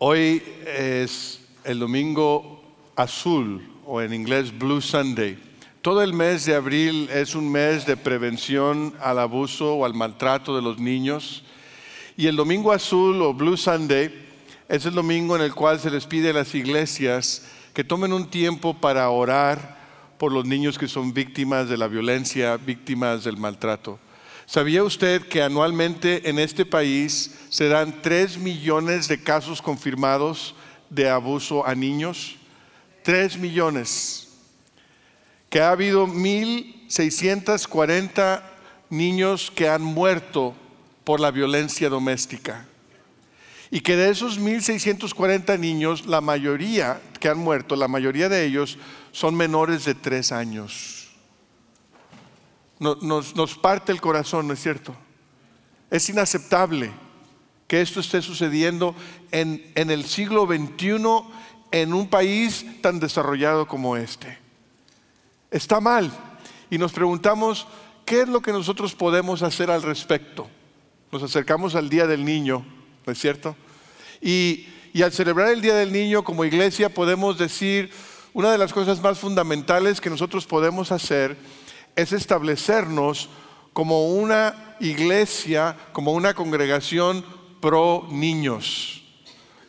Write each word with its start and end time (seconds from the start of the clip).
Hoy 0.00 0.40
es 0.64 1.40
el 1.64 1.80
domingo 1.80 2.62
azul 2.94 3.68
o 3.84 4.00
en 4.00 4.14
inglés 4.14 4.56
Blue 4.56 4.80
Sunday. 4.80 5.36
Todo 5.82 6.02
el 6.02 6.12
mes 6.12 6.44
de 6.44 6.54
abril 6.54 7.08
es 7.12 7.34
un 7.34 7.50
mes 7.50 7.84
de 7.84 7.96
prevención 7.96 8.94
al 9.00 9.18
abuso 9.18 9.74
o 9.74 9.84
al 9.84 9.94
maltrato 9.94 10.54
de 10.54 10.62
los 10.62 10.78
niños. 10.78 11.42
Y 12.16 12.28
el 12.28 12.36
domingo 12.36 12.70
azul 12.70 13.20
o 13.22 13.34
Blue 13.34 13.56
Sunday 13.56 14.08
es 14.68 14.86
el 14.86 14.94
domingo 14.94 15.34
en 15.34 15.42
el 15.42 15.52
cual 15.52 15.80
se 15.80 15.90
les 15.90 16.06
pide 16.06 16.30
a 16.30 16.34
las 16.34 16.54
iglesias 16.54 17.48
que 17.74 17.82
tomen 17.82 18.12
un 18.12 18.30
tiempo 18.30 18.74
para 18.74 19.10
orar 19.10 19.78
por 20.16 20.30
los 20.30 20.46
niños 20.46 20.78
que 20.78 20.86
son 20.86 21.12
víctimas 21.12 21.68
de 21.68 21.76
la 21.76 21.88
violencia, 21.88 22.56
víctimas 22.56 23.24
del 23.24 23.36
maltrato. 23.36 23.98
¿Sabía 24.48 24.82
usted 24.82 25.28
que 25.28 25.42
anualmente 25.42 26.28
en 26.30 26.38
este 26.38 26.64
país 26.64 27.34
se 27.50 27.68
dan 27.68 28.00
3 28.00 28.38
millones 28.38 29.06
de 29.06 29.22
casos 29.22 29.60
confirmados 29.60 30.54
de 30.88 31.10
abuso 31.10 31.66
a 31.66 31.74
niños? 31.74 32.36
3 33.02 33.36
millones. 33.36 34.28
Que 35.50 35.60
ha 35.60 35.72
habido 35.72 36.06
1.640 36.06 38.42
niños 38.88 39.52
que 39.54 39.68
han 39.68 39.82
muerto 39.82 40.54
por 41.04 41.20
la 41.20 41.30
violencia 41.30 41.90
doméstica. 41.90 42.64
Y 43.70 43.80
que 43.80 43.96
de 43.96 44.08
esos 44.08 44.40
1.640 44.40 45.58
niños, 45.58 46.06
la 46.06 46.22
mayoría 46.22 47.02
que 47.20 47.28
han 47.28 47.36
muerto, 47.36 47.76
la 47.76 47.86
mayoría 47.86 48.30
de 48.30 48.46
ellos 48.46 48.78
son 49.12 49.34
menores 49.34 49.84
de 49.84 49.94
3 49.94 50.32
años 50.32 50.97
nos, 52.78 53.58
parte 53.58 53.92
el 53.92 54.00
corazón, 54.00 54.46
¿no 54.46 54.54
es 54.54 54.62
cierto? 54.62 54.94
Es 55.90 56.08
inaceptable 56.08 56.92
que 57.66 57.80
esto 57.80 58.00
esté 58.00 58.22
sucediendo 58.22 58.94
en, 59.30 59.70
en 59.74 59.90
el 59.90 60.04
siglo 60.04 60.46
XXI 60.46 60.96
en 61.70 61.92
un 61.92 62.08
país 62.08 62.64
tan 62.80 63.00
desarrollado 63.00 63.66
como 63.66 63.96
este. 63.96 64.38
Está 65.50 65.80
mal. 65.80 66.10
Y 66.70 66.78
nos 66.78 66.92
preguntamos, 66.92 67.66
¿qué 68.04 68.22
es 68.22 68.28
lo 68.28 68.40
que 68.40 68.52
nosotros 68.52 68.94
podemos 68.94 69.42
hacer 69.42 69.70
al 69.70 69.82
respecto? 69.82 70.48
Nos 71.10 71.22
acercamos 71.22 71.74
al 71.74 71.88
Día 71.88 72.06
del 72.06 72.24
Niño, 72.24 72.64
¿no 73.06 73.12
es 73.12 73.18
cierto? 73.18 73.56
Y, 74.20 74.66
y 74.92 75.02
al 75.02 75.12
celebrar 75.12 75.48
el 75.48 75.62
Día 75.62 75.74
del 75.74 75.92
Niño 75.92 76.24
como 76.24 76.44
iglesia 76.44 76.92
podemos 76.92 77.38
decir, 77.38 77.90
una 78.34 78.52
de 78.52 78.58
las 78.58 78.72
cosas 78.72 79.00
más 79.00 79.18
fundamentales 79.18 80.00
que 80.00 80.10
nosotros 80.10 80.46
podemos 80.46 80.92
hacer 80.92 81.36
es 81.96 82.12
establecernos 82.12 83.28
como 83.72 84.08
una 84.08 84.76
iglesia, 84.80 85.76
como 85.92 86.12
una 86.12 86.34
congregación 86.34 87.24
pro 87.60 88.06
niños. 88.10 89.02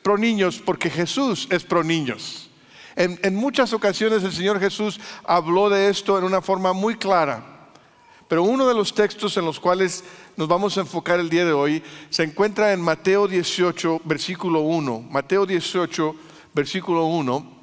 Pro 0.01 0.17
niños 0.17 0.61
porque 0.63 0.89
Jesús 0.89 1.47
es 1.51 1.63
pro 1.63 1.83
niños. 1.83 2.49
En, 2.95 3.19
en, 3.23 3.35
muchas 3.35 3.71
ocasiones 3.73 4.23
el 4.23 4.33
Señor 4.33 4.59
Jesús 4.59 4.99
habló 5.23 5.69
de 5.69 5.89
esto 5.89 6.17
en 6.17 6.23
una 6.23 6.41
forma 6.41 6.73
muy 6.73 6.95
clara. 6.95 7.71
Pero 8.27 8.43
uno 8.43 8.67
de 8.67 8.75
los 8.75 8.93
textos 8.93 9.37
en 9.37 9.45
los 9.45 9.59
cuales 9.59 10.03
nos 10.37 10.47
vamos 10.47 10.77
a 10.77 10.81
enfocar 10.81 11.19
el 11.19 11.29
día 11.29 11.45
de 11.45 11.51
hoy 11.51 11.83
se 12.09 12.23
encuentra 12.23 12.73
en 12.73 12.81
Mateo 12.81 13.27
18, 13.27 14.01
versículo 14.05 14.61
1. 14.61 15.07
Mateo 15.09 15.45
18, 15.45 16.15
versículo 16.53 17.05
1. 17.05 17.59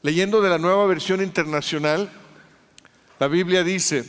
Leyendo 0.00 0.40
de 0.40 0.50
la 0.50 0.58
nueva 0.58 0.86
versión 0.86 1.22
internacional, 1.22 2.10
la 3.22 3.28
Biblia 3.28 3.62
dice, 3.62 4.04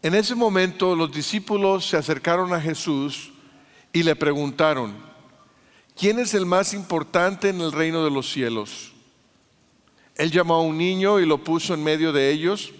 en 0.00 0.14
ese 0.14 0.34
momento 0.34 0.96
los 0.96 1.12
discípulos 1.12 1.84
se 1.84 1.98
acercaron 1.98 2.54
a 2.54 2.60
Jesús 2.62 3.34
y 3.92 4.02
le 4.02 4.16
preguntaron, 4.16 4.96
¿quién 5.94 6.18
es 6.18 6.32
el 6.32 6.46
más 6.46 6.72
importante 6.72 7.50
en 7.50 7.60
el 7.60 7.72
reino 7.72 8.02
de 8.02 8.10
los 8.10 8.32
cielos? 8.32 8.94
Él 10.14 10.30
llamó 10.30 10.54
a 10.54 10.62
un 10.62 10.78
niño 10.78 11.20
y 11.20 11.26
lo 11.26 11.44
puso 11.44 11.74
en 11.74 11.84
medio 11.84 12.14
de 12.14 12.30
ellos. 12.30 12.72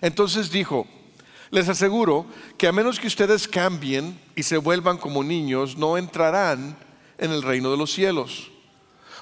Entonces 0.00 0.50
dijo, 0.50 0.88
les 1.52 1.68
aseguro 1.68 2.26
que 2.58 2.66
a 2.66 2.72
menos 2.72 2.98
que 2.98 3.06
ustedes 3.06 3.46
cambien 3.46 4.20
y 4.34 4.42
se 4.42 4.56
vuelvan 4.56 4.98
como 4.98 5.22
niños, 5.22 5.76
no 5.76 5.96
entrarán 5.96 6.76
en 7.18 7.30
el 7.30 7.42
reino 7.42 7.70
de 7.70 7.76
los 7.76 7.92
cielos. 7.92 8.50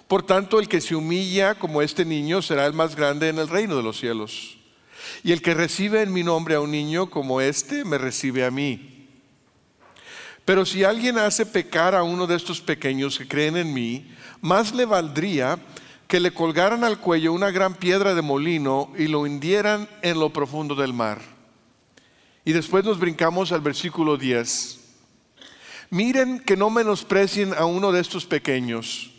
Por 0.09 0.23
tanto, 0.23 0.59
el 0.59 0.69
que 0.69 0.81
se 0.81 0.97
humilla 0.97 1.55
como 1.55 1.83
este 1.83 2.07
niño 2.07 2.41
será 2.41 2.65
el 2.65 2.73
más 2.73 2.97
grande 2.97 3.29
en 3.29 3.39
el 3.39 3.47
reino 3.47 3.77
de 3.77 3.83
los 3.83 4.01
cielos. 4.01 4.57
Y 5.23 5.33
el 5.33 5.43
que 5.43 5.55
recibe 5.55 6.03
en 6.03 6.13
mi 6.13 6.23
nombre 6.23 6.55
a 6.55 6.61
un 6.61 6.71
niño 6.71 7.11
como 7.11 7.41
este, 7.41 7.85
me 7.85 7.99
recibe 7.99 8.45
a 8.45 8.51
mí. 8.51 9.09
Pero 10.45 10.65
si 10.67 10.85
alguien 10.85 11.19
hace 11.19 11.47
pecar 11.47 11.95
a 11.95 12.03
uno 12.03 12.27
de 12.27 12.37
estos 12.37 12.61
pequeños 12.61 13.19
que 13.19 13.29
creen 13.29 13.57
en 13.57 13.73
mí, 13.73 14.11
más 14.41 14.75
le 14.75 14.85
valdría 14.85 15.59
que 16.09 16.19
le 16.19 16.33
colgaran 16.33 16.83
al 16.83 16.99
cuello 16.99 17.33
una 17.33 17.51
gran 17.51 17.75
piedra 17.75 18.15
de 18.15 18.23
molino 18.23 18.93
y 18.99 19.07
lo 19.07 19.21
hundieran 19.21 19.89
en 20.03 20.19
lo 20.19 20.33
profundo 20.33 20.75
del 20.75 20.93
mar. 20.93 21.21
Y 22.45 22.53
después 22.53 22.85
nos 22.85 22.99
brincamos 22.99 23.53
al 23.53 23.61
versículo 23.61 24.17
10. 24.17 24.81
Miren 25.91 26.41
que 26.41 26.57
no 26.57 26.71
menosprecien 26.71 27.55
a 27.55 27.65
uno 27.65 27.93
de 27.93 28.01
estos 28.01 28.27
pequeños 28.27 29.13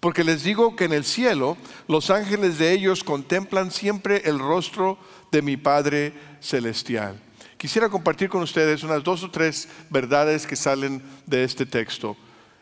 porque 0.00 0.24
les 0.24 0.42
digo 0.42 0.74
que 0.74 0.84
en 0.84 0.92
el 0.92 1.04
cielo 1.04 1.56
los 1.86 2.10
ángeles 2.10 2.58
de 2.58 2.72
ellos 2.72 3.04
contemplan 3.04 3.70
siempre 3.70 4.22
el 4.24 4.38
rostro 4.38 4.98
de 5.30 5.42
mi 5.42 5.56
Padre 5.56 6.14
Celestial. 6.40 7.20
Quisiera 7.58 7.90
compartir 7.90 8.30
con 8.30 8.42
ustedes 8.42 8.82
unas 8.82 9.04
dos 9.04 9.22
o 9.22 9.30
tres 9.30 9.68
verdades 9.90 10.46
que 10.46 10.56
salen 10.56 11.02
de 11.26 11.44
este 11.44 11.66
texto 11.66 12.16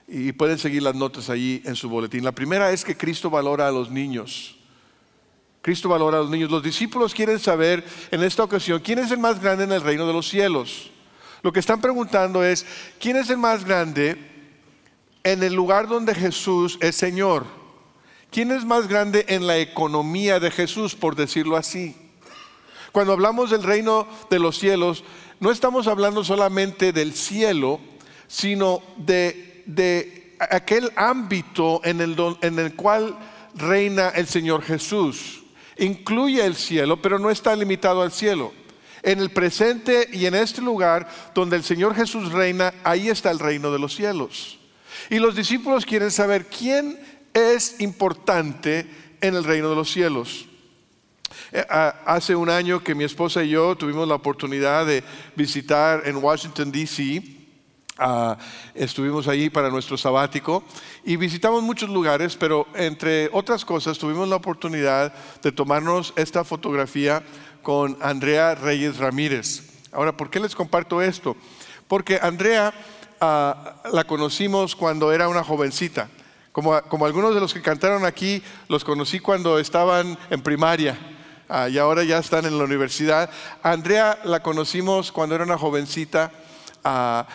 y 0.09 0.33
pueden 0.33 0.59
seguir 0.59 0.83
las 0.83 0.97
notas 0.97 1.31
allí 1.31 1.63
en 1.65 1.77
su 1.77 1.89
boletín. 1.89 2.25
La 2.25 2.33
primera 2.33 2.73
es 2.73 2.85
que 2.85 2.97
Cristo 2.97 3.31
valora 3.31 3.69
a 3.69 3.71
los 3.71 3.91
niños. 3.91 4.59
Cristo 5.63 5.89
valora 5.89 6.19
a 6.19 6.23
los 6.23 6.31
niños. 6.31 6.51
Los 6.51 6.65
discípulos 6.65 7.15
quieren 7.15 7.39
saber 7.39 7.85
en 8.11 8.25
esta 8.25 8.43
ocasión 8.43 8.81
quién 8.81 8.99
es 8.99 9.13
el 9.13 9.19
más 9.19 9.41
grande 9.41 9.65
en 9.65 9.73
el 9.73 9.83
reino 9.83 10.07
de 10.07 10.13
los 10.13 10.29
cielos. 10.29 10.91
Lo 11.43 11.53
que 11.53 11.61
están 11.61 11.81
preguntando 11.81 12.43
es, 12.43 12.67
¿quién 12.99 13.17
es 13.17 13.31
el 13.31 13.39
más 13.39 13.65
grande 13.65 14.38
en 15.33 15.43
el 15.43 15.53
lugar 15.53 15.89
donde 15.89 16.15
Jesús 16.15 16.79
es 16.81 16.97
Señor. 16.97 17.45
¿Quién 18.31 18.51
es 18.51 18.65
más 18.65 18.89
grande 18.89 19.27
en 19.29 19.47
la 19.47 19.59
economía 19.59 20.41
de 20.41 20.51
Jesús, 20.51 20.95
por 20.95 21.17
decirlo 21.17 21.57
así? 21.57 21.95
Cuando 22.93 23.13
hablamos 23.13 23.51
del 23.51 23.63
reino 23.63 24.07
de 24.31 24.39
los 24.39 24.59
cielos, 24.59 25.05
no 25.41 25.51
estamos 25.51 25.87
hablando 25.87 26.25
solamente 26.25 26.93
del 26.93 27.13
cielo, 27.13 27.79
sino 28.27 28.83
de, 28.97 30.35
aquel 30.39 30.91
ámbito 30.97 31.83
en 31.85 32.01
el, 32.01 32.17
en 32.41 32.59
el 32.59 32.75
cual 32.75 33.17
reina 33.55 34.09
el 34.09 34.27
Señor 34.27 34.63
Jesús. 34.63 35.43
Incluye 35.77 36.45
el 36.45 36.57
cielo, 36.57 37.01
pero 37.03 37.19
no 37.19 37.31
está 37.31 37.55
limitado 37.55 38.03
al 38.03 38.13
cielo. 38.13 38.53
En 39.03 39.21
el 39.21 39.31
presente 39.31 40.09
y 40.11 40.25
en 40.27 40.35
este 40.35 40.63
lugar 40.63 41.09
donde 41.35 41.57
el 41.57 41.65
Señor 41.65 41.95
Jesús 41.95 42.33
reina, 42.33 42.73
ahí 42.83 43.11
está 43.11 43.31
el 43.31 43.39
reino 43.39 43.71
de 43.71 43.79
los 43.79 43.95
cielos. 43.95 44.58
Y 45.11 45.19
los 45.19 45.35
discípulos 45.35 45.87
quieren 45.87 46.11
saber 46.11 46.47
quién 46.47 46.99
es 47.33 47.81
importante 47.81 48.87
en 49.21 49.35
el 49.35 49.45
reino 49.45 49.71
de 49.71 49.77
los 49.77 49.91
cielos. 49.91 50.47
Eh, 51.53 51.65
hace 52.05 52.35
un 52.35 52.51
año 52.51 52.83
que 52.83 52.95
mi 52.95 53.05
esposa 53.05 53.43
y 53.43 53.51
yo 53.51 53.77
tuvimos 53.77 54.07
la 54.07 54.15
oportunidad 54.15 54.87
de 54.87 55.03
visitar 55.35 56.03
en 56.05 56.17
Washington, 56.17 56.71
D.C. 56.71 57.23
Ah, 57.97 58.37
estuvimos 58.75 59.27
allí 59.27 59.51
para 59.51 59.71
nuestro 59.71 59.97
sabático 59.97 60.63
y 61.05 61.17
visitamos 61.17 61.63
muchos 61.63 61.91
lugares, 61.91 62.37
pero 62.37 62.69
entre 62.75 63.29
otras 63.33 63.65
cosas 63.65 63.99
tuvimos 63.99 64.29
la 64.29 64.37
oportunidad 64.37 65.13
de 65.43 65.51
tomarnos 65.51 66.13
esta 66.17 66.45
fotografía 66.45 67.25
con 67.63 67.99
Andrea 68.01 68.55
Reyes 68.55 68.99
Ramírez. 68.99 69.65
Ahora, 69.91 70.17
¿por 70.17 70.31
qué 70.31 70.39
les 70.39 70.55
comparto 70.55 71.03
esto? 71.03 71.37
Porque 71.89 72.21
Andrea 72.23 72.73
la 73.21 74.05
conocimos 74.07 74.77
cuando 74.77 75.13
era 75.13 75.29
una 75.29 75.45
jovencita. 75.45 76.09
Como, 76.53 76.81
como, 76.83 77.07
algunos 77.07 77.35
de 77.35 77.41
los 77.41 77.55
que 77.55 77.63
cantaron 77.63 78.05
aquí, 78.05 78.43
los 78.69 78.85
conocí 78.85 79.21
cuando 79.21 79.59
estaban 79.59 80.19
en 80.29 80.43
primaria 80.43 80.99
ah, 81.49 81.69
y 81.69 81.79
ahora 81.79 82.03
ya 82.03 82.19
están 82.19 82.47
en 82.47 82.59
la 82.59 82.65
universidad. 82.65 83.31
Andrea 83.63 84.19
la 84.25 84.43
conocimos 84.43 85.13
cuando 85.13 85.35
era 85.35 85.45
una 85.45 85.59
jovencita. 85.59 86.33
a 86.85 87.27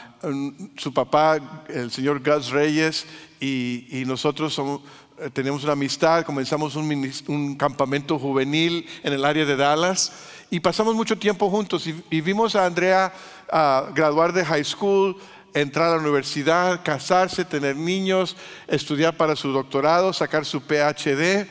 su 0.77 0.94
papá, 0.94 1.38
el 1.68 1.91
señor 1.91 2.21
Gus 2.24 2.50
Reyes, 2.50 3.06
y, 3.39 4.03
nosotros 4.07 4.53
somos, 4.53 4.81
eh, 5.19 5.29
tenemos 5.31 5.63
una 5.63 5.74
amistad, 5.74 6.24
comenzamos 6.24 6.75
un, 6.75 7.12
un, 7.27 7.56
campamento 7.56 8.18
juvenil 8.18 8.88
en 9.03 9.13
el 9.13 9.25
área 9.25 9.45
de 9.45 9.56
Dallas 9.56 10.13
y 10.50 10.59
pasamos 10.59 10.95
mucho 10.95 11.18
tiempo 11.18 11.50
juntos 11.50 11.86
y, 11.88 12.21
vimos 12.21 12.56
a 12.56 12.65
Andrea 12.65 13.13
ah, 13.51 13.89
graduar 13.94 14.31
de 14.31 14.45
high 14.45 14.63
school, 14.63 15.18
entrar 15.53 15.89
a 15.89 15.95
la 15.95 16.01
universidad, 16.01 16.83
casarse, 16.83 17.45
tener 17.45 17.75
niños, 17.75 18.35
estudiar 18.67 19.17
para 19.17 19.35
su 19.35 19.51
doctorado, 19.51 20.13
sacar 20.13 20.45
su 20.45 20.61
PhD. 20.61 21.47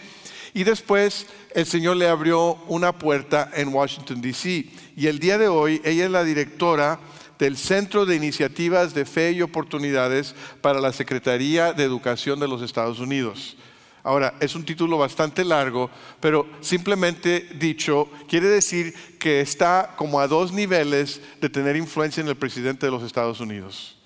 Y 0.54 0.64
después 0.64 1.26
el 1.54 1.66
Señor 1.66 1.96
le 1.96 2.08
abrió 2.08 2.54
una 2.68 2.92
puerta 2.92 3.50
en 3.54 3.68
Washington, 3.68 4.20
D.C. 4.20 4.66
Y 4.96 5.06
el 5.06 5.18
día 5.18 5.38
de 5.38 5.48
hoy 5.48 5.80
ella 5.84 6.04
es 6.04 6.10
la 6.10 6.24
directora 6.24 7.00
del 7.38 7.56
Centro 7.56 8.06
de 8.06 8.16
Iniciativas 8.16 8.94
de 8.94 9.04
Fe 9.04 9.32
y 9.32 9.42
Oportunidades 9.42 10.34
para 10.60 10.80
la 10.80 10.92
Secretaría 10.92 11.72
de 11.72 11.84
Educación 11.84 12.38
de 12.38 12.48
los 12.48 12.62
Estados 12.62 13.00
Unidos. 13.00 13.56
Ahora, 14.04 14.34
es 14.40 14.54
un 14.56 14.64
título 14.64 14.98
bastante 14.98 15.44
largo, 15.44 15.88
pero 16.18 16.46
simplemente 16.60 17.48
dicho, 17.54 18.08
quiere 18.28 18.48
decir 18.48 18.92
que 19.18 19.40
está 19.40 19.94
como 19.96 20.18
a 20.18 20.26
dos 20.26 20.52
niveles 20.52 21.20
de 21.40 21.48
tener 21.48 21.76
influencia 21.76 22.20
en 22.20 22.28
el 22.28 22.36
presidente 22.36 22.86
de 22.86 22.92
los 22.92 23.04
Estados 23.04 23.38
Unidos. 23.38 23.96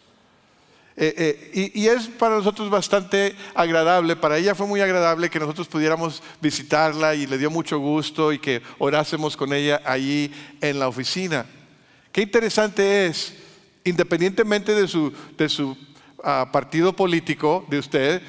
Eh, 0.99 1.15
eh, 1.55 1.71
y, 1.75 1.87
es 1.89 2.09
para 2.09 2.37
nosotros 2.37 2.71
bastante 2.71 3.37
agradable, 3.55 4.17
para 4.17 4.39
ella 4.39 4.55
fue 4.55 4.67
muy 4.67 4.81
agradable 4.81 5.29
que 5.29 5.39
nosotros 5.39 5.69
pudiéramos 5.69 6.23
visitarla 6.41 7.15
y 7.15 7.27
le 7.27 7.37
dio 7.37 7.51
mucho 7.51 7.79
gusto 7.79 8.33
y 8.33 8.39
que 8.39 8.63
orásemos 8.79 9.37
con 9.37 9.53
ella 9.53 9.83
allí 9.85 10.33
en 10.63 10.79
la 10.79 10.89
oficina. 10.89 11.45
Qué 12.13 12.23
interesante 12.23 13.07
es, 13.07 13.35
independientemente 13.85 14.75
de 14.75 14.89
su, 14.89 15.77
ah, 16.25 16.49
partido 16.51 16.95
político, 16.95 17.67
de 17.69 17.79
usted, 17.79 18.23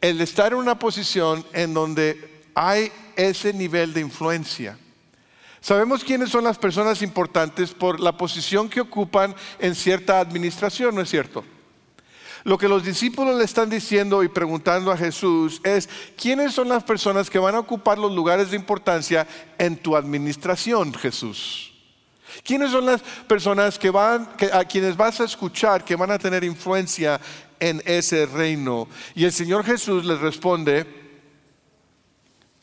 el 0.00 0.20
estar 0.20 0.52
en 0.52 0.58
una 0.58 0.78
posición 0.78 1.44
en 1.52 1.74
donde 1.74 2.42
hay 2.54 2.92
ese 3.16 3.52
nivel 3.52 3.92
de 3.92 4.00
influencia. 4.00 4.78
Sabemos 5.60 6.04
quiénes 6.04 6.30
son 6.30 6.44
las 6.44 6.58
personas 6.58 7.02
importantes 7.02 7.72
por 7.72 7.98
la 7.98 8.16
posición 8.16 8.68
que 8.68 8.80
ocupan 8.80 9.34
en 9.58 9.74
cierta 9.74 10.20
administración, 10.20 10.94
¿no 10.94 11.00
es 11.00 11.10
cierto? 11.10 11.44
Lo 12.44 12.56
que 12.56 12.68
los 12.68 12.84
discípulos 12.84 13.36
le 13.36 13.44
están 13.44 13.68
diciendo 13.68 14.22
y 14.22 14.28
preguntando 14.28 14.92
a 14.92 14.96
Jesús 14.96 15.60
es, 15.64 15.88
¿quiénes 16.16 16.54
son 16.54 16.68
las 16.68 16.84
personas 16.84 17.28
que 17.28 17.38
van 17.38 17.56
a 17.56 17.58
ocupar 17.58 17.98
los 17.98 18.12
lugares 18.12 18.50
de 18.50 18.56
importancia 18.56 19.26
en 19.58 19.76
tu 19.76 19.96
administración, 19.96 20.94
Jesús? 20.94 21.72
¿Quiénes 22.44 22.70
son 22.70 22.86
las 22.86 23.02
personas 23.26 23.78
que 23.78 23.90
van, 23.90 24.28
a 24.52 24.64
quienes 24.64 24.96
vas 24.96 25.20
a 25.20 25.24
escuchar, 25.24 25.84
que 25.84 25.96
van 25.96 26.12
a 26.12 26.18
tener 26.18 26.44
influencia 26.44 27.20
en 27.60 27.82
ese 27.84 28.26
reino? 28.26 28.88
Y 29.14 29.24
el 29.24 29.32
Señor 29.32 29.64
Jesús 29.64 30.04
les 30.04 30.20
responde, 30.20 30.86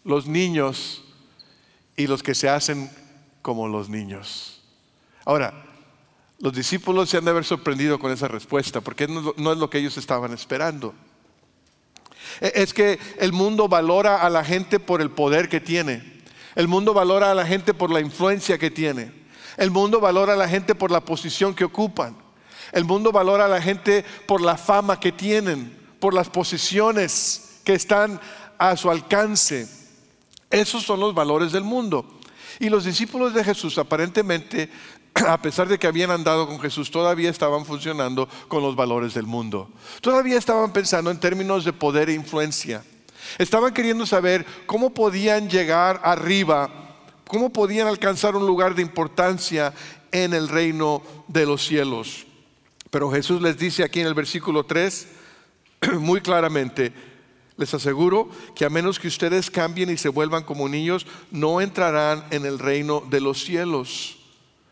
los 0.04 0.28
niños 0.28 1.04
y 1.98 2.08
los 2.08 2.22
que 2.22 2.36
se 2.36 2.48
hacen 2.50 2.90
como 3.42 3.68
los 3.68 3.90
niños. 3.90 4.62
Ahora, 5.26 5.66
los 6.40 6.54
discípulos 6.54 7.10
se 7.10 7.18
han 7.18 7.26
de 7.26 7.32
haber 7.32 7.46
sorprendido 7.46 7.98
con 8.00 8.12
esa 8.12 8.28
respuesta, 8.28 8.82
porque 8.82 9.08
no 9.08 9.52
es 9.52 9.58
lo 9.58 9.70
que 9.70 9.80
ellos 9.80 9.98
estaban 9.98 10.34
esperando. 10.34 10.94
E, 12.42 12.52
es 12.56 12.74
que 12.74 13.00
el 13.20 13.32
mundo 13.32 13.68
valora 13.68 14.22
a 14.22 14.30
la 14.30 14.44
gente 14.44 14.80
por 14.80 15.02
el 15.02 15.10
poder 15.12 15.50
que 15.50 15.60
tiene. 15.60 16.16
El 16.56 16.68
mundo 16.68 16.94
valora 16.94 17.32
a 17.32 17.36
la 17.36 17.46
gente 17.46 17.74
por 17.74 17.92
la 17.92 18.00
influencia 18.00 18.58
que 18.58 18.72
tiene. 18.72 19.12
El 19.58 19.72
mundo 19.72 20.00
valora 20.00 20.34
a 20.34 20.38
la 20.38 20.48
gente 20.48 20.76
por 20.76 20.92
la 20.92 21.02
posición 21.02 21.54
que 21.54 21.66
ocupan. 21.66 22.16
El 22.72 22.86
mundo 22.86 23.12
valora 23.12 23.46
a 23.46 23.50
la 23.50 23.62
gente 23.62 24.04
por 24.26 24.42
la 24.42 24.58
fama 24.58 25.00
que 25.00 25.12
tienen, 25.12 25.78
por 26.00 26.14
las 26.14 26.30
posiciones 26.30 27.60
que 27.64 27.74
están 27.74 28.20
a 28.58 28.76
su 28.78 28.90
alcance. 28.90 29.68
Esos 30.50 30.84
son 30.84 31.00
los 31.00 31.14
valores 31.14 31.52
del 31.52 31.64
mundo. 31.64 32.06
Y 32.60 32.70
los 32.70 32.86
discípulos 32.86 33.34
de 33.34 33.44
Jesús 33.44 33.78
aparentemente 33.78 34.70
a 35.28 35.42
pesar 35.42 35.68
de 35.68 35.80
que 35.80 35.88
habían 35.88 36.12
andado 36.12 36.48
con 36.48 36.60
Jesús, 36.60 36.92
todavía 36.92 37.30
estaban 37.30 37.66
funcionando 37.66 38.28
con 38.48 38.62
los 38.62 38.76
valores 38.76 39.14
del 39.14 39.26
mundo. 39.26 39.70
Todavía 40.02 40.38
estaban 40.38 40.74
pensando 40.74 41.10
en 41.10 41.20
términos 41.20 41.64
de 41.64 41.74
poder 41.74 42.10
e 42.10 42.14
influencia. 42.14 42.84
Estaban 43.38 43.74
queriendo 43.74 44.06
saber 44.06 44.46
cómo 44.66 44.94
podían 44.94 45.50
llegar 45.50 46.02
arriba, 46.04 46.70
cómo 47.28 47.52
podían 47.52 47.88
alcanzar 47.88 48.36
un 48.36 48.46
lugar 48.46 48.76
de 48.76 48.82
importancia 48.82 49.74
en 50.12 50.34
el 50.34 50.48
reino 50.48 51.02
de 51.28 51.46
los 51.46 51.66
cielos. 51.66 52.28
Pero 52.90 53.12
Jesús 53.12 53.42
les 53.42 53.58
dice 53.58 53.84
aquí 53.84 54.02
en 54.02 54.08
el 54.08 54.14
versículo 54.14 54.66
3 54.66 55.08
muy 56.00 56.22
claramente, 56.22 56.94
les 57.58 57.74
aseguro 57.74 58.30
que 58.56 58.66
a 58.66 58.70
menos 58.70 59.00
que 59.00 59.08
ustedes 59.08 59.50
cambien 59.50 59.90
y 59.90 59.98
se 59.98 60.10
vuelvan 60.10 60.44
como 60.44 60.68
niños, 60.68 61.08
no 61.32 61.62
entrarán 61.62 62.26
en 62.32 62.46
el 62.46 62.60
reino 62.60 63.02
de 63.10 63.22
los 63.22 63.44
cielos. 63.44 64.18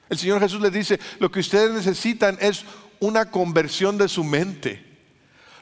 El 0.10 0.18
Señor 0.18 0.40
Jesús 0.42 0.62
les 0.62 0.74
dice, 0.74 1.00
lo 1.20 1.32
que 1.32 1.40
ustedes 1.40 1.72
necesitan 1.72 2.38
es 2.42 2.66
una 3.00 3.32
conversión 3.32 3.98
de 3.98 4.10
su 4.10 4.24
mente. 4.24 4.86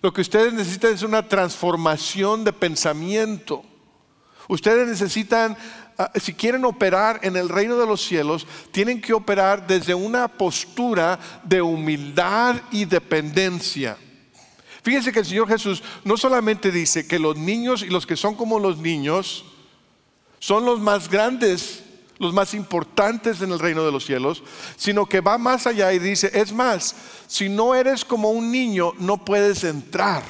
Lo 0.01 0.11
que 0.11 0.21
ustedes 0.21 0.51
necesitan 0.51 0.93
es 0.93 1.03
una 1.03 1.27
transformación 1.27 2.43
de 2.43 2.53
pensamiento. 2.53 3.63
Ustedes 4.47 4.87
necesitan, 4.87 5.55
si 6.15 6.33
quieren 6.33 6.65
operar 6.65 7.19
en 7.23 7.35
el 7.35 7.49
reino 7.49 7.77
de 7.77 7.85
los 7.85 8.01
cielos, 8.01 8.47
tienen 8.71 9.01
que 9.01 9.13
operar 9.13 9.67
desde 9.67 9.93
una 9.93 10.27
postura 10.27 11.19
de 11.43 11.61
humildad 11.61 12.55
y 12.71 12.85
dependencia. 12.85 13.97
Fíjense 14.83 15.11
que 15.11 15.19
el 15.19 15.25
Señor 15.25 15.47
Jesús 15.47 15.83
no 16.03 16.17
solamente 16.17 16.71
dice 16.71 17.07
que 17.07 17.19
los 17.19 17.37
niños 17.37 17.83
y 17.83 17.87
los 17.87 18.07
que 18.07 18.17
son 18.17 18.35
como 18.35 18.59
los 18.59 18.77
niños 18.77 19.45
son 20.39 20.65
los 20.65 20.79
más 20.79 21.09
grandes 21.09 21.83
los 22.21 22.33
más 22.35 22.53
importantes 22.53 23.41
en 23.41 23.51
el 23.51 23.57
reino 23.57 23.83
de 23.83 23.91
los 23.91 24.05
cielos, 24.05 24.43
sino 24.77 25.07
que 25.07 25.21
va 25.21 25.39
más 25.39 25.65
allá 25.65 25.91
y 25.91 25.97
dice, 25.97 26.29
es 26.35 26.53
más, 26.53 26.95
si 27.25 27.49
no 27.49 27.73
eres 27.73 28.05
como 28.05 28.29
un 28.29 28.51
niño, 28.51 28.93
no 28.99 29.25
puedes 29.25 29.63
entrar 29.63 30.21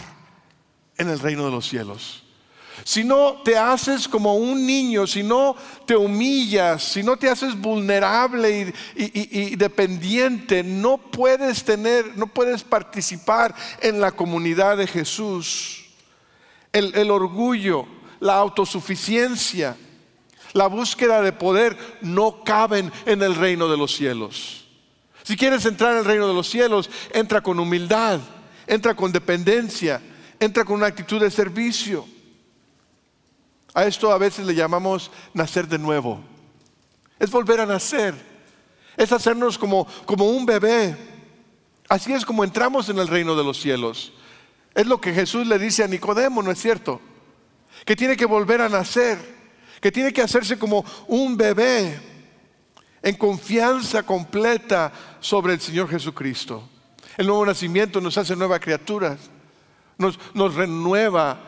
en 0.98 1.10
el 1.10 1.20
reino 1.20 1.44
de 1.44 1.52
los 1.52 1.68
cielos. 1.68 2.24
Si 2.84 3.04
no 3.04 3.42
te 3.44 3.58
haces 3.58 4.08
como 4.08 4.36
un 4.36 4.66
niño, 4.66 5.06
si 5.08 5.24
no 5.24 5.56
te 5.86 5.96
humillas, 5.96 6.84
si 6.84 7.04
no 7.04 7.18
te 7.18 7.30
haces 7.30 7.56
vulnerable 7.56 8.74
y, 8.96 9.56
dependiente, 9.56 10.64
no 10.64 10.98
puedes 10.98 11.64
tener, 11.64 12.18
no 12.18 12.28
puedes 12.28 12.64
participar 12.64 13.54
en 13.82 14.02
la 14.02 14.12
comunidad 14.12 14.78
de 14.78 14.88
Jesús. 14.88 15.86
el 16.74 17.12
orgullo, 17.12 17.86
la 18.20 18.36
autosuficiencia, 18.36 19.76
la 20.54 20.68
búsqueda 20.68 21.22
de 21.22 21.34
poder 21.34 21.78
no 22.02 22.44
caben 22.44 22.92
en 23.06 23.22
el 23.22 23.36
reino 23.36 23.68
de 23.68 23.78
los 23.78 23.96
cielos. 23.96 24.66
Si 25.24 25.38
quieres 25.38 25.66
entrar 25.66 25.94
en 25.94 26.00
el 26.00 26.06
reino 26.06 26.28
de 26.28 26.34
los 26.34 26.50
cielos, 26.50 26.90
entra 27.14 27.42
con 27.42 27.60
humildad, 27.60 28.20
entra 28.68 28.96
con 28.96 29.12
dependencia, 29.12 30.02
entra 30.40 30.66
con 30.66 30.78
una 30.78 30.88
actitud 30.88 31.22
de 31.22 31.32
servicio. 31.32 32.06
A 33.74 33.86
esto 33.86 34.12
a 34.12 34.18
veces 34.18 34.46
le 34.46 34.56
llamamos 34.56 35.12
nacer 35.34 35.68
de 35.68 35.78
nuevo. 35.78 36.20
Es 37.20 37.32
volver 37.32 37.60
a 37.62 37.66
nacer. 37.66 38.14
Es 38.98 39.12
hacernos 39.12 39.58
como, 39.58 39.88
como 40.06 40.30
un 40.30 40.46
bebé. 40.46 40.96
Así 41.88 42.14
es 42.14 42.26
como 42.26 42.44
entramos 42.44 42.90
en 42.90 43.00
el 43.00 43.08
reino 43.08 43.36
de 43.36 43.44
los 43.44 43.60
cielos. 43.60 44.14
Es 44.74 44.88
lo 44.88 45.00
que 45.00 45.14
Jesús 45.14 45.48
le 45.48 45.60
dice 45.60 45.84
a 45.84 45.88
Nicodemo, 45.88 46.42
¿no 46.42 46.52
es 46.52 46.60
cierto? 46.60 47.02
Que 47.86 47.96
tiene 47.96 48.18
que 48.18 48.26
volver 48.26 48.62
a 48.62 48.70
nacer 48.70 49.42
que 49.82 49.92
tiene 49.92 50.14
que 50.14 50.22
hacerse 50.22 50.58
como 50.58 50.86
un 51.08 51.36
bebé 51.36 52.00
en 53.02 53.16
confianza 53.16 54.04
completa 54.04 54.92
sobre 55.20 55.54
el 55.54 55.60
Señor 55.60 55.90
Jesucristo. 55.90 56.70
El 57.18 57.26
nuevo 57.26 57.46
nacimiento 57.46 58.00
nos 58.00 58.18
hace 58.18 58.36
nuevas 58.36 58.60
criaturas, 58.60 59.20
nos, 59.98 60.20
nos 60.36 60.54
renueva 60.54 61.40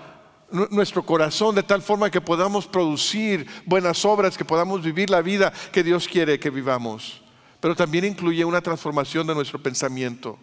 nuestro 0.53 1.03
corazón 1.05 1.55
de 1.55 1.63
tal 1.63 1.81
forma 1.81 2.09
que 2.09 2.21
podamos 2.21 2.67
producir 2.67 3.47
buenas 3.65 4.05
obras, 4.05 4.37
que 4.37 4.45
podamos 4.45 4.81
vivir 4.81 5.09
la 5.09 5.21
vida 5.21 5.51
que 5.71 5.83
Dios 5.83 6.07
quiere 6.07 6.39
que 6.39 6.49
vivamos. 6.49 7.21
Pero 7.59 7.75
también 7.75 8.05
incluye 8.05 8.45
una 8.45 8.61
transformación 8.61 9.27
de 9.27 9.35
nuestro 9.35 9.61
pensamiento. 9.61 10.37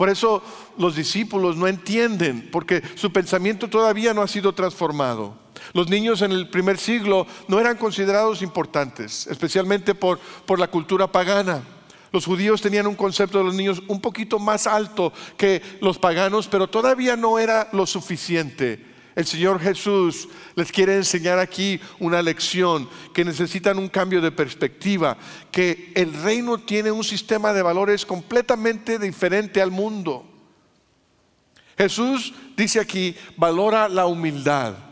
Por 0.00 0.08
eso 0.08 0.42
los 0.78 0.96
discípulos 0.96 1.56
no 1.56 1.66
entienden, 1.66 2.48
porque 2.50 2.82
su 2.94 3.12
pensamiento 3.12 3.68
todavía 3.68 4.14
no 4.14 4.22
ha 4.22 4.28
sido 4.28 4.54
transformado. 4.54 5.34
Los 5.74 5.90
niños 5.90 6.22
en 6.22 6.32
el 6.32 6.48
primer 6.48 6.78
siglo 6.78 7.26
no 7.48 7.60
eran 7.60 7.76
considerados 7.76 8.40
importantes, 8.40 9.26
especialmente 9.26 9.94
por, 9.94 10.18
la 10.58 10.68
cultura 10.68 11.12
pagana. 11.12 11.62
Los 12.12 12.24
judíos 12.24 12.62
tenían 12.62 12.86
un 12.86 12.96
concepto 12.96 13.38
de 13.38 13.44
los 13.44 13.54
niños 13.54 13.82
un 13.88 14.00
poquito 14.00 14.38
más 14.38 14.66
alto 14.66 15.12
que 15.36 15.62
los 15.82 15.98
paganos, 15.98 16.48
pero 16.48 16.66
todavía 16.66 17.14
no 17.14 17.38
era 17.38 17.68
lo 17.72 17.86
suficiente. 17.86 18.89
El 19.14 19.26
Señor 19.26 19.60
Jesús 19.60 20.28
les 20.54 20.70
quiere 20.70 20.96
enseñar 20.96 21.38
aquí 21.38 21.80
una 21.98 22.22
lección, 22.22 22.88
que 23.12 23.24
necesitan 23.24 23.78
un 23.78 23.88
cambio 23.88 24.20
de 24.20 24.32
perspectiva, 24.32 25.16
que 25.50 25.92
el 25.94 26.12
reino 26.22 26.58
tiene 26.58 26.90
un 26.90 27.04
sistema 27.04 27.52
de 27.52 27.62
valores 27.62 28.06
completamente 28.06 28.98
diferente 28.98 29.60
al 29.60 29.70
mundo. 29.70 30.26
Jesús 31.76 32.34
dice 32.56 32.78
aquí, 32.78 33.16
valora 33.36 33.88
la 33.88 34.06
humildad 34.06 34.90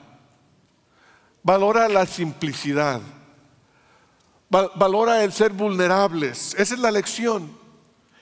valora 1.48 1.88
la 1.88 2.04
simplicidad, 2.04 3.00
valora 4.50 5.24
el 5.24 5.32
ser 5.32 5.50
vulnerables. 5.50 6.54
Esa 6.58 6.74
es 6.74 6.80
la 6.80 6.90
lección, 6.90 7.56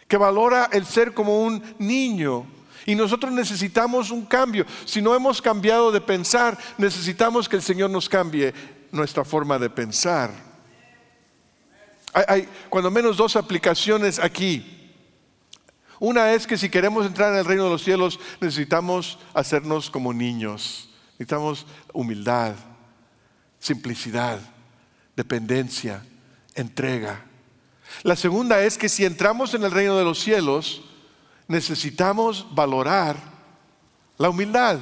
que 0.07 0.17
valora 0.17 0.69
el 0.71 0.87
ser 0.87 1.13
como 1.13 1.43
un 1.43 1.61
niño. 1.79 2.47
Y 2.87 2.95
nosotros 2.95 3.33
necesitamos 3.33 4.11
un 4.13 4.25
cambio. 4.25 4.65
Si 4.85 5.03
no 5.03 5.15
hemos 5.15 5.43
cambiado 5.43 5.91
de 5.91 6.01
pensar, 6.01 6.57
necesitamos 6.79 7.49
que 7.49 7.57
el 7.57 7.63
Señor 7.63 7.91
nos 7.91 8.09
cambie 8.09 8.55
nuestra 8.93 9.25
forma 9.25 9.59
de 9.59 9.69
pensar. 9.69 10.31
Hay, 12.15 12.49
cuando 12.71 12.91
menos 12.91 13.19
dos 13.19 13.37
aplicaciones 13.37 14.19
aquí 14.19 14.73
Una 15.99 16.33
es 16.33 16.47
que 16.47 16.57
si 16.57 16.71
queremos 16.71 17.05
entrar 17.05 17.33
en 17.33 17.41
el 17.41 17.45
reino 17.45 17.65
de 17.65 17.71
los 17.71 17.83
cielos 17.83 18.19
necesitamos 18.41 19.19
hacernos 19.35 19.91
como 19.91 20.15
niños. 20.15 20.89
Necesitamos 21.13 21.67
humildad, 21.93 22.55
simplicidad, 23.59 24.39
dependencia, 25.15 26.05
entrega. 26.55 27.25
La 28.03 28.17
segunda 28.17 28.63
es 28.63 28.77
que 28.79 28.89
si 28.89 29.05
entramos 29.05 29.55
en 29.55 29.65
el 29.65 29.71
reino 29.71 29.97
de 29.97 30.05
los 30.05 30.19
cielos 30.21 30.83
necesitamos 31.49 32.47
valorar 32.55 33.17
la 34.19 34.31
humildad. 34.31 34.79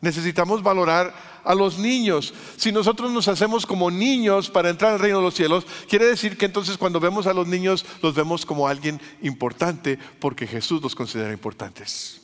Necesitamos 0.00 0.62
valorar 0.62 1.14
a 1.44 1.54
los 1.54 1.78
niños. 1.78 2.34
Si 2.56 2.72
nosotros 2.72 3.10
nos 3.10 3.28
hacemos 3.28 3.64
como 3.64 3.90
niños 3.90 4.50
para 4.50 4.68
entrar 4.68 4.92
al 4.92 4.98
reino 4.98 5.18
de 5.18 5.24
los 5.24 5.34
cielos, 5.34 5.66
quiere 5.88 6.04
decir 6.04 6.36
que 6.36 6.46
entonces 6.46 6.76
cuando 6.76 7.00
vemos 7.00 7.26
a 7.26 7.32
los 7.32 7.46
niños 7.46 7.86
los 8.02 8.14
vemos 8.14 8.44
como 8.44 8.68
alguien 8.68 9.00
importante 9.22 9.98
porque 10.20 10.46
Jesús 10.46 10.82
los 10.82 10.94
considera 10.94 11.32
importantes. 11.32 12.20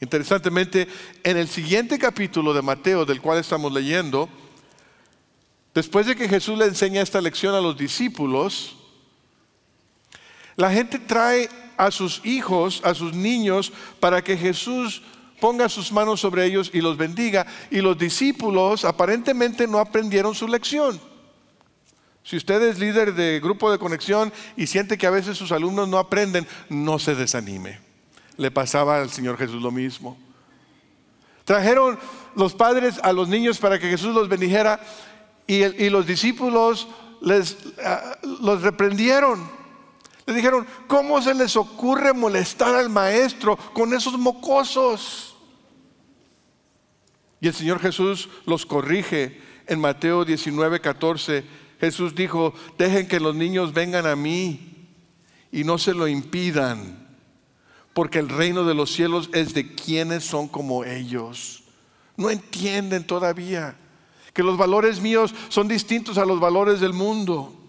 Interesantemente, 0.00 0.88
en 1.22 1.36
el 1.36 1.48
siguiente 1.48 1.98
capítulo 1.98 2.54
de 2.54 2.62
Mateo, 2.62 3.04
del 3.04 3.20
cual 3.20 3.38
estamos 3.38 3.70
leyendo, 3.70 4.30
después 5.74 6.06
de 6.06 6.16
que 6.16 6.28
Jesús 6.28 6.56
le 6.56 6.64
enseña 6.64 7.02
esta 7.02 7.20
lección 7.20 7.54
a 7.54 7.60
los 7.60 7.76
discípulos, 7.76 8.76
la 10.56 10.72
gente 10.72 10.98
trae 10.98 11.50
a 11.80 11.90
sus 11.90 12.20
hijos, 12.24 12.82
a 12.84 12.94
sus 12.94 13.14
niños, 13.14 13.72
para 14.00 14.22
que 14.22 14.36
Jesús 14.36 15.02
ponga 15.40 15.66
sus 15.70 15.90
manos 15.90 16.20
sobre 16.20 16.44
ellos 16.44 16.70
y 16.74 16.82
los 16.82 16.98
bendiga. 16.98 17.46
Y 17.70 17.80
los 17.80 17.96
discípulos 17.96 18.84
aparentemente 18.84 19.66
no 19.66 19.78
aprendieron 19.78 20.34
su 20.34 20.46
lección. 20.46 21.00
Si 22.22 22.36
usted 22.36 22.60
es 22.62 22.78
líder 22.78 23.14
de 23.14 23.40
grupo 23.40 23.72
de 23.72 23.78
conexión 23.78 24.30
y 24.58 24.66
siente 24.66 24.98
que 24.98 25.06
a 25.06 25.10
veces 25.10 25.38
sus 25.38 25.52
alumnos 25.52 25.88
no 25.88 25.98
aprenden, 25.98 26.46
no 26.68 26.98
se 26.98 27.14
desanime. 27.14 27.80
Le 28.36 28.50
pasaba 28.50 29.00
al 29.00 29.08
Señor 29.08 29.38
Jesús 29.38 29.62
lo 29.62 29.70
mismo. 29.70 30.18
Trajeron 31.46 31.98
los 32.36 32.52
padres 32.52 33.00
a 33.02 33.14
los 33.14 33.26
niños 33.26 33.58
para 33.58 33.78
que 33.78 33.88
Jesús 33.88 34.14
los 34.14 34.28
bendijera 34.28 34.80
y, 35.46 35.88
los 35.88 36.06
discípulos 36.06 36.88
les, 37.22 37.56
ah, 37.82 38.18
los 38.22 38.60
reprendieron. 38.60 39.59
Dijeron, 40.34 40.66
¿cómo 40.86 41.20
se 41.20 41.34
les 41.34 41.56
ocurre 41.56 42.12
molestar 42.12 42.74
al 42.74 42.88
maestro 42.88 43.56
con 43.56 43.92
esos 43.94 44.18
mocosos? 44.18 45.36
Y 47.40 47.48
el 47.48 47.54
Señor 47.54 47.80
Jesús 47.80 48.28
los 48.46 48.66
corrige 48.66 49.40
en 49.66 49.80
Mateo 49.80 50.24
19, 50.24 50.80
14. 50.80 51.44
Jesús 51.80 52.14
dijo, 52.14 52.52
dejen 52.76 53.08
que 53.08 53.20
los 53.20 53.34
niños 53.34 53.72
vengan 53.72 54.06
a 54.06 54.16
mí 54.16 54.88
y 55.50 55.64
no 55.64 55.78
se 55.78 55.94
lo 55.94 56.06
impidan, 56.06 57.08
porque 57.94 58.18
el 58.18 58.28
reino 58.28 58.64
de 58.64 58.74
los 58.74 58.92
cielos 58.92 59.30
es 59.32 59.54
de 59.54 59.74
quienes 59.74 60.24
son 60.24 60.48
como 60.48 60.84
ellos. 60.84 61.64
No 62.16 62.30
entienden 62.30 63.06
todavía 63.06 63.76
que 64.32 64.42
los 64.42 64.58
valores 64.58 65.00
míos 65.00 65.34
son 65.48 65.68
distintos 65.68 66.18
a 66.18 66.26
los 66.26 66.38
valores 66.38 66.80
del 66.80 66.92
mundo. 66.92 67.59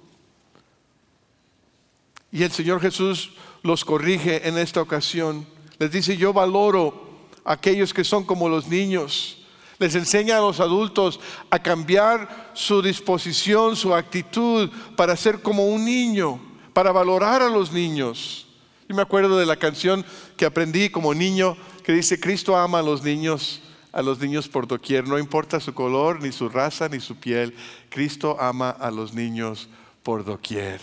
Y 2.32 2.44
el 2.44 2.52
Señor 2.52 2.82
Jesús 2.82 3.32
los 3.64 3.84
corrige 3.86 4.48
en 4.48 4.58
esta 4.58 4.82
ocasión. 4.82 5.46
Les 5.80 5.92
dice, 5.92 6.18
yo 6.18 6.34
valoro 6.34 7.10
a 7.44 7.54
aquellos 7.54 7.94
que 7.94 8.04
son 8.04 8.24
como 8.24 8.50
los 8.50 8.68
niños 8.68 9.38
les 9.82 9.96
enseña 9.96 10.38
a 10.38 10.42
los 10.42 10.60
adultos 10.60 11.20
a 11.50 11.58
cambiar 11.58 12.52
su 12.54 12.84
disposición, 12.84 13.76
su 13.76 13.96
actitud 13.96 14.70
para 14.96 15.16
ser 15.16 15.42
como 15.42 15.66
un 15.66 15.84
niño, 15.84 16.40
para 16.72 16.92
valorar 16.92 17.42
a 17.42 17.50
los 17.50 17.72
niños. 17.72 18.46
Yo 18.88 18.96
me 18.96 19.02
acuerdo 19.02 19.40
de 19.40 19.48
la 19.48 19.56
canción 19.56 20.06
que 20.38 20.46
aprendí 20.46 20.90
como 20.90 21.16
niño 21.16 21.58
que 21.84 21.94
dice, 21.94 22.20
Cristo 22.20 22.56
ama 22.56 22.78
a 22.78 22.84
los 22.84 23.02
niños, 23.02 23.64
a 23.92 24.04
los 24.04 24.20
niños 24.20 24.48
por 24.48 24.68
doquier, 24.68 25.08
no 25.08 25.18
importa 25.18 25.60
su 25.60 25.74
color, 25.74 26.22
ni 26.22 26.32
su 26.32 26.48
raza, 26.48 26.88
ni 26.88 27.00
su 27.00 27.16
piel, 27.16 27.56
Cristo 27.90 28.38
ama 28.40 28.70
a 28.70 28.92
los 28.92 29.16
niños 29.16 29.68
por 30.04 30.24
doquier. 30.24 30.80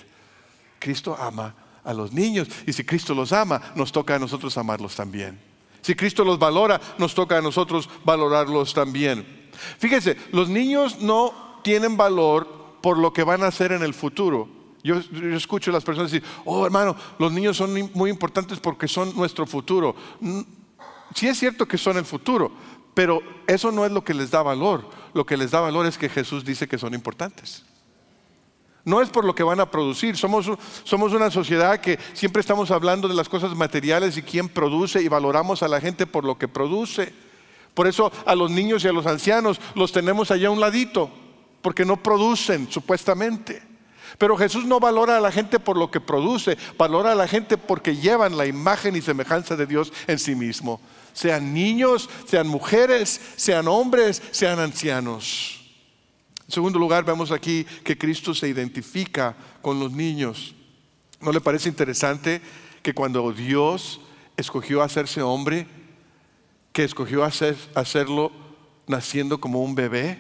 Cristo 0.79 1.17
ama 1.19 1.55
a 1.85 1.95
los 1.95 2.13
niños 2.13 2.49
y 2.67 2.73
si 2.73 2.85
Cristo 2.85 3.15
los 3.15 3.33
ama, 3.33 3.61
nos 3.75 3.93
toca 3.93 4.15
a 4.15 4.19
nosotros 4.19 4.57
amarlos 4.59 4.95
también. 4.95 5.41
Si 5.81 5.95
Cristo 5.95 6.25
los 6.25 6.39
valora, 6.39 6.81
nos 6.99 7.15
toca 7.15 7.39
a 7.39 7.41
nosotros 7.41 7.89
valorarlos 8.05 8.75
también. 8.75 9.49
Fíjense, 9.79 10.17
los 10.33 10.49
niños 10.49 11.01
no 11.01 11.61
tienen 11.63 11.97
valor 11.97 12.47
por 12.83 12.99
lo 12.99 13.13
que 13.13 13.25
van 13.25 13.43
a 13.43 13.49
hacer 13.49 13.73
en 13.73 13.83
el 13.83 13.95
futuro. 13.95 14.49
Yo, 14.83 14.97
escucho 15.35 15.71
a 15.71 15.75
las 15.75 15.85
personas 15.85 16.13
decir, 16.13 16.27
oh 16.45 16.65
hermano, 16.65 16.97
los 17.19 17.33
niños 17.33 17.57
son 17.57 17.91
muy 17.95 18.11
importantes 18.11 18.61
porque 18.61 18.87
son 18.87 19.15
nuestro 19.17 19.47
futuro. 19.47 19.95
Sí 21.15 21.27
es 21.27 21.39
cierto 21.39 21.67
que 21.67 21.79
son 21.79 21.97
el 21.97 22.05
futuro, 22.05 22.53
pero 22.95 23.21
eso 23.47 23.73
no 23.73 23.85
es 23.85 23.93
lo 23.93 24.05
que 24.05 24.15
les 24.15 24.31
da 24.31 24.43
valor. 24.43 24.89
Lo 25.15 25.27
que 25.27 25.37
les 25.37 25.51
da 25.51 25.61
valor 25.61 25.87
es 25.87 25.99
que 25.99 26.09
Jesús 26.09 26.45
dice 26.45 26.69
que 26.69 26.79
son 26.79 26.95
importantes. 26.95 27.65
No 28.89 29.03
es 29.03 29.11
por 29.11 29.27
lo 29.27 29.35
que 29.35 29.43
van 29.43 29.61
a 29.61 29.71
producir. 29.71 30.17
Somos, 30.17 30.51
somos 30.83 31.13
una 31.13 31.31
sociedad 31.31 31.79
que 31.79 31.99
siempre 32.15 32.41
estamos 32.41 32.71
hablando 32.71 33.07
de 33.07 33.13
las 33.13 33.29
cosas 33.29 33.55
materiales 33.55 34.17
y 34.17 34.23
quién 34.23 34.49
produce 34.49 35.03
y 35.03 35.09
valoramos 35.09 35.63
a 35.63 35.69
la 35.69 35.79
gente 35.79 36.07
por 36.07 36.25
lo 36.25 36.39
que 36.39 36.49
produce. 36.49 37.13
Por 37.75 37.87
eso 37.87 38.11
a 38.25 38.35
los 38.35 38.51
niños 38.51 38.83
y 38.83 38.89
a 38.89 38.93
los 38.93 39.05
ancianos 39.05 39.61
los 39.75 39.93
tenemos 39.93 40.31
allá 40.31 40.49
a 40.49 40.53
un 40.53 40.61
ladito, 40.61 41.11
porque 41.61 41.85
no 41.85 42.03
producen 42.03 42.73
supuestamente. 42.73 43.63
Pero 44.17 44.39
Jesús 44.39 44.65
no 44.65 44.81
valora 44.81 45.19
a 45.19 45.21
la 45.21 45.33
gente 45.33 45.61
por 45.61 45.77
lo 45.77 45.91
que 45.91 46.01
produce, 46.01 46.57
valora 46.79 47.13
a 47.13 47.15
la 47.15 47.29
gente 47.29 47.59
porque 47.59 47.95
llevan 47.95 48.39
la 48.39 48.47
imagen 48.47 48.97
y 48.97 49.03
semejanza 49.03 49.55
de 49.55 49.67
Dios 49.67 49.93
en 50.07 50.19
sí 50.19 50.35
mismo. 50.35 50.81
Sean 51.13 51.53
niños, 51.53 52.09
sean 52.25 52.49
mujeres, 52.49 53.21
sean 53.37 53.69
hombres, 53.69 54.23
sean 54.31 54.59
ancianos. 54.59 55.58
En 56.49 56.55
segundo 56.55 56.79
lugar, 56.79 57.05
vemos 57.05 57.31
aquí 57.31 57.65
que 57.85 57.99
Cristo 57.99 58.35
se 58.35 58.49
identifica 58.49 59.37
con 59.61 59.79
los 59.79 59.93
niños. 59.93 60.55
¿No 61.21 61.31
le 61.31 61.43
parece 61.43 61.69
interesante 61.69 62.41
que 62.83 62.95
cuando 62.95 63.31
Dios 63.33 64.01
escogió 64.35 64.83
hacerse 64.83 65.21
hombre, 65.21 65.67
que 66.73 66.85
escogió 66.85 67.23
hacer, 67.23 67.55
hacerlo 67.75 68.33
naciendo 68.87 69.39
como 69.39 69.63
un 69.63 69.75
bebé? 69.75 70.19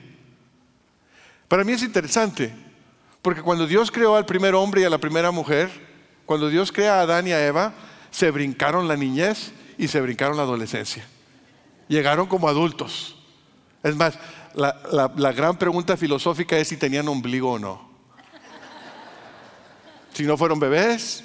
Para 1.48 1.64
mí 1.64 1.72
es 1.72 1.82
interesante, 1.82 2.54
porque 3.22 3.40
cuando 3.40 3.66
Dios 3.66 3.90
creó 3.90 4.14
al 4.14 4.26
primer 4.26 4.54
hombre 4.54 4.82
y 4.82 4.84
a 4.84 4.90
la 4.90 4.98
primera 4.98 5.30
mujer, 5.30 5.70
cuando 6.26 6.50
Dios 6.50 6.70
crea 6.70 6.98
a 6.98 7.02
Adán 7.02 7.26
y 7.26 7.32
a 7.32 7.46
Eva, 7.46 7.72
se 8.10 8.30
brincaron 8.30 8.86
la 8.86 8.98
niñez 8.98 9.52
y 9.78 9.88
se 9.88 10.02
brincaron 10.02 10.36
la 10.36 10.42
adolescencia. 10.42 11.06
Llegaron 11.88 12.26
como 12.26 12.50
adultos. 12.50 13.16
Es 13.82 13.96
más, 13.96 14.18
la, 14.54 15.32
gran 15.32 15.56
pregunta 15.56 15.96
filosófica 15.96 16.56
es 16.56 16.68
si 16.68 16.76
tenían 16.76 17.08
ombligo 17.08 17.52
o 17.52 17.58
no. 17.58 17.88
Si 20.12 20.24
no 20.24 20.36
fueron 20.36 20.58
bebés, 20.58 21.24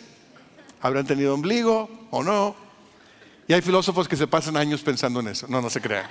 habrán 0.81 1.05
tenido 1.05 1.33
ombligo 1.33 2.07
o 2.11 2.23
no. 2.23 2.55
Y 3.47 3.53
hay 3.53 3.61
filósofos 3.61 4.07
que 4.07 4.15
se 4.15 4.27
pasan 4.27 4.55
años 4.57 4.81
pensando 4.81 5.19
en 5.19 5.29
eso. 5.29 5.47
No, 5.47 5.61
no 5.61 5.69
se 5.69 5.81
crean. 5.81 6.07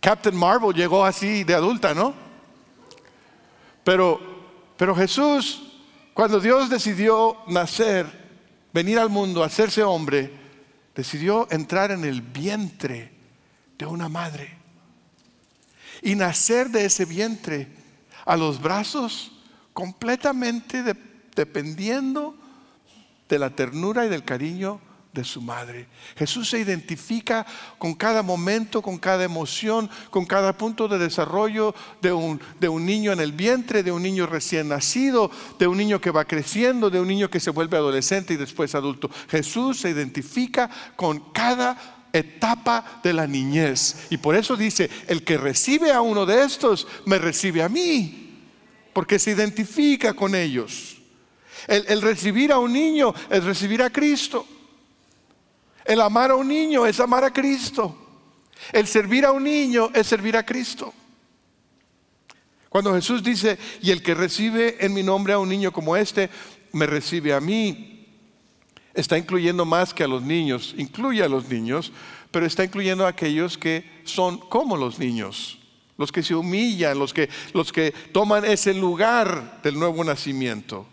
Captain 0.00 0.36
Marvel 0.36 0.74
llegó 0.74 1.04
así 1.04 1.44
de 1.44 1.54
adulta, 1.54 1.94
¿no? 1.94 2.14
Pero, 3.84 4.20
pero 4.76 4.94
Jesús, 4.94 5.80
cuando 6.14 6.40
Dios 6.40 6.68
decidió 6.70 7.36
nacer, 7.46 8.06
venir 8.72 8.98
al 8.98 9.08
mundo, 9.08 9.42
hacerse 9.42 9.82
hombre, 9.82 10.32
decidió 10.94 11.46
entrar 11.50 11.90
en 11.90 12.04
el 12.04 12.20
vientre 12.20 13.17
de 13.78 13.86
una 13.86 14.08
madre 14.08 14.56
y 16.02 16.14
nacer 16.14 16.70
de 16.70 16.84
ese 16.84 17.04
vientre 17.04 17.68
a 18.24 18.36
los 18.36 18.60
brazos 18.60 19.32
completamente 19.72 20.82
dependiendo 21.34 22.34
de 23.28 23.38
la 23.38 23.50
ternura 23.50 24.04
y 24.04 24.08
del 24.08 24.24
cariño 24.24 24.80
de 25.12 25.24
su 25.24 25.40
madre. 25.40 25.86
Jesús 26.16 26.50
se 26.50 26.58
identifica 26.58 27.46
con 27.78 27.94
cada 27.94 28.22
momento, 28.22 28.82
con 28.82 28.98
cada 28.98 29.24
emoción, 29.24 29.88
con 30.10 30.26
cada 30.26 30.56
punto 30.56 30.86
de 30.86 30.98
desarrollo 30.98 31.74
de 32.02 32.12
un, 32.12 32.40
de 32.60 32.68
un 32.68 32.84
niño 32.84 33.12
en 33.12 33.20
el 33.20 33.32
vientre, 33.32 33.82
de 33.82 33.92
un 33.92 34.02
niño 34.02 34.26
recién 34.26 34.68
nacido, 34.68 35.30
de 35.58 35.66
un 35.66 35.78
niño 35.78 36.00
que 36.00 36.10
va 36.10 36.24
creciendo, 36.24 36.90
de 36.90 37.00
un 37.00 37.08
niño 37.08 37.30
que 37.30 37.40
se 37.40 37.50
vuelve 37.50 37.76
adolescente 37.76 38.34
y 38.34 38.36
después 38.36 38.74
adulto. 38.74 39.10
Jesús 39.28 39.80
se 39.80 39.90
identifica 39.90 40.68
con 40.94 41.32
cada 41.32 41.97
etapa 42.18 43.00
de 43.02 43.12
la 43.12 43.26
niñez. 43.26 44.06
Y 44.10 44.16
por 44.16 44.36
eso 44.36 44.56
dice, 44.56 44.90
el 45.06 45.24
que 45.24 45.36
recibe 45.36 45.92
a 45.92 46.00
uno 46.00 46.26
de 46.26 46.44
estos, 46.44 46.86
me 47.04 47.18
recibe 47.18 47.62
a 47.62 47.68
mí, 47.68 48.42
porque 48.92 49.18
se 49.18 49.32
identifica 49.32 50.14
con 50.14 50.34
ellos. 50.34 50.98
El, 51.66 52.00
recibir 52.00 52.52
a 52.52 52.58
un 52.58 52.72
niño 52.72 53.14
es 53.28 53.44
recibir 53.44 53.82
a 53.82 53.90
Cristo. 53.90 54.46
El 55.84 56.00
amar 56.00 56.30
a 56.30 56.36
un 56.36 56.48
niño 56.48 56.86
es 56.86 57.00
amar 57.00 57.24
a 57.24 57.32
Cristo. 57.32 57.96
El 58.72 58.86
servir 58.86 59.24
a 59.24 59.32
un 59.32 59.44
niño 59.44 59.90
es 59.92 60.06
servir 60.06 60.36
a 60.36 60.46
Cristo. 60.46 60.94
Cuando 62.68 62.94
Jesús 62.94 63.22
dice, 63.22 63.58
y 63.82 63.90
el 63.90 64.02
que 64.02 64.14
recibe 64.14 64.76
en 64.84 64.94
mi 64.94 65.02
nombre 65.02 65.32
a 65.32 65.38
un 65.38 65.48
niño 65.48 65.72
como 65.72 65.96
este, 65.96 66.30
me 66.72 66.86
recibe 66.86 67.32
a 67.32 67.40
mí, 67.40 67.97
está 68.98 69.16
incluyendo 69.16 69.64
más 69.64 69.94
que 69.94 70.04
a 70.04 70.08
los 70.08 70.22
niños, 70.22 70.74
incluye 70.76 71.22
a 71.22 71.28
los 71.28 71.48
niños, 71.48 71.92
pero 72.32 72.44
está 72.44 72.64
incluyendo 72.64 73.06
a 73.06 73.10
aquellos 73.10 73.56
que 73.56 73.88
son 74.04 74.38
como 74.38 74.76
los 74.76 74.98
niños, 74.98 75.58
los 75.96 76.10
que 76.10 76.22
se 76.22 76.34
humillan, 76.34 76.98
los 76.98 77.14
que, 77.14 77.28
los 77.54 77.72
que 77.72 77.92
toman 78.12 78.44
ese 78.44 78.74
lugar 78.74 79.60
del 79.62 79.78
nuevo 79.78 80.02
nacimiento. 80.02 80.86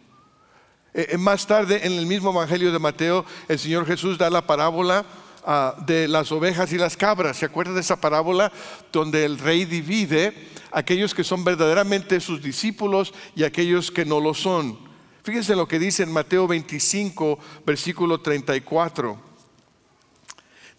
Eh, 0.93 1.07
eh, 1.09 1.17
más 1.17 1.47
tarde, 1.47 1.81
en 1.83 1.93
el 1.93 2.05
mismo 2.05 2.31
Evangelio 2.31 2.71
de 2.71 2.79
Mateo, 2.79 3.25
el 3.47 3.57
Señor 3.57 3.87
Jesús 3.87 4.19
da 4.19 4.29
la 4.29 4.45
parábola 4.45 5.03
ah, 5.43 5.75
de 5.87 6.07
las 6.07 6.31
ovejas 6.31 6.71
y 6.73 6.77
las 6.77 6.95
cabras. 6.95 7.37
¿Se 7.37 7.45
acuerdan 7.45 7.73
de 7.73 7.81
esa 7.81 7.99
parábola 7.99 8.51
donde 8.93 9.25
el 9.25 9.39
rey 9.39 9.65
divide 9.65 10.33
aquellos 10.71 11.15
que 11.15 11.23
son 11.23 11.43
verdaderamente 11.43 12.19
sus 12.19 12.41
discípulos 12.41 13.13
y 13.35 13.43
aquellos 13.43 13.89
que 13.89 14.05
no 14.05 14.19
lo 14.19 14.35
son? 14.35 14.84
Fíjense 15.25 15.55
lo 15.55 15.67
que 15.67 15.79
dice 15.79 16.03
en 16.03 16.11
Mateo 16.11 16.47
25, 16.47 17.39
versículo 17.65 18.21
34. 18.21 19.19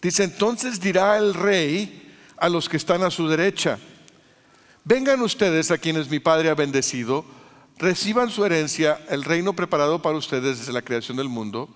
Dice, 0.01 0.23
entonces 0.23 0.79
dirá 0.79 1.17
el 1.17 1.33
rey 1.33 2.15
a 2.37 2.47
los 2.47 2.69
que 2.69 2.77
están 2.77 3.03
a 3.03 3.11
su 3.11 3.27
derecha, 3.27 3.77
vengan 4.85 5.21
ustedes 5.21 5.69
a 5.69 5.77
quienes 5.77 6.09
mi 6.09 6.19
Padre 6.19 6.49
ha 6.49 6.55
bendecido, 6.55 7.25
reciban 7.77 8.29
su 8.29 8.45
herencia, 8.45 9.03
el 9.09 9.25
reino 9.25 9.51
preparado 9.51 10.01
para 10.01 10.15
ustedes 10.15 10.59
desde 10.59 10.71
la 10.71 10.81
creación 10.81 11.17
del 11.17 11.27
mundo, 11.27 11.67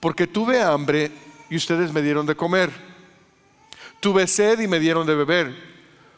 porque 0.00 0.26
tuve 0.26 0.62
hambre 0.62 1.12
y 1.50 1.56
ustedes 1.56 1.92
me 1.92 2.00
dieron 2.00 2.24
de 2.24 2.36
comer, 2.36 2.70
tuve 4.00 4.26
sed 4.26 4.60
y 4.60 4.66
me 4.66 4.80
dieron 4.80 5.06
de 5.06 5.14
beber, 5.14 5.54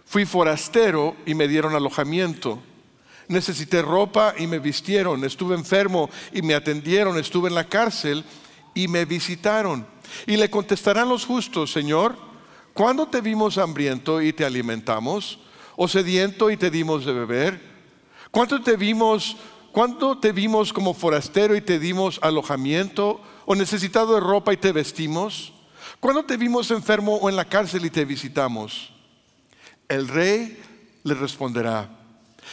fui 0.06 0.24
forastero 0.24 1.16
y 1.26 1.34
me 1.34 1.48
dieron 1.48 1.74
alojamiento 1.74 2.62
Necesité 3.28 3.82
ropa 3.82 4.34
y 4.38 4.46
me 4.46 4.58
vistieron. 4.58 5.24
Estuve 5.24 5.54
enfermo 5.54 6.10
y 6.32 6.42
me 6.42 6.54
atendieron. 6.54 7.18
Estuve 7.18 7.48
en 7.48 7.54
la 7.54 7.68
cárcel 7.68 8.24
y 8.74 8.88
me 8.88 9.04
visitaron. 9.04 9.86
Y 10.26 10.36
le 10.36 10.50
contestarán 10.50 11.08
los 11.08 11.24
justos, 11.24 11.72
Señor, 11.72 12.16
¿cuándo 12.72 13.06
te 13.06 13.20
vimos 13.20 13.58
hambriento 13.58 14.20
y 14.20 14.32
te 14.32 14.44
alimentamos? 14.44 15.38
¿O 15.76 15.88
sediento 15.88 16.50
y 16.50 16.56
te 16.56 16.70
dimos 16.70 17.04
de 17.04 17.12
beber? 17.12 17.60
¿Cuándo 18.30 18.60
te 18.62 18.76
vimos, 18.76 19.36
cuándo 19.72 20.18
te 20.18 20.32
vimos 20.32 20.72
como 20.72 20.94
forastero 20.94 21.56
y 21.56 21.60
te 21.60 21.78
dimos 21.78 22.18
alojamiento? 22.22 23.20
¿O 23.46 23.54
necesitado 23.54 24.14
de 24.14 24.20
ropa 24.20 24.52
y 24.52 24.56
te 24.56 24.72
vestimos? 24.72 25.52
¿Cuándo 26.00 26.24
te 26.24 26.36
vimos 26.36 26.70
enfermo 26.70 27.16
o 27.16 27.28
en 27.28 27.36
la 27.36 27.46
cárcel 27.46 27.84
y 27.86 27.90
te 27.90 28.04
visitamos? 28.04 28.92
El 29.88 30.08
rey 30.08 30.58
le 31.02 31.14
responderá 31.14 32.03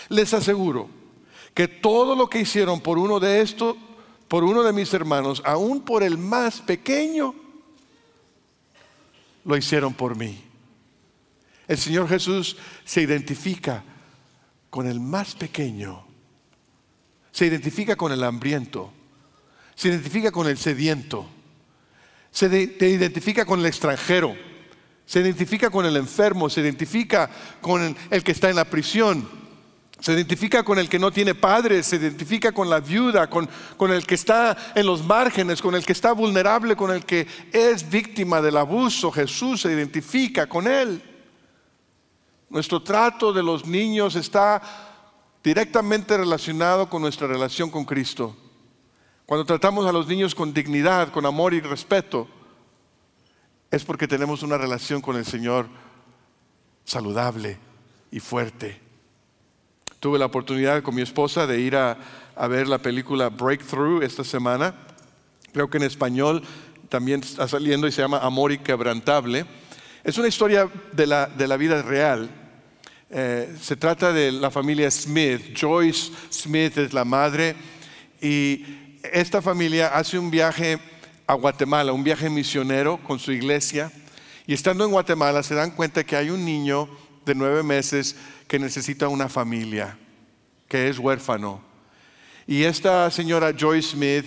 les 0.09 0.33
aseguro 0.33 1.01
que 1.53 1.67
todo 1.67 2.15
lo 2.15 2.29
que 2.29 2.41
hicieron 2.41 2.81
por 2.81 2.97
uno 2.97 3.19
de 3.19 3.41
estos, 3.41 3.75
por 4.27 4.43
uno 4.43 4.63
de 4.63 4.73
mis 4.73 4.93
hermanos, 4.93 5.41
aún 5.45 5.81
por 5.81 6.03
el 6.03 6.17
más 6.17 6.61
pequeño, 6.61 7.35
lo 9.43 9.57
hicieron 9.57 9.93
por 9.93 10.15
mí. 10.15 10.41
El 11.67 11.77
Señor 11.77 12.07
Jesús 12.07 12.57
se 12.85 13.01
identifica 13.01 13.83
con 14.69 14.87
el 14.87 14.99
más 14.99 15.35
pequeño, 15.35 16.05
se 17.31 17.45
identifica 17.45 17.95
con 17.95 18.11
el 18.11 18.23
hambriento, 18.23 18.91
se 19.75 19.89
identifica 19.89 20.31
con 20.31 20.47
el 20.47 20.57
sediento, 20.57 21.27
se 22.29 22.47
identifica 22.47 23.45
con 23.45 23.59
el 23.59 23.65
extranjero, 23.65 24.35
se 25.05 25.19
identifica 25.19 25.69
con 25.69 25.85
el 25.85 25.97
enfermo, 25.97 26.49
se 26.49 26.61
identifica 26.61 27.29
con 27.59 27.95
el 28.09 28.23
que 28.23 28.31
está 28.31 28.49
en 28.49 28.55
la 28.55 28.65
prisión 28.65 29.40
se 30.01 30.13
identifica 30.13 30.63
con 30.63 30.79
el 30.79 30.89
que 30.89 30.97
no 30.97 31.11
tiene 31.11 31.35
padres, 31.35 31.85
se 31.85 31.97
identifica 31.97 32.51
con 32.51 32.69
la 32.69 32.79
viuda, 32.79 33.29
con, 33.29 33.47
con, 33.77 33.91
el 33.91 34.05
que 34.05 34.15
está 34.15 34.73
en 34.73 34.87
los 34.87 35.05
márgenes, 35.05 35.61
con 35.61 35.75
el 35.75 35.85
que 35.85 35.93
está 35.93 36.11
vulnerable, 36.11 36.75
con 36.75 36.89
el 36.89 37.05
que 37.05 37.27
es 37.53 37.87
víctima 37.87 38.41
del 38.41 38.57
abuso. 38.57 39.11
Jesús 39.11 39.61
se 39.61 39.71
identifica 39.71 40.47
con 40.47 40.67
él. 40.67 41.03
Nuestro 42.49 42.81
trato 42.81 43.31
de 43.31 43.43
los 43.43 43.67
niños 43.67 44.15
está 44.15 44.59
directamente 45.43 46.17
relacionado 46.17 46.89
con 46.89 47.03
nuestra 47.03 47.27
relación 47.27 47.69
con 47.69 47.85
Cristo. 47.85 48.35
Cuando 49.27 49.45
tratamos 49.45 49.85
a 49.85 49.91
los 49.91 50.07
niños 50.07 50.33
con 50.33 50.51
dignidad, 50.51 51.11
con 51.11 51.27
amor 51.27 51.53
y 51.53 51.61
respeto, 51.61 52.27
es 53.69 53.85
porque 53.85 54.07
tenemos 54.07 54.41
una 54.41 54.57
relación 54.57 54.99
con 54.99 55.15
el 55.15 55.25
Señor 55.25 55.67
saludable 56.85 57.59
y 58.11 58.19
fuerte. 58.19 58.80
Tuve 60.01 60.17
la 60.17 60.25
oportunidad 60.25 60.81
con 60.81 60.95
mi 60.95 61.03
esposa 61.03 61.45
de 61.45 61.61
ir 61.61 61.75
a, 61.75 61.95
ver 62.49 62.67
la 62.67 62.79
película 62.79 63.29
Breakthrough 63.29 64.01
esta 64.01 64.23
semana. 64.23 64.73
Creo 65.53 65.69
que 65.69 65.77
en 65.77 65.83
español 65.83 66.41
también 66.89 67.19
está 67.19 67.47
saliendo 67.47 67.87
y 67.87 67.91
se 67.91 68.01
llama 68.01 68.17
Amor 68.17 68.57
Quebrantable. 68.57 69.45
Es 70.03 70.17
una 70.17 70.27
historia 70.27 70.67
de 70.91 71.05
la, 71.05 71.27
de 71.27 71.47
la 71.47 71.55
vida 71.55 71.83
real. 71.83 72.31
Eh, 73.11 73.55
se 73.61 73.75
trata 73.75 74.11
de 74.11 74.31
la 74.31 74.49
familia 74.49 74.89
Smith. 74.89 75.55
Joyce 75.55 76.11
Smith 76.31 76.79
es 76.79 76.93
la 76.93 77.05
madre 77.05 77.55
y 78.19 78.97
esta 79.03 79.39
familia 79.39 79.89
hace 79.89 80.17
un 80.17 80.31
viaje 80.31 80.79
a 81.27 81.35
Guatemala, 81.35 81.93
un 81.93 82.03
viaje 82.03 82.27
misionero 82.27 82.97
con 83.03 83.19
su 83.19 83.31
iglesia. 83.31 83.91
Y 84.47 84.55
estando 84.55 84.83
en 84.83 84.89
Guatemala 84.89 85.43
se 85.43 85.53
dan 85.53 85.69
cuenta 85.69 86.03
que 86.03 86.15
hay 86.15 86.31
un 86.31 86.43
niño 86.43 86.89
de 87.25 87.35
nueve 87.35 87.63
meses 87.63 88.15
que 88.47 88.59
necesita 88.59 89.07
una 89.07 89.29
familia, 89.29 89.97
que 90.67 90.89
es 90.89 90.99
huérfano. 90.99 91.61
Y 92.47 92.63
esta 92.63 93.09
señora 93.11 93.53
Joyce 93.57 93.91
Smith, 93.91 94.25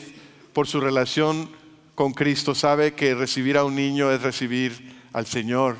por 0.53 0.67
su 0.67 0.81
relación 0.81 1.51
con 1.95 2.13
Cristo, 2.13 2.55
sabe 2.55 2.95
que 2.95 3.15
recibir 3.15 3.57
a 3.57 3.65
un 3.65 3.75
niño 3.75 4.11
es 4.11 4.23
recibir 4.23 5.01
al 5.13 5.27
Señor. 5.27 5.77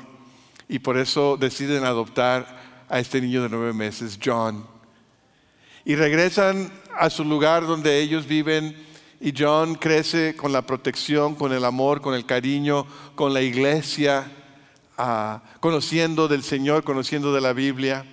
Y 0.67 0.79
por 0.79 0.97
eso 0.97 1.37
deciden 1.37 1.83
adoptar 1.83 2.85
a 2.89 2.99
este 2.99 3.21
niño 3.21 3.43
de 3.43 3.49
nueve 3.49 3.73
meses, 3.73 4.19
John. 4.23 4.65
Y 5.85 5.95
regresan 5.95 6.71
a 6.97 7.09
su 7.09 7.23
lugar 7.23 7.65
donde 7.65 7.99
ellos 7.99 8.27
viven 8.27 8.75
y 9.19 9.33
John 9.37 9.75
crece 9.75 10.35
con 10.35 10.51
la 10.51 10.65
protección, 10.65 11.35
con 11.35 11.53
el 11.53 11.63
amor, 11.65 12.01
con 12.01 12.13
el 12.13 12.25
cariño, 12.25 12.85
con 13.15 13.33
la 13.33 13.41
iglesia, 13.41 14.31
ah, 14.97 15.41
conociendo 15.59 16.27
del 16.27 16.43
Señor, 16.43 16.83
conociendo 16.83 17.33
de 17.33 17.41
la 17.41 17.53
Biblia. 17.53 18.05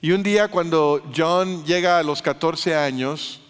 Y 0.00 0.12
un 0.12 0.22
día 0.22 0.48
cuando 0.48 1.02
John 1.16 1.64
llega 1.64 1.98
a 1.98 2.02
los 2.02 2.22
14 2.22 2.74
años, 2.74 3.40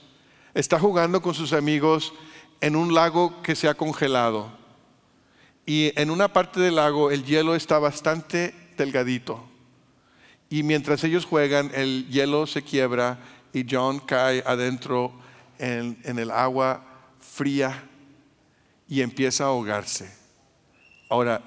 está 0.55 0.79
jugando 0.79 1.23
con 1.23 1.35
sus 1.35 1.53
amigos 1.53 2.13
en 2.61 2.77
un 2.77 2.95
lago 2.95 3.43
que 3.43 3.57
se 3.57 3.69
ha 3.69 3.75
congelado. 3.75 4.51
Y 5.65 5.93
en 6.01 6.11
una 6.11 6.33
parte 6.33 6.61
del 6.61 6.77
lago 6.77 7.11
el 7.11 7.25
hielo 7.25 7.55
está 7.55 7.79
bastante 7.79 8.55
delgadito. 8.77 9.43
Y 10.51 10.63
mientras 10.63 11.03
ellos 11.05 11.25
juegan, 11.25 11.71
el 11.75 12.07
hielo 12.09 12.47
se 12.47 12.63
quiebra 12.63 13.19
y 13.53 13.65
John 13.69 14.01
cae 14.01 14.43
adentro 14.47 15.13
en, 15.59 15.99
en 16.05 16.19
el 16.19 16.31
agua 16.31 16.85
fría 17.19 17.89
y 18.89 19.01
empieza 19.01 19.45
a 19.45 19.49
ahogarse. 19.49 20.15
Ahora, 21.09 21.41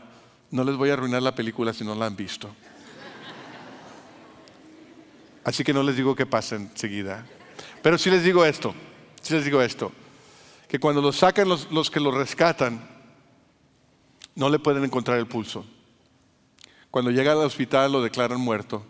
no 0.55 0.63
les 0.63 0.77
voy 0.77 0.89
a 0.89 0.93
arruinar 0.93 1.21
la 1.21 1.35
película 1.35 1.73
si 1.73 1.83
no 1.83 1.93
la 1.95 2.05
han 2.05 2.15
visto. 2.15 2.49
Así 5.43 5.65
que 5.65 5.73
no 5.73 5.83
les 5.83 5.97
digo 5.97 6.15
que 6.15 6.25
pasen 6.25 6.69
enseguida. 6.71 7.25
Pero 7.81 7.97
sí 7.97 8.09
les 8.09 8.23
digo 8.23 8.45
esto, 8.45 8.73
sí 9.21 9.33
les 9.33 9.43
digo 9.43 9.61
esto, 9.61 9.91
que 10.69 10.79
cuando 10.79 11.01
lo 11.01 11.11
sacan 11.11 11.49
los, 11.49 11.69
los 11.71 11.91
que 11.91 11.99
lo 11.99 12.09
rescatan, 12.09 12.87
no 14.33 14.49
le 14.49 14.57
pueden 14.57 14.85
encontrar 14.85 15.19
el 15.19 15.27
pulso. 15.27 15.65
Cuando 16.89 17.11
llega 17.11 17.33
al 17.33 17.39
hospital 17.39 17.91
lo 17.91 18.01
declaran 18.01 18.39
muerto. 18.39 18.85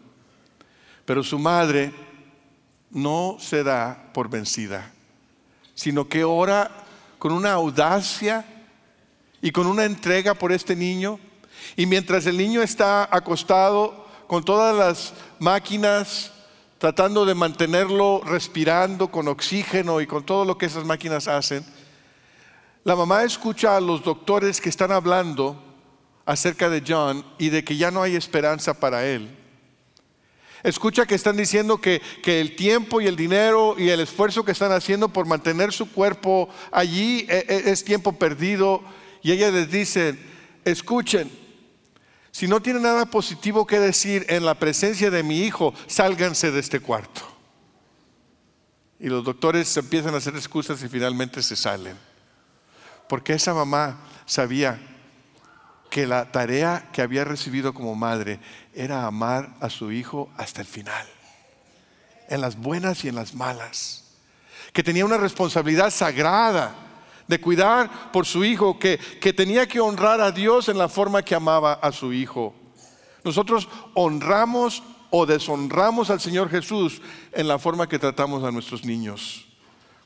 Pero 1.04 1.24
su 1.24 1.40
madre 1.40 1.92
no 2.92 3.38
se 3.40 3.64
da 3.64 4.12
por 4.14 4.30
vencida, 4.30 4.92
sino 5.74 6.08
que 6.08 6.24
ora 6.24 6.70
con 7.18 7.32
una 7.32 7.54
audacia 7.54 8.46
y 9.42 9.50
con 9.50 9.66
una 9.66 9.86
entrega 9.86 10.36
por 10.36 10.52
este 10.52 10.76
niño. 10.76 11.20
Y 11.76 11.86
mientras 11.86 12.26
el 12.26 12.38
niño 12.38 12.62
está 12.62 13.08
acostado 13.12 14.06
con 14.28 14.44
todas 14.44 14.76
las 14.76 15.14
máquinas 15.40 16.32
tratando 16.78 17.26
de 17.26 17.36
mantenerlo 17.36 18.22
respirando 18.26 19.10
con 19.10 19.28
oxígeno 19.28 20.02
y 20.02 20.08
con 20.08 20.26
todo 20.26 20.46
lo 20.46 20.58
que 20.58 20.66
esas 20.68 20.86
máquinas 20.86 21.28
hacen, 21.28 21.66
la 22.84 22.96
mamá 22.96 23.24
escucha 23.24 23.76
a 23.76 23.82
los 23.82 24.04
doctores 24.04 24.62
que 24.62 24.70
están 24.70 24.92
hablando 24.92 25.62
acerca 26.26 26.70
de 26.70 26.84
John 26.86 27.26
y 27.38 27.50
de 27.50 27.64
que 27.64 27.78
ya 27.78 27.92
no 27.92 28.04
hay 28.04 28.16
esperanza 28.16 28.80
para 28.80 29.06
él. 29.06 29.36
Escucha 30.64 31.06
que 31.06 31.16
están 31.16 31.38
diciendo 31.38 31.80
que, 31.80 32.02
que, 32.24 32.42
el 32.42 32.56
tiempo 32.56 33.00
y 33.00 33.06
el 33.08 33.16
dinero 33.16 33.76
y 33.78 33.90
el 33.90 34.00
esfuerzo 34.00 34.44
que 34.44 34.52
están 34.52 34.72
haciendo 34.72 35.10
por 35.10 35.28
mantener 35.28 35.72
su 35.72 35.92
cuerpo 35.92 36.50
allí 36.72 37.26
es, 37.30 37.50
e, 37.50 37.72
es 37.72 37.84
tiempo 37.84 38.14
perdido. 38.14 38.84
Y 39.22 39.32
ella 39.32 39.52
les 39.52 39.70
dice, 39.70 40.18
escuchen, 40.64 41.30
si 42.36 42.50
no 42.50 42.62
tiene 42.62 42.82
nada 42.82 43.06
positivo 43.06 43.66
que 43.66 43.80
decir 43.80 44.26
en 44.28 44.44
la 44.44 44.56
presencia 44.56 45.10
de 45.10 45.24
mi 45.24 45.44
hijo, 45.44 45.74
sálganse 45.88 46.52
de 46.52 46.60
este 46.60 46.82
cuarto. 46.82 47.22
Y 49.00 49.08
los 49.08 49.24
doctores 49.24 49.78
empiezan 49.78 50.14
a 50.14 50.18
hacer 50.18 50.36
excusas 50.36 50.84
y 50.84 50.90
finalmente 50.90 51.42
se 51.42 51.56
salen. 51.56 51.98
Porque 53.08 53.32
esa 53.32 53.54
mamá 53.54 54.00
sabía 54.26 54.82
que 55.90 56.06
la 56.06 56.30
tarea 56.34 56.90
que 56.92 57.02
había 57.02 57.24
recibido 57.24 57.74
como 57.74 57.96
madre 57.96 58.42
era 58.74 59.06
amar 59.06 59.56
a 59.62 59.70
su 59.70 59.94
hijo 59.94 60.30
hasta 60.36 60.60
el 60.60 60.68
final, 60.68 61.08
en 62.28 62.42
las 62.42 62.58
buenas 62.58 63.06
y 63.06 63.08
en 63.08 63.16
las 63.16 63.34
malas, 63.34 64.04
que 64.74 64.84
tenía 64.84 65.06
una 65.06 65.18
responsabilidad 65.18 65.90
sagrada 65.90 66.85
de 67.28 67.40
cuidar 67.40 68.12
por 68.12 68.26
su 68.26 68.44
hijo, 68.44 68.78
que, 68.78 68.98
que 68.98 69.34
tenía 69.34 69.68
que 69.68 69.80
honrar 69.80 70.22
a 70.22 70.32
Dios 70.32 70.70
en 70.70 70.78
la 70.78 70.90
forma 70.90 71.24
que 71.24 71.36
amaba 71.36 71.74
a 71.74 71.92
su 71.92 72.14
hijo. 72.14 72.54
Nosotros 73.24 73.68
honramos 73.94 74.84
o 75.10 75.26
deshonramos 75.26 76.10
al 76.10 76.20
Señor 76.20 76.50
Jesús 76.50 77.02
en 77.32 77.48
la 77.48 77.58
forma 77.58 77.88
que 77.88 78.00
tratamos 78.00 78.44
a 78.44 78.52
nuestros 78.52 78.84
niños. 78.84 79.46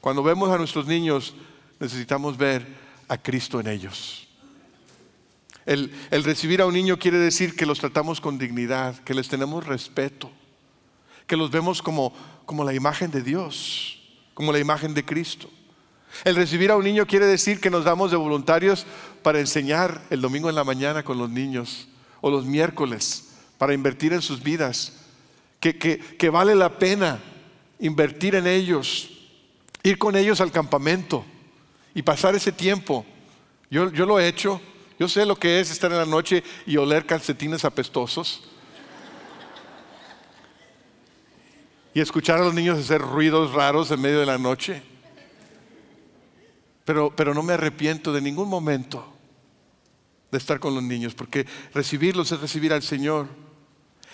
Cuando 0.01 0.23
vemos 0.23 0.49
a 0.49 0.57
nuestros 0.57 0.85
niños, 0.85 1.33
necesitamos 1.79 2.37
ver 2.37 2.65
a 3.07 3.17
Cristo 3.17 3.59
en 3.59 3.67
ellos. 3.67 4.27
El, 5.65 5.91
recibir 6.23 6.61
a 6.61 6.65
un 6.65 6.73
niño 6.73 6.97
quiere 6.97 7.17
decir 7.17 7.55
que 7.55 7.65
los 7.65 7.79
tratamos 7.79 8.21
con 8.21 8.37
dignidad, 8.37 8.97
que 8.99 9.13
les 9.13 9.27
tenemos 9.27 9.65
respeto, 9.65 10.31
que 11.27 11.37
los 11.37 11.51
vemos 11.51 11.81
como, 11.81 12.13
como 12.45 12.63
la 12.63 12.73
imagen 12.73 13.11
de 13.11 13.21
Dios, 13.21 13.99
como 14.33 14.51
la 14.51 14.59
imagen 14.59 14.93
de 14.93 15.05
Cristo. 15.05 15.49
El 16.23 16.35
recibir 16.35 16.71
a 16.71 16.75
un 16.75 16.83
niño 16.83 17.05
quiere 17.05 17.25
decir 17.25 17.59
que 17.59 17.69
nos 17.69 17.85
damos 17.85 18.11
de 18.11 18.17
voluntarios 18.17 18.85
para 19.21 19.39
enseñar 19.39 20.01
el 20.09 20.21
domingo 20.21 20.49
en 20.49 20.55
la 20.55 20.63
mañana 20.63 21.03
con 21.03 21.17
los 21.17 21.29
niños 21.29 21.87
o 22.21 22.29
los 22.29 22.45
miércoles, 22.45 23.29
para 23.57 23.73
invertir 23.73 24.13
en 24.13 24.21
sus 24.21 24.43
vidas, 24.43 24.93
que, 25.59 25.77
que 25.77 26.29
vale 26.29 26.55
la 26.55 26.77
pena 26.77 27.19
invertir 27.79 28.35
en 28.35 28.47
ellos, 28.47 29.09
ir 29.83 29.97
con 29.97 30.15
ellos 30.15 30.41
al 30.41 30.51
campamento 30.51 31.25
y 31.93 32.01
pasar 32.01 32.35
ese 32.35 32.51
tiempo. 32.51 33.05
Yo, 33.69 33.91
yo 33.91 34.05
lo 34.05 34.19
he 34.19 34.27
hecho, 34.27 34.61
yo 34.99 35.07
sé 35.07 35.25
lo 35.25 35.35
que 35.35 35.59
es 35.59 35.71
estar 35.71 35.91
en 35.91 35.97
la 35.97 36.05
noche 36.05 36.43
y 36.65 36.77
oler 36.77 37.05
calcetines 37.05 37.63
apestosos. 37.65 38.43
Y 41.93 42.01
escuchar 42.01 42.39
a 42.39 42.43
los 42.43 42.53
niños 42.53 42.77
hacer 42.77 43.01
ruidos 43.01 43.51
raros 43.53 43.89
en 43.91 44.01
medio 44.01 44.19
de 44.19 44.25
la 44.25 44.37
noche. 44.37 44.83
Pero, 46.89 47.13
pero 47.15 47.35
no 47.35 47.43
me 47.43 47.53
arrepiento 47.53 48.11
de 48.11 48.19
ningún 48.19 48.49
momento 48.49 49.05
de 50.31 50.39
estar 50.39 50.59
con 50.59 50.73
los 50.73 50.81
niños, 50.81 51.13
porque 51.13 51.45
recibirlos 51.71 52.31
es 52.31 52.41
recibir 52.41 52.73
al 52.73 52.81
Señor. 52.81 53.27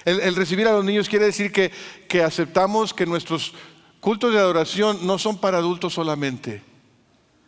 El, 0.04 0.36
recibir 0.36 0.68
a 0.68 0.74
los 0.74 0.84
niños 0.84 1.08
quiere 1.08 1.24
decir 1.24 1.54
que, 1.54 1.72
que 2.10 2.22
aceptamos 2.22 2.94
que 2.94 3.06
nuestros 3.06 3.54
cultos 4.02 4.34
de 4.34 4.40
adoración 4.40 5.08
no 5.08 5.18
son 5.18 5.38
para 5.38 5.60
adultos 5.60 5.94
solamente. 5.94 6.64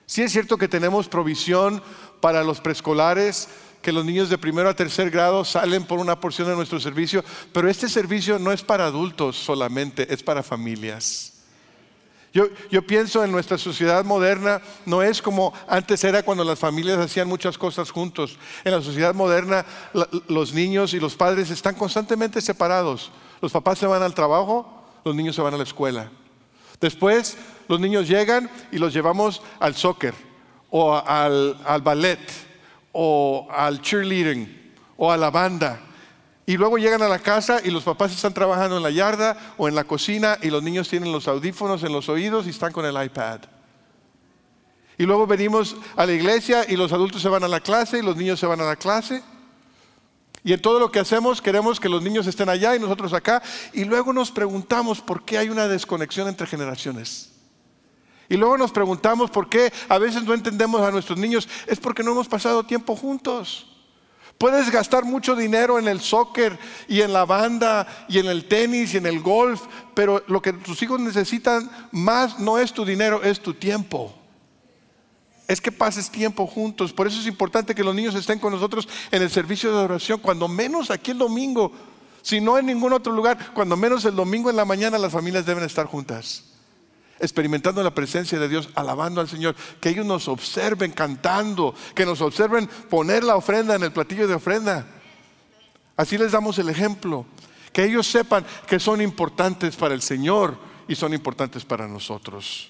Sí 0.06 0.22
es 0.22 0.32
cierto 0.32 0.58
que 0.58 0.70
tenemos 0.70 1.10
provisión 1.10 1.84
para 2.22 2.42
los 2.46 2.62
preescolares, 2.62 3.50
que 3.82 3.92
los 3.92 4.06
niños 4.06 4.30
de 4.30 4.38
primero 4.38 4.70
a 4.70 4.78
tercer 4.78 5.10
grado 5.10 5.44
salen 5.44 5.84
por 5.84 6.00
una 6.00 6.22
porción 6.22 6.48
de 6.48 6.56
nuestro 6.56 6.80
servicio, 6.80 7.22
pero 7.52 7.70
este 7.70 7.90
servicio 7.90 8.40
no 8.40 8.54
es 8.54 8.64
para 8.64 8.86
adultos 8.86 9.36
solamente, 9.36 10.08
es 10.14 10.24
para 10.24 10.42
familias. 10.42 11.37
Yo, 12.38 12.50
yo, 12.70 12.84
pienso 12.84 13.24
en 13.24 13.32
nuestra 13.32 13.58
sociedad 13.58 14.06
moderna, 14.06 14.62
no 14.86 15.02
es 15.02 15.24
como 15.24 15.56
antes 15.68 16.04
era 16.04 16.22
cuando 16.22 16.44
las 16.44 16.60
familias 16.60 17.00
hacían 17.00 17.28
muchas 17.28 17.58
cosas 17.58 17.90
juntos. 17.90 18.38
En 18.64 18.74
la 18.74 18.82
sociedad 18.84 19.16
moderna 19.16 19.66
los 20.28 20.54
niños 20.54 20.94
y 20.94 21.00
los 21.00 21.16
padres 21.16 21.50
están 21.50 21.74
constantemente 21.74 22.40
separados. 22.40 23.12
Los 23.42 23.52
papás 23.52 23.80
se 23.80 23.88
van 23.88 24.04
al 24.04 24.14
trabajo, 24.14 24.86
los 25.04 25.16
niños 25.16 25.36
se 25.36 25.42
van 25.42 25.56
a 25.56 25.58
la 25.58 25.64
escuela. 25.64 26.12
Después 26.80 27.40
los 27.68 27.80
niños 27.80 28.08
llegan 28.08 28.52
y 28.72 28.78
los 28.78 28.94
llevamos 28.94 29.42
al 29.60 29.74
soccer 29.74 30.14
o 30.70 30.96
al, 30.96 31.82
ballet 31.82 32.20
o 32.92 33.48
al 33.50 33.82
cheerleading 33.82 34.76
o 34.96 35.12
a 35.12 35.18
la 35.18 35.32
banda. 35.32 35.80
Y 36.50 36.56
luego 36.56 36.78
llegan 36.78 37.02
a 37.02 37.10
la 37.10 37.20
casa 37.20 37.60
y 37.62 37.70
los 37.70 37.84
papás 37.84 38.14
están 38.14 38.34
trabajando 38.34 38.78
en 38.78 38.84
la 38.84 38.90
yarda 38.90 39.38
o 39.58 39.68
en 39.68 39.76
la 39.76 39.84
cocina 39.84 40.38
y 40.42 40.50
los 40.50 40.64
niños 40.64 40.88
tienen 40.88 41.12
los 41.12 41.28
audífonos 41.28 41.84
en 41.84 41.92
los 41.92 42.08
oídos 42.08 42.48
y 42.48 42.52
están 42.52 42.72
con 42.72 42.86
el 42.86 43.04
iPad. 43.04 43.42
Y 44.98 45.04
luego 45.04 45.28
venimos 45.28 45.76
a 45.98 46.06
la 46.06 46.14
iglesia 46.14 46.66
y 46.66 46.78
los 46.78 46.94
adultos 46.94 47.22
se 47.22 47.28
van 47.28 47.44
a 47.44 47.50
la 47.50 47.60
clase 47.60 48.00
y 48.00 48.02
los 48.02 48.16
niños 48.16 48.40
se 48.40 48.46
van 48.46 48.62
a 48.62 48.64
la 48.64 48.78
clase. 48.78 49.22
Y 50.42 50.54
en 50.54 50.62
todo 50.62 50.80
lo 50.80 50.90
que 50.90 51.00
hacemos 51.00 51.42
queremos 51.42 51.82
que 51.82 51.90
los 51.90 52.02
niños 52.02 52.26
estén 52.28 52.48
allá 52.48 52.78
y 52.78 52.80
nosotros 52.80 53.12
acá. 53.12 53.44
Y 53.74 53.84
luego 53.84 54.14
nos 54.14 54.32
preguntamos 54.32 55.02
por 55.02 55.26
qué 55.26 55.38
hay 55.38 55.50
una 55.50 55.68
desconexión 55.68 56.30
entre 56.30 56.48
generaciones. 56.48 57.34
Y 58.30 58.38
luego 58.38 58.58
nos 58.58 58.72
preguntamos 58.72 59.30
por 59.30 59.50
qué 59.50 59.74
a 59.90 59.98
veces 59.98 60.24
no 60.24 60.34
entendemos 60.34 60.80
a 60.80 60.92
nuestros 60.92 61.18
niños. 61.18 61.50
Es 61.68 61.78
porque 61.78 62.04
no 62.04 62.12
hemos 62.12 62.30
pasado 62.30 62.64
tiempo 62.64 62.96
juntos. 62.96 63.77
Puedes 64.38 64.70
gastar 64.72 65.04
mucho 65.04 65.36
dinero 65.36 65.80
en 65.80 65.88
el 65.88 66.00
soccer 66.00 66.58
y 66.88 67.02
en 67.02 67.12
la 67.12 67.26
banda 67.26 67.88
y 68.08 68.20
en 68.20 68.28
el 68.28 68.48
tenis 68.48 68.94
y 68.94 68.98
en 68.98 69.08
el 69.08 69.20
golf, 69.20 69.62
pero 69.96 70.24
lo 70.28 70.42
que 70.42 70.54
tus 70.54 70.82
hijos 70.84 71.00
necesitan 71.00 71.70
más 71.92 72.40
no 72.40 72.60
es 72.60 72.72
tu 72.72 72.86
dinero, 72.86 73.24
es 73.24 73.40
tu 73.40 73.56
tiempo. 73.56 74.14
Es 75.48 75.60
que 75.60 75.72
pases 75.72 76.12
tiempo 76.12 76.46
juntos. 76.46 76.94
Por 76.94 77.08
eso 77.08 77.20
es 77.20 77.26
importante 77.26 77.74
que 77.74 77.84
los 77.84 77.96
niños 77.96 78.14
estén 78.14 78.38
con 78.38 78.54
nosotros 78.54 78.88
en 79.10 79.24
el 79.24 79.32
servicio 79.32 79.72
de 79.72 79.86
oración, 79.86 80.20
cuando 80.20 80.48
menos 80.48 80.92
aquí 80.92 81.12
el 81.12 81.18
domingo, 81.18 81.72
si 82.22 82.40
no 82.40 82.60
en 82.60 82.68
ningún 82.68 82.94
otro 82.94 83.14
lugar, 83.14 83.54
cuando 83.56 83.76
menos 83.76 84.06
el 84.06 84.16
domingo 84.16 84.52
en 84.52 84.56
la 84.56 84.66
mañana 84.66 85.00
las 85.00 85.14
familias 85.14 85.46
deben 85.46 85.64
estar 85.64 85.88
juntas 85.88 86.57
experimentando 87.20 87.84
la 87.84 87.94
presencia 87.94 88.40
de 88.40 88.48
Dios, 88.48 88.70
alabando 88.76 89.22
al 89.22 89.28
Señor, 89.28 89.56
que 89.80 89.90
ellos 89.90 90.06
nos 90.06 90.28
observen 90.28 90.92
cantando, 90.92 91.74
que 91.96 92.06
nos 92.06 92.22
observen 92.22 92.68
poner 92.90 93.24
la 93.24 93.36
ofrenda 93.36 93.76
en 93.76 93.84
el 93.84 93.92
platillo 93.92 94.28
de 94.28 94.36
ofrenda. 94.36 94.86
Así 95.96 96.18
les 96.18 96.32
damos 96.32 96.60
el 96.60 96.70
ejemplo, 96.70 97.26
que 97.74 97.84
ellos 97.84 98.08
sepan 98.08 98.46
que 98.68 98.80
son 98.80 99.02
importantes 99.02 99.76
para 99.76 99.96
el 99.96 100.02
Señor 100.02 100.58
y 100.88 100.96
son 100.96 101.14
importantes 101.14 101.66
para 101.66 101.88
nosotros. 101.88 102.70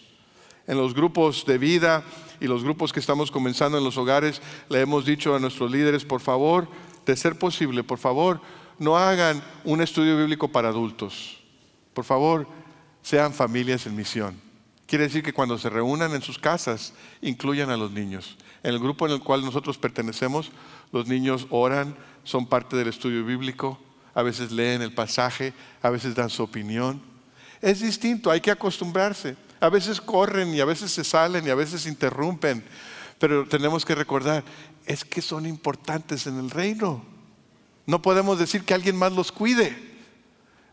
En 0.66 0.78
los 0.78 0.94
grupos 0.94 1.46
de 1.46 1.58
vida 1.58 2.04
y 2.40 2.48
los 2.48 2.64
grupos 2.64 2.92
que 2.92 3.00
estamos 3.00 3.32
comenzando 3.32 3.78
en 3.78 3.84
los 3.84 3.98
hogares, 3.98 4.42
le 4.70 4.82
hemos 4.82 5.06
dicho 5.06 5.36
a 5.36 5.40
nuestros 5.40 5.72
líderes, 5.72 6.06
por 6.06 6.22
favor, 6.22 6.68
de 7.06 7.16
ser 7.16 7.38
posible, 7.40 7.84
por 7.84 8.00
favor, 8.00 8.42
no 8.80 8.98
hagan 8.98 9.42
un 9.64 9.82
estudio 9.82 10.18
bíblico 10.18 10.50
para 10.50 10.70
adultos. 10.70 11.38
Por 11.94 12.06
favor, 12.06 12.48
sean 13.08 13.34
familias 13.34 13.86
en 13.86 13.96
misión. 13.96 14.36
Quiere 14.86 15.06
decir 15.06 15.24
que 15.24 15.32
cuando 15.32 15.58
se 15.58 15.70
reúnan 15.70 16.13
en 16.13 16.22
sus 16.22 16.38
casas, 16.38 16.91
incluyan 17.22 17.70
a 17.70 17.78
los 17.78 17.89
niños. 17.89 18.36
En 18.63 18.74
el 18.74 18.80
grupo 18.80 19.06
en 19.06 19.13
el 19.13 19.22
cual 19.22 19.46
nosotros 19.46 19.78
pertenecemos, 19.78 20.52
los 20.91 21.08
niños 21.08 21.48
oran, 21.50 21.96
son 22.26 22.48
parte 22.48 22.76
del 22.76 22.89
estudio 22.89 23.24
bíblico, 23.24 23.80
a 24.13 24.24
veces 24.24 24.52
leen 24.52 24.82
el 24.82 24.93
pasaje, 24.93 25.54
a 25.82 25.89
veces 25.89 26.15
dan 26.15 26.30
su 26.30 26.43
opinión. 26.43 27.02
Es 27.62 27.80
distinto, 27.80 28.30
hay 28.30 28.41
que 28.41 28.52
acostumbrarse. 28.52 29.38
A 29.62 29.70
veces 29.70 30.02
corren 30.02 30.54
y 30.54 30.60
a 30.60 30.65
veces 30.65 30.91
se 30.91 31.06
salen 31.06 31.48
y 31.48 31.50
a 31.50 31.56
veces 31.56 31.86
interrumpen, 31.86 32.62
pero 33.20 33.48
tenemos 33.48 33.86
que 33.86 33.96
recordar, 33.96 34.43
es 34.86 35.06
que 35.06 35.22
son 35.22 35.46
importantes 35.46 36.28
en 36.28 36.39
el 36.39 36.50
reino. 36.50 37.06
No 37.86 38.02
podemos 38.02 38.38
decir 38.38 38.65
que 38.65 38.74
alguien 38.74 38.98
más 38.98 39.13
los 39.13 39.32
cuide. 39.32 39.97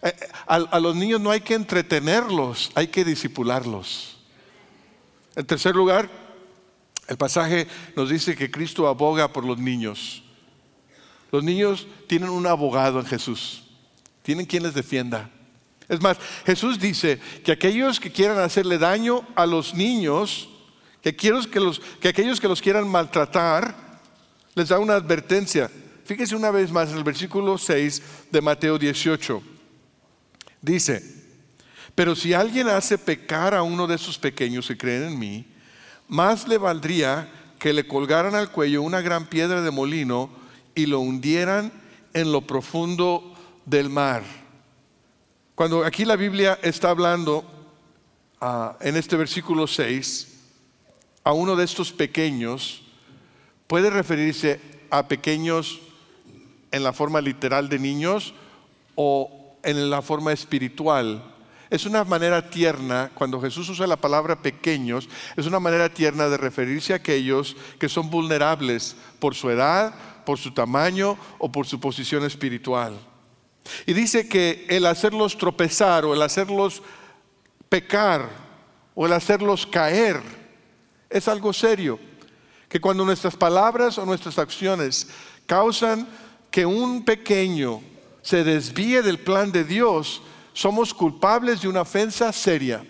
Eh, 0.05 0.15
a, 0.47 0.81
los 0.81 0.95
niños 0.95 1.19
no 1.19 1.31
hay 1.31 1.41
que 1.41 1.55
entretenerlos, 1.55 2.71
hay 2.75 2.89
que 2.89 3.07
disipularlos. 3.07 4.19
En 5.35 5.47
tercer 5.47 5.75
lugar, 5.75 6.11
el 7.09 7.17
pasaje 7.17 7.67
nos 7.97 8.11
dice 8.11 8.37
que 8.37 8.51
Cristo 8.51 8.87
aboga 8.87 9.33
por 9.33 9.45
los 9.45 9.59
niños. 9.59 10.23
Los 11.33 11.43
niños 11.43 11.87
tienen 12.07 12.29
un 12.29 12.47
abogado 12.47 13.01
en 13.01 13.07
Jesús, 13.07 13.65
tienen 14.23 14.45
quien 14.45 14.63
les 14.63 14.75
defienda. 14.75 15.31
Es 15.89 16.03
más, 16.03 16.19
Jesús 16.45 16.79
dice 16.79 17.19
que 17.43 17.53
aquellos 17.53 17.99
que 17.99 18.13
quieran 18.13 18.39
hacerle 18.39 18.77
daño 18.77 19.27
a 19.35 19.47
los 19.47 19.75
niños, 19.75 20.51
que, 21.03 21.17
que, 21.17 21.31
los, 21.31 21.81
que 22.01 22.09
aquellos 22.09 22.41
que 22.41 22.49
los 22.49 22.61
quieran 22.61 22.87
maltratar, 22.89 23.75
les 24.55 24.69
da 24.69 24.79
una 24.79 24.97
advertencia. 24.97 25.71
Fíjense 26.05 26.37
una 26.37 26.51
vez 26.51 26.71
más 26.71 26.91
en 26.91 26.99
el 26.99 27.05
versículo 27.05 27.57
6 27.57 28.03
de 28.31 28.41
Mateo 28.43 28.79
18. 28.79 29.54
Dice, 30.65 31.05
pero 31.95 32.17
si 32.17 32.33
alguien 32.33 32.69
hace 32.69 32.97
pecar 32.97 33.53
a 33.53 33.63
uno 33.63 33.87
de 33.87 33.97
esos 33.97 34.19
pequeños 34.19 34.67
que 34.67 34.79
creen 34.79 35.03
en 35.03 35.19
mí, 35.19 35.45
más 36.09 36.49
le 36.49 36.57
valdría 36.57 37.29
que 37.59 37.75
le 37.75 37.87
colgaran 37.87 38.35
al 38.35 38.51
cuello 38.51 38.81
una 38.81 39.03
gran 39.03 39.27
piedra 39.27 39.61
de 39.61 39.71
molino 39.71 40.31
y 40.75 40.87
lo 40.87 41.01
hundieran 41.01 41.71
en 42.15 42.33
lo 42.33 42.41
profundo 42.41 43.35
del 43.67 43.91
mar. 43.91 44.23
Cuando 45.55 45.85
aquí 45.85 46.07
la 46.07 46.17
Biblia 46.17 46.59
está 46.63 46.89
hablando 46.89 47.45
ah, 48.41 48.79
en 48.81 48.97
este 48.97 49.17
versículo 49.17 49.67
6 49.67 50.29
a 51.25 51.33
uno 51.35 51.57
de 51.57 51.65
estos 51.65 51.93
pequeños, 51.93 52.85
puede 53.67 53.91
referirse 53.91 54.61
a 54.89 55.09
pequeños 55.09 55.79
en 56.71 56.83
la 56.83 56.95
forma 56.95 57.21
literal 57.21 57.69
de 57.69 57.79
niños 57.79 58.33
o 58.95 59.34
en 59.65 59.91
la 59.91 60.03
forma 60.03 60.33
espiritual. 60.33 61.31
es 61.71 61.87
una 61.87 62.05
manera 62.05 62.51
tierna, 62.51 63.11
cuando 63.15 63.41
Jesús 63.41 63.69
usa 63.69 63.87
la 63.87 63.97
palabra 63.97 64.41
pequeños, 64.41 65.09
es 65.37 65.47
una 65.47 65.59
manera 65.59 65.89
tierna 65.89 66.29
de 66.29 66.37
referirse 66.37 66.93
a 66.93 66.97
aquellos 66.97 67.57
que 67.79 67.89
son 67.89 68.11
vulnerables 68.11 68.95
por 69.19 69.35
su 69.35 69.51
edad, 69.51 69.95
por 70.25 70.39
su 70.39 70.53
tamaño 70.53 71.19
o 71.39 71.51
por 71.51 71.67
su 71.67 71.81
posición 71.81 72.25
espiritual. 72.25 72.99
Y 73.87 73.93
dice 73.93 74.29
que 74.29 74.67
el 74.69 74.87
hacerlos 74.87 75.37
tropezar 75.39 76.05
o 76.05 76.15
el 76.15 76.23
hacerlos 76.23 76.83
pecar 77.69 78.29
o 78.95 79.07
el 79.07 79.13
hacerlos 79.13 79.67
caer 79.67 80.21
es 81.11 81.29
algo 81.29 81.53
serio. 81.53 81.99
Que 82.69 82.81
cuando 82.81 83.05
nuestras 83.05 83.37
palabras 83.37 83.99
o 83.99 84.07
nuestras 84.07 84.39
acciones 84.39 85.09
causan 85.47 86.09
que 86.51 86.67
un 86.67 87.05
pequeño 87.05 87.81
se 88.25 88.43
desvíe 88.43 89.03
del 89.03 89.19
plan 89.19 89.53
de 89.53 89.65
Dios, 89.65 90.23
somos 90.55 90.95
culpables 90.95 91.61
de 91.61 91.69
una 91.69 91.83
ofensa 91.83 92.33
seria. 92.33 92.83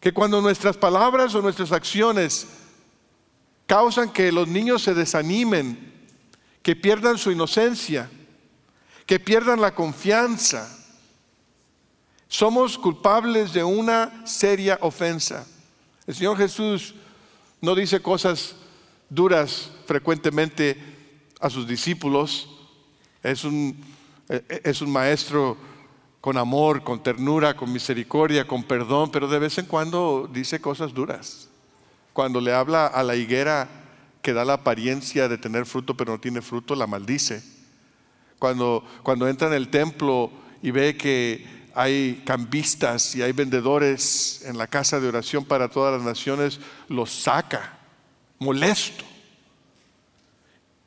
Que 0.00 0.12
cuando 0.12 0.42
nuestras 0.42 0.76
palabras 0.76 1.34
o 1.34 1.40
nuestras 1.40 1.72
acciones 1.72 2.46
causan 3.66 4.12
que 4.12 4.30
los 4.30 4.46
niños 4.48 4.82
se 4.82 4.92
desanimen, 4.92 5.94
que 6.62 6.76
pierdan 6.76 7.16
su 7.16 7.32
inocencia, 7.32 8.10
que 9.06 9.18
pierdan 9.18 9.62
la 9.62 9.74
confianza, 9.74 10.68
somos 12.28 12.76
culpables 12.76 13.54
de 13.54 13.64
una 13.64 14.26
seria 14.26 14.78
ofensa. 14.82 15.46
El 16.06 16.14
Señor 16.14 16.36
Jesús 16.36 16.94
no 17.62 17.74
dice 17.74 18.02
cosas 18.02 18.56
duras 19.08 19.70
frecuentemente 19.86 20.76
a 21.40 21.48
sus 21.48 21.66
discípulos. 21.66 22.57
Es 23.22 23.44
un, 23.44 23.76
es 24.28 24.80
un 24.80 24.92
maestro 24.92 25.56
con 26.20 26.36
amor, 26.36 26.82
con 26.82 27.02
ternura, 27.02 27.56
con 27.56 27.72
misericordia, 27.72 28.46
con 28.46 28.62
perdón, 28.64 29.10
pero 29.10 29.28
de 29.28 29.38
vez 29.38 29.58
en 29.58 29.66
cuando 29.66 30.28
dice 30.32 30.60
cosas 30.60 30.92
duras. 30.92 31.48
Cuando 32.12 32.40
le 32.40 32.52
habla 32.52 32.86
a 32.86 33.02
la 33.02 33.16
higuera 33.16 33.68
que 34.22 34.32
da 34.32 34.44
la 34.44 34.54
apariencia 34.54 35.28
de 35.28 35.38
tener 35.38 35.64
fruto 35.64 35.96
pero 35.96 36.12
no 36.12 36.20
tiene 36.20 36.42
fruto, 36.42 36.74
la 36.74 36.86
maldice. 36.86 37.42
Cuando, 38.38 38.84
cuando 39.02 39.28
entra 39.28 39.48
en 39.48 39.54
el 39.54 39.68
templo 39.68 40.30
y 40.62 40.70
ve 40.70 40.96
que 40.96 41.46
hay 41.74 42.22
cambistas 42.26 43.14
y 43.14 43.22
hay 43.22 43.32
vendedores 43.32 44.42
en 44.44 44.58
la 44.58 44.66
casa 44.66 45.00
de 45.00 45.08
oración 45.08 45.44
para 45.44 45.68
todas 45.68 45.94
las 45.94 46.02
naciones, 46.02 46.60
los 46.88 47.10
saca, 47.10 47.78
molesto. 48.38 49.04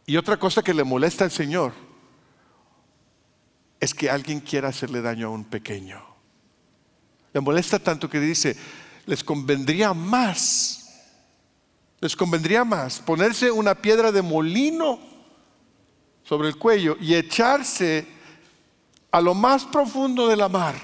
Y 0.06 0.18
otra 0.18 0.38
cosa 0.38 0.62
que 0.62 0.74
le 0.74 0.84
molesta 0.84 1.24
al 1.24 1.32
Señor 1.32 1.72
es 3.82 3.96
que 3.96 4.12
alguien 4.12 4.40
quiera 4.40 4.70
hacerle 4.70 5.02
daño 5.02 5.28
a 5.28 5.32
un 5.32 5.44
pequeño. 5.44 6.00
Le 7.34 7.42
molesta 7.42 7.80
tanto 7.80 8.08
que 8.08 8.20
dice, 8.20 8.56
les 9.08 9.24
convendría 9.24 9.92
más, 9.96 11.02
les 12.00 12.16
convendría 12.16 12.64
más 12.64 13.00
ponerse 13.00 13.50
una 13.50 13.74
piedra 13.74 14.12
de 14.12 14.22
molino 14.22 15.00
sobre 16.24 16.48
el 16.50 16.58
cuello 16.58 16.96
y 17.02 17.16
echarse 17.16 18.06
a 19.10 19.20
lo 19.20 19.34
más 19.34 19.66
profundo 19.66 20.28
de 20.28 20.38
la 20.38 20.48
mar. 20.48 20.76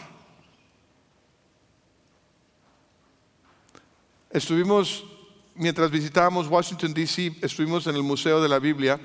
Estuvimos, 4.32 5.06
mientras 5.54 5.92
visitábamos 5.92 6.48
Washington, 6.48 6.96
D.C., 6.96 7.38
estuvimos 7.44 7.86
en 7.86 7.96
el 7.96 8.04
Museo 8.04 8.42
de 8.42 8.50
la 8.50 8.58
Biblia 8.58 9.00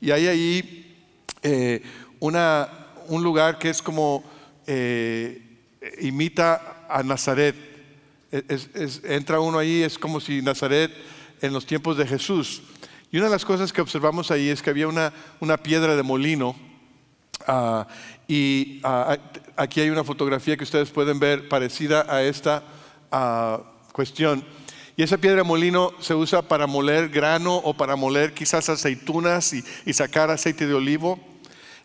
y 0.00 0.10
hay 0.10 0.26
ahí 0.26 1.06
eh, 1.42 1.82
una, 2.18 2.85
un 3.08 3.22
lugar 3.22 3.58
que 3.58 3.70
es 3.70 3.82
como 3.82 4.24
eh, 4.66 5.42
imita 6.00 6.86
a 6.88 7.02
Nazaret. 7.02 7.54
entra 9.04 9.40
uno 9.40 9.58
ahí, 9.58 9.82
es 9.82 9.98
como 9.98 10.20
si 10.20 10.42
Nazaret 10.42 10.92
en 11.40 11.52
los 11.52 11.66
tiempos 11.66 11.96
de 11.96 12.06
Jesús. 12.06 12.62
Y 13.10 13.18
una 13.18 13.26
de 13.26 13.32
las 13.32 13.44
cosas 13.44 13.72
que 13.72 13.80
observamos 13.80 14.30
ahí 14.30 14.48
es 14.48 14.62
que 14.62 14.70
había 14.70 14.88
una, 14.88 15.12
una 15.40 15.56
piedra 15.56 15.94
de 15.96 16.02
molino 16.02 16.56
ah, 17.46 17.86
y 18.26 18.80
ah, 18.82 19.16
aquí 19.56 19.80
hay 19.80 19.90
una 19.90 20.04
fotografía 20.04 20.56
que 20.56 20.64
ustedes 20.64 20.90
pueden 20.90 21.18
ver 21.20 21.48
parecida 21.48 22.06
a 22.08 22.22
esta 22.22 22.62
ah, 23.12 23.60
cuestión. 23.92 24.44
Y 24.96 25.02
esa 25.02 25.18
piedra 25.18 25.38
de 25.38 25.42
molino 25.44 25.92
se 26.00 26.14
usa 26.14 26.42
para 26.42 26.66
moler 26.66 27.10
grano 27.10 27.56
o 27.56 27.74
para 27.74 27.96
moler 27.96 28.32
quizás 28.32 28.68
aceitunas 28.68 29.52
y, 29.52 29.92
sacar 29.92 30.30
aceite 30.30 30.66
de 30.66 30.74
olivo. 30.74 31.20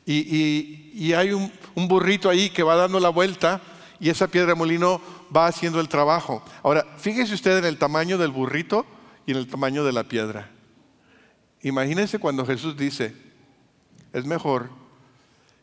Y, 0.06 1.14
hay 1.14 1.32
un, 1.32 1.52
un, 1.76 1.88
burrito 1.88 2.30
ahí 2.30 2.50
que 2.50 2.64
va 2.64 2.76
dando 2.76 3.00
la 3.00 3.10
vuelta 3.10 3.62
y 4.00 4.10
esa 4.10 4.28
piedra 4.28 4.50
de 4.50 4.56
molino 4.56 5.02
va 5.36 5.48
haciendo 5.48 5.80
el 5.80 5.88
trabajo. 5.88 6.44
Ahora, 6.64 6.86
fíjese 6.98 7.34
usted 7.34 7.60
en 7.60 7.66
el 7.66 7.78
tamaño 7.78 8.18
del 8.18 8.32
burrito 8.32 8.86
y 9.26 9.32
en 9.32 9.38
el 9.38 9.48
tamaño 9.48 9.84
de 9.84 9.94
la 9.94 10.04
piedra. 10.04 10.50
Imagínense 11.62 12.20
cuando 12.20 12.46
Jesús 12.46 12.76
dice, 12.76 13.16
es 14.14 14.26
mejor 14.26 14.70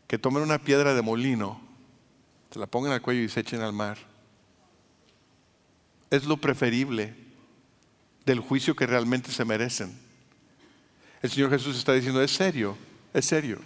que 0.07 0.17
tomen 0.17 0.41
una 0.41 0.59
piedra 0.59 0.93
de 0.93 1.01
molino, 1.01 1.61
se 2.51 2.59
la 2.59 2.65
pongan 2.65 2.93
al 2.93 3.01
cuello 3.01 3.21
y 3.21 3.29
se 3.29 3.41
echen 3.41 3.61
al 3.61 3.73
mar. 3.73 3.97
Es 6.09 6.25
lo 6.25 6.37
preferible 6.37 7.13
del 8.25 8.39
juicio 8.39 8.75
que 8.75 8.87
realmente 8.87 9.31
se 9.31 9.45
merecen. 9.45 9.99
El 11.21 11.29
Señor 11.29 11.49
Jesús 11.51 11.77
está 11.77 11.93
diciendo, 11.93 12.21
es 12.21 12.31
serio, 12.31 12.77
es 13.13 13.25
serio. 13.25 13.59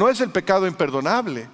No 0.00 0.08
es 0.08 0.18
el 0.22 0.30
pecado 0.30 0.66
imperdonable. 0.66 1.46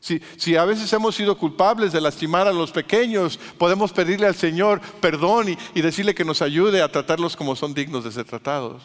Si, 0.00 0.20
si, 0.36 0.56
a 0.56 0.64
veces 0.64 0.92
hemos 0.92 1.14
sido 1.14 1.38
culpables 1.38 1.92
de 1.92 2.00
lastimar 2.00 2.48
a 2.48 2.52
los 2.52 2.72
pequeños, 2.72 3.38
podemos 3.56 3.92
pedirle 3.92 4.26
al 4.26 4.34
Señor 4.34 4.80
perdón 5.00 5.56
y, 5.76 5.80
decirle 5.80 6.12
que 6.12 6.24
nos 6.24 6.42
ayude 6.42 6.82
a 6.82 6.90
tratarlos 6.90 7.36
como 7.36 7.54
son 7.54 7.74
dignos 7.74 8.02
de 8.02 8.10
ser 8.10 8.24
tratados. 8.24 8.82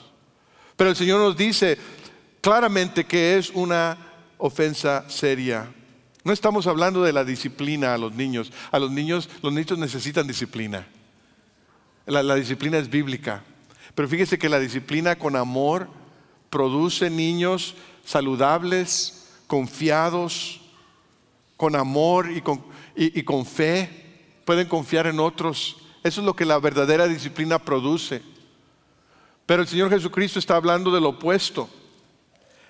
Pero 0.77 0.91
el 0.91 0.95
Señor 0.95 1.19
nos 1.19 1.35
dice 1.35 1.79
claramente 2.39 3.05
que 3.05 3.35
es 3.35 3.49
una 3.49 3.97
ofensa 4.37 5.09
seria. 5.09 5.73
No 6.23 6.31
estamos 6.31 6.67
hablando 6.67 7.01
de 7.01 7.13
la 7.13 7.25
disciplina 7.25 7.95
a 7.95 7.97
los 7.97 8.13
niños. 8.13 8.53
A 8.69 8.77
los 8.77 8.91
niños, 8.91 9.27
los 9.41 9.51
niños 9.51 9.79
necesitan 9.79 10.27
disciplina. 10.27 10.85
La, 12.05 12.35
disciplina 12.35 12.77
es 12.77 12.91
bíblica. 12.91 13.43
Pero 13.95 14.07
fíjese 14.07 14.37
que 14.37 14.49
la 14.49 14.59
disciplina 14.59 15.15
con 15.15 15.35
amor 15.35 15.87
produce 16.51 17.09
niños 17.09 17.73
saludables, 18.03 19.29
confiados, 19.47 20.61
con 21.57 21.75
amor 21.75 22.31
y 22.31 22.41
con, 22.41 22.63
y 22.95 23.23
con 23.23 23.45
fe. 23.45 24.41
Pueden 24.45 24.67
confiar 24.67 25.07
en 25.07 25.19
otros. 25.19 25.77
Eso 26.03 26.21
es 26.21 26.25
lo 26.25 26.35
que 26.35 26.45
la 26.45 26.59
verdadera 26.59 27.07
disciplina 27.07 27.59
produce. 27.59 28.21
Pero 29.45 29.61
el 29.61 29.67
Señor 29.67 29.89
Jesucristo 29.89 30.39
está 30.39 30.55
hablando 30.55 30.91
del 30.91 31.05
opuesto. 31.05 31.69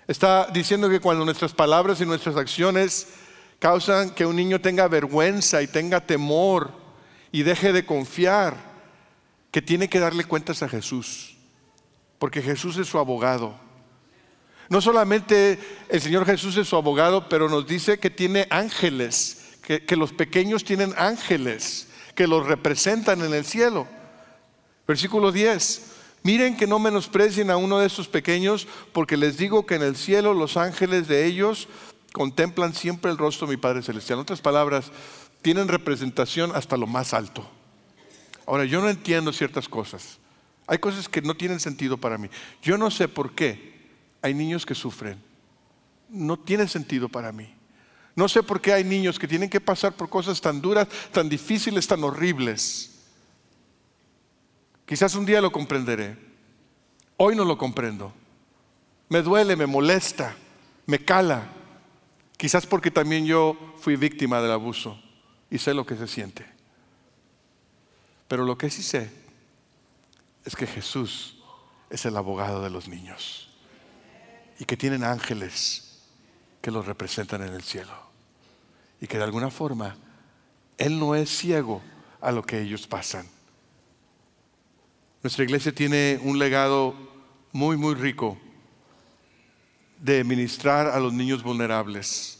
Está 0.08 0.48
diciendo 0.48 0.90
que 0.90 1.00
cuando 1.00 1.24
nuestras 1.24 1.54
palabras 1.54 2.02
y 2.02 2.06
nuestras 2.06 2.36
acciones 2.36 3.08
causan 3.60 4.10
que 4.10 4.26
un 4.26 4.36
niño 4.36 4.60
tenga 4.60 4.88
vergüenza 4.88 5.62
y 5.62 5.68
tenga 5.68 6.02
temor 6.06 6.72
y 7.32 7.44
deje 7.44 7.72
de 7.72 7.86
confiar, 7.86 8.74
que 9.52 9.62
tiene 9.62 9.88
que 9.88 10.00
darle 10.00 10.26
cuentas 10.26 10.64
a 10.64 10.68
Jesús, 10.70 11.38
porque 12.20 12.42
Jesús 12.42 12.78
es 12.78 12.88
su 12.88 12.98
abogado. 12.98 13.56
No 14.70 14.82
solamente 14.82 15.60
el 15.90 16.02
Señor 16.02 16.26
Jesús 16.26 16.58
es 16.58 16.68
su 16.68 16.76
abogado, 16.76 17.28
pero 17.30 17.50
nos 17.50 17.68
dice 17.68 18.00
que 18.00 18.10
tiene 18.10 18.48
ángeles, 18.50 19.58
que, 19.62 19.96
los 19.96 20.14
pequeños 20.14 20.64
tienen 20.64 20.94
ángeles 20.98 21.88
que 22.16 22.28
los 22.28 22.46
representan 22.46 23.22
en 23.22 23.34
el 23.34 23.46
cielo. 23.46 23.88
Versículo 24.88 25.32
10. 25.32 25.92
Miren 26.24 26.56
que 26.56 26.68
no 26.68 26.80
menosprecien 26.80 27.50
a 27.50 27.58
uno 27.58 27.80
de 27.80 27.88
estos 27.88 28.08
pequeños, 28.08 28.68
porque 28.94 29.18
les 29.18 29.38
digo 29.38 29.66
que 29.66 29.76
en 29.76 29.84
el 29.84 29.96
cielo 29.96 30.34
los 30.34 30.56
ángeles 30.56 31.08
de 31.08 31.26
ellos 31.26 31.68
contemplan 32.14 32.74
siempre 32.74 33.12
el 33.12 33.18
rostro 33.18 33.48
de 33.48 33.56
mi 33.56 33.58
Padre 33.58 33.82
Celestial. 33.82 34.20
En 34.20 34.24
otras 34.24 34.42
palabras, 34.42 34.92
tienen 35.42 35.68
representación 35.68 36.52
hasta 36.56 36.78
lo 36.78 36.88
más 36.88 37.14
alto. 37.14 37.50
Ahora, 38.46 38.66
yo 38.66 38.82
no 38.82 38.90
entiendo 38.90 39.34
ciertas 39.34 39.68
cosas. 39.68 40.20
Hay 40.68 40.78
cosas 40.78 41.10
que 41.10 41.22
no 41.22 41.36
tienen 41.36 41.60
sentido 41.60 41.98
para 41.98 42.18
mí. 42.18 42.30
Yo 42.62 42.78
no 42.78 42.90
sé 42.90 43.08
por 43.10 43.34
qué 43.34 43.73
hay 44.24 44.34
niños 44.34 44.66
que 44.66 44.74
sufren. 44.74 45.22
No 46.10 46.40
tiene 46.40 46.68
sentido 46.68 47.10
para 47.10 47.32
mí. 47.32 47.54
No 48.16 48.30
sé 48.30 48.42
por 48.42 48.62
qué 48.62 48.72
hay 48.72 48.84
niños 48.84 49.20
que 49.20 49.28
tienen 49.28 49.50
que 49.50 49.60
pasar 49.60 49.94
por 49.94 50.10
cosas 50.10 50.40
tan 50.40 50.62
duras, 50.62 50.88
tan 51.12 51.28
difíciles, 51.28 51.86
tan 51.86 52.04
horribles. 52.04 53.02
Quizás 54.86 55.14
un 55.16 55.26
día 55.26 55.42
lo 55.42 55.52
comprenderé. 55.52 56.18
Hoy 57.18 57.36
no 57.36 57.44
lo 57.44 57.58
comprendo. 57.58 58.14
Me 59.10 59.22
duele, 59.22 59.58
me 59.58 59.66
molesta, 59.66 60.36
me 60.86 61.00
cala. 61.00 61.50
Quizás 62.38 62.66
porque 62.66 62.92
también 62.92 63.26
yo 63.26 63.58
fui 63.78 63.98
víctima 63.98 64.42
del 64.42 64.52
abuso 64.52 64.98
y 65.50 65.58
sé 65.58 65.74
lo 65.74 65.86
que 65.86 65.98
se 65.98 66.08
siente. 66.08 66.46
Pero 68.30 68.46
lo 68.46 68.58
que 68.58 68.70
sí 68.70 68.84
sé 68.84 69.12
es 70.46 70.56
que 70.56 70.66
Jesús 70.66 71.44
es 71.90 72.06
el 72.06 72.16
abogado 72.16 72.62
de 72.62 72.70
los 72.70 72.88
niños 72.88 73.53
y 74.64 74.66
que 74.66 74.78
tienen 74.78 75.04
ángeles 75.04 76.00
que 76.62 76.72
los 76.72 76.86
representan 76.86 77.42
en 77.42 77.54
el 77.54 77.64
cielo 77.64 77.92
y 79.02 79.08
que 79.08 79.18
de 79.18 79.26
alguna 79.26 79.52
forma 79.52 79.98
Él 80.78 80.98
no 80.98 81.16
es 81.16 81.30
ciego 81.30 81.82
a 82.22 82.32
lo 82.32 82.44
que 82.44 82.62
ellos 82.62 82.88
pasan. 82.88 83.28
Nuestra 85.22 85.44
iglesia 85.44 85.76
tiene 85.76 86.18
un 86.24 86.40
legado 86.40 86.96
muy, 87.52 87.76
muy 87.76 87.94
rico 87.96 88.38
de 90.00 90.24
ministrar 90.24 90.88
a 90.88 90.98
los 90.98 91.12
niños 91.12 91.44
vulnerables. 91.44 92.40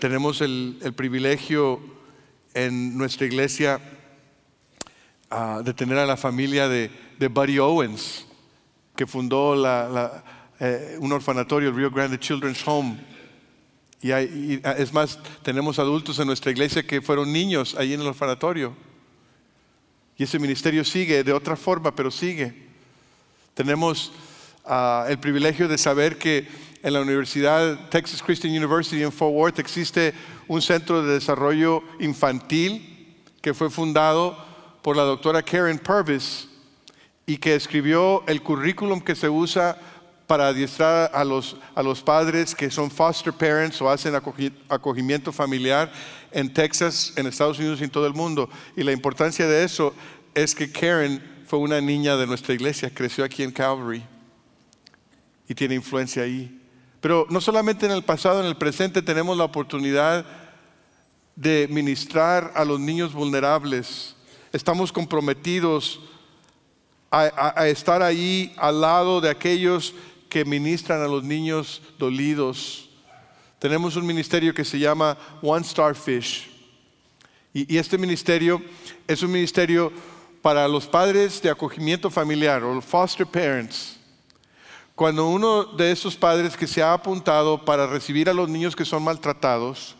Tenemos 0.00 0.40
el, 0.40 0.78
privilegio 0.96 1.78
en 2.54 2.96
nuestra 2.96 3.26
iglesia 3.26 3.82
ah, 5.28 5.60
de 5.62 5.74
tener 5.74 5.98
a 5.98 6.06
la 6.06 6.16
familia 6.16 6.68
de, 6.68 6.90
Buddy 7.18 7.58
Owens, 7.58 8.24
que 8.96 9.06
fundó 9.06 9.54
eh, 10.60 10.96
un 11.00 11.12
orfanatorio, 11.12 11.68
el 11.70 11.76
Rio 11.76 11.90
Grande 11.90 12.18
Children's 12.18 12.66
Home. 12.66 12.98
Y, 14.00 14.12
y, 14.12 14.60
es 14.78 14.92
más, 14.92 15.18
tenemos 15.42 15.78
adultos 15.78 16.18
en 16.18 16.26
nuestra 16.26 16.50
iglesia 16.50 16.86
que 16.86 17.02
fueron 17.02 17.32
niños 17.32 17.74
ahí 17.78 17.94
en 17.94 18.00
el 18.00 18.06
orfanatorio. 18.06 18.74
Y 20.16 20.24
ese 20.24 20.38
ministerio 20.38 20.84
sigue 20.84 21.22
de 21.24 21.32
otra 21.32 21.56
forma, 21.56 21.94
pero 21.94 22.10
sigue. 22.10 22.54
Tenemos 23.54 24.12
Ah, 24.70 25.06
el 25.08 25.18
privilegio 25.18 25.66
de 25.66 25.78
saber 25.78 26.18
que 26.18 26.46
en 26.82 26.92
la 26.92 27.00
Universidad 27.00 27.88
Texas 27.88 28.22
Christian 28.22 28.54
University 28.54 29.02
en 29.02 29.10
Fort 29.10 29.32
Worth 29.32 29.58
existe 29.60 30.12
un 30.46 30.60
centro 30.60 31.02
de 31.02 31.14
desarrollo 31.14 31.82
infantil 32.00 33.16
que 33.40 33.54
fue 33.54 33.70
fundado 33.70 34.36
por 34.82 34.94
la 34.94 35.04
doctora 35.04 35.42
Karen 35.42 35.78
Purvis 35.78 36.50
y 37.24 37.38
que 37.38 37.54
escribió 37.54 38.22
el 38.26 38.42
currículum 38.42 39.00
que 39.00 39.14
se 39.14 39.30
usa 39.30 39.78
para 40.28 40.48
adiestrar 40.48 41.10
a 41.14 41.24
los, 41.24 41.56
a 41.74 41.82
los 41.82 42.02
padres 42.02 42.54
que 42.54 42.70
son 42.70 42.90
foster 42.90 43.32
parents 43.32 43.80
o 43.80 43.88
hacen 43.88 44.14
acogimiento 44.68 45.32
familiar 45.32 45.90
en 46.30 46.52
Texas, 46.52 47.14
en 47.16 47.26
Estados 47.26 47.58
Unidos 47.58 47.80
y 47.80 47.84
en 47.84 47.90
todo 47.90 48.06
el 48.06 48.12
mundo. 48.12 48.50
Y 48.76 48.82
la 48.82 48.92
importancia 48.92 49.48
de 49.48 49.64
eso 49.64 49.94
es 50.34 50.54
que 50.54 50.70
Karen 50.70 51.42
fue 51.46 51.58
una 51.58 51.80
niña 51.80 52.14
de 52.18 52.26
nuestra 52.26 52.52
iglesia, 52.52 52.92
creció 52.94 53.24
aquí 53.24 53.42
en 53.42 53.50
Calvary 53.50 54.04
y 55.48 55.54
tiene 55.54 55.74
influencia 55.74 56.24
ahí. 56.24 56.60
Pero 57.00 57.26
no 57.30 57.40
solamente 57.40 57.86
en 57.86 57.92
el 57.92 58.04
pasado, 58.04 58.40
en 58.40 58.46
el 58.46 58.56
presente 58.58 59.00
tenemos 59.00 59.34
la 59.34 59.44
oportunidad 59.44 60.26
de 61.36 61.66
ministrar 61.70 62.52
a 62.54 62.66
los 62.66 62.78
niños 62.78 63.14
vulnerables. 63.14 64.14
Estamos 64.52 64.92
comprometidos 64.92 66.00
a, 67.10 67.66
estar 67.68 68.02
ahí 68.02 68.52
al 68.58 68.80
lado 68.80 69.20
de 69.20 69.30
aquellos 69.30 69.94
que 70.28 70.44
ministran 70.44 71.02
a 71.02 71.08
los 71.08 71.24
niños 71.24 71.82
dolidos. 71.98 72.88
Tenemos 73.58 73.96
un 73.96 74.06
ministerio 74.06 74.54
que 74.54 74.64
se 74.64 74.78
llama 74.78 75.16
One 75.42 75.66
Star 75.66 75.94
Fish. 75.94 76.50
Y, 77.52 77.74
y, 77.74 77.78
este 77.78 77.98
ministerio 77.98 78.62
es 79.06 79.22
un 79.22 79.32
ministerio 79.32 79.92
para 80.42 80.68
los 80.68 80.86
padres 80.86 81.40
de 81.40 81.50
acogimiento 81.50 82.10
familiar 82.10 82.62
o 82.62 82.80
foster 82.80 83.26
parents 83.26 83.98
cuando 84.98 85.28
uno 85.28 85.62
de 85.62 85.92
esos 85.92 86.16
padres 86.16 86.56
que 86.56 86.66
se 86.66 86.82
ha 86.82 86.92
apuntado 86.92 87.64
para 87.64 87.86
recibir 87.86 88.28
a 88.28 88.34
los 88.34 88.48
niños 88.48 88.74
que 88.74 88.84
son 88.84 89.04
maltratados, 89.04 89.94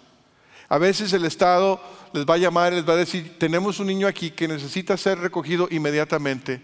a 0.69 0.77
veces 0.77 1.13
el 1.13 1.25
Estado 1.25 1.81
les 2.13 2.27
va 2.27 2.35
a 2.35 2.39
llamar, 2.39 2.73
les 2.73 2.87
va 2.87 2.95
a 2.95 2.97
decir, 2.97 3.39
tenemos 3.39 3.79
un 3.79 3.87
niño 3.87 4.09
aquí 4.09 4.33
que 4.33 4.49
necesita 4.49 4.97
ser 4.97 5.21
recogido 5.21 5.69
inmediatamente. 5.71 6.61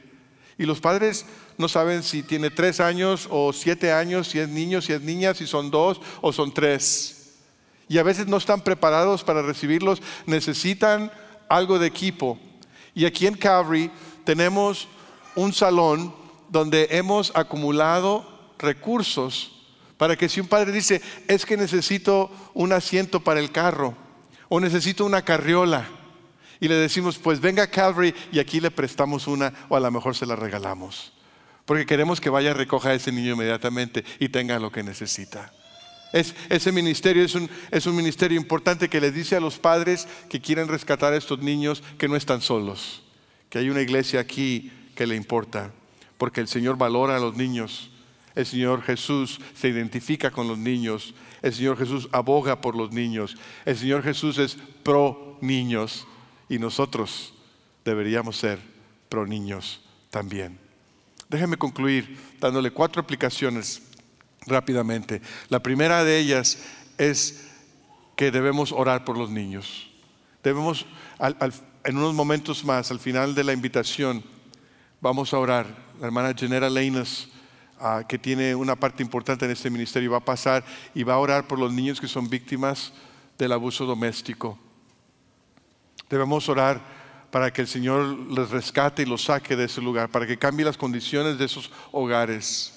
Y 0.59 0.67
los 0.67 0.81
padres 0.81 1.27
no 1.59 1.69
saben 1.69 2.03
si 2.03 2.23
tiene 2.23 2.51
tres 2.51 2.81
años 2.81 3.29
o 3.31 3.53
siete 3.53 3.93
años, 3.93 4.29
si 4.29 4.38
es 4.38 4.49
niño, 4.49 4.81
si 4.81 4.93
es 4.93 5.01
niña, 5.01 5.35
si 5.35 5.47
son 5.47 5.71
dos 5.71 6.01
o 6.21 6.33
son 6.33 6.53
tres. 6.53 7.35
Y 7.88 7.99
a 7.99 8.03
veces 8.03 8.27
no 8.27 8.37
están 8.37 8.62
preparados 8.62 9.25
para 9.25 9.43
recibirlos, 9.43 10.01
necesitan 10.27 11.11
algo 11.49 11.79
de 11.79 11.87
equipo. 11.87 12.38
Y 12.95 13.05
aquí 13.05 13.27
en 13.27 13.35
Calvary 13.35 13.90
tenemos 14.25 14.88
un 15.35 15.53
salón 15.53 16.14
donde 16.49 16.88
hemos 16.90 17.33
acumulado 17.35 18.27
recursos 18.59 19.51
para 19.97 20.17
que 20.17 20.29
si 20.29 20.40
un 20.40 20.49
padre 20.49 20.73
dice, 20.73 21.01
es 21.29 21.45
que 21.47 21.57
necesito 21.57 22.31
un 22.53 22.73
asiento 22.73 23.21
para 23.21 23.40
el 23.40 23.51
carro 23.51 23.97
o 24.49 24.61
necesito 24.61 25.05
una 25.05 25.23
carriola, 25.23 25.88
y 26.64 26.68
le 26.68 26.77
decimos, 26.77 27.18
pues 27.18 27.42
venga 27.42 27.64
a 27.64 27.66
Calvary 27.66 28.14
y 28.33 28.38
aquí 28.38 28.59
le 28.59 28.70
prestamos 28.70 29.27
una 29.27 29.53
o 29.68 29.77
a 29.77 29.81
lo 29.81 29.90
mejor 29.90 30.16
se 30.16 30.24
la 30.24 30.35
regalamos. 30.35 31.12
Porque 31.66 31.85
queremos 31.85 32.22
que 32.22 32.31
vaya 32.31 32.53
a 32.53 32.55
recoger 32.55 32.92
a 32.92 32.94
ese 32.94 33.12
niño 33.12 33.35
inmediatamente 33.35 34.03
y 34.18 34.31
tenga 34.31 34.59
lo 34.59 34.72
que 34.72 34.83
necesita. 34.83 35.53
Es, 36.14 36.35
ese 36.48 36.72
ministerio 36.72 37.22
es 37.22 37.35
un, 37.35 37.50
es 37.70 37.85
un 37.85 37.94
ministerio 37.94 38.40
importante 38.40 38.88
que 38.88 38.98
le 38.98 39.12
dice 39.12 39.37
a 39.37 39.40
los 39.40 39.59
padres 39.59 40.09
que 40.31 40.40
quieren 40.40 40.66
rescatar 40.66 41.12
a 41.12 41.18
estos 41.18 41.40
niños 41.40 41.83
que 41.98 42.09
no 42.09 42.16
están 42.16 42.40
solos, 42.40 43.03
que 43.50 43.59
hay 43.59 43.68
una 43.68 43.83
iglesia 43.83 44.20
aquí 44.20 44.72
que 44.94 45.07
le 45.07 45.16
importa 45.16 45.70
porque 46.16 46.40
el 46.40 46.48
Señor 46.48 46.79
valora 46.79 47.16
a 47.16 47.20
los 47.20 47.37
niños. 47.37 47.90
El 48.35 48.46
Señor 48.46 48.81
Jesús 48.81 49.38
se 49.55 49.68
identifica 49.68 50.31
con 50.31 50.48
los 50.48 50.57
niños. 50.57 51.12
El 51.42 51.53
Señor 51.53 51.77
Jesús 51.77 52.09
aboga 52.11 52.62
por 52.62 52.74
los 52.74 52.90
niños. 52.90 53.37
El 53.66 53.77
Señor 53.77 54.03
Jesús 54.03 54.38
es 54.38 54.57
pro 54.83 55.37
niños 55.42 56.07
y 56.55 56.59
nosotros 56.61 57.35
deberíamos 57.85 58.37
ser 58.37 58.61
pro 59.09 59.27
niños 59.27 59.85
también. 60.09 60.57
Déjeme 61.29 61.57
concluir 61.57 62.17
dándole 62.38 62.71
cuatro 62.71 63.03
aplicaciones 63.03 63.83
rápidamente. 64.47 65.21
La 65.49 65.61
primera 65.61 66.05
de 66.05 66.17
ellas 66.17 66.59
es 66.97 67.49
que 68.14 68.31
debemos 68.31 68.71
orar 68.71 69.05
por 69.05 69.19
los 69.19 69.31
niños. 69.31 69.90
Debemos, 70.45 70.87
en 71.19 71.97
unos 71.97 72.14
momentos 72.14 72.64
más, 72.64 72.93
al 72.93 73.01
final 73.01 73.35
de 73.35 73.43
la 73.43 73.53
invitación, 73.53 74.23
vamos 75.01 75.35
a 75.35 75.38
orar 75.38 75.67
la 75.99 76.07
hermana 76.07 76.35
Genera 76.38 76.71
Leinas, 76.71 77.27
ah, 77.81 78.05
que 78.09 78.17
tiene 78.17 78.55
una 78.55 78.77
parte 78.77 79.03
importante 79.03 79.45
en 79.45 79.51
este 79.51 79.71
ministerio, 79.71 80.12
va 80.12 80.19
a 80.19 80.25
pasar 80.25 80.64
y 80.95 81.03
va 81.03 81.14
a 81.14 81.19
orar 81.19 81.49
por 81.49 81.59
los 81.59 81.73
niños 81.73 82.01
que 82.01 82.07
son 82.07 82.31
víctimas 82.31 82.93
del 83.38 83.51
abuso 83.51 83.87
doméstico. 83.87 84.57
Debemos 86.14 86.48
orar 86.48 86.81
para 87.33 87.53
que 87.53 87.61
el 87.61 87.66
Señor 87.66 88.16
les 88.31 88.48
rescate 88.50 89.03
y 89.03 89.05
los 89.05 89.24
saque 89.24 89.57
de 89.57 89.64
ese 89.64 89.81
lugar, 89.81 90.09
para 90.11 90.29
que 90.29 90.38
cambie 90.38 90.64
las 90.64 90.77
condiciones 90.77 91.38
de 91.38 91.46
esos 91.46 91.72
hogares. 91.90 92.72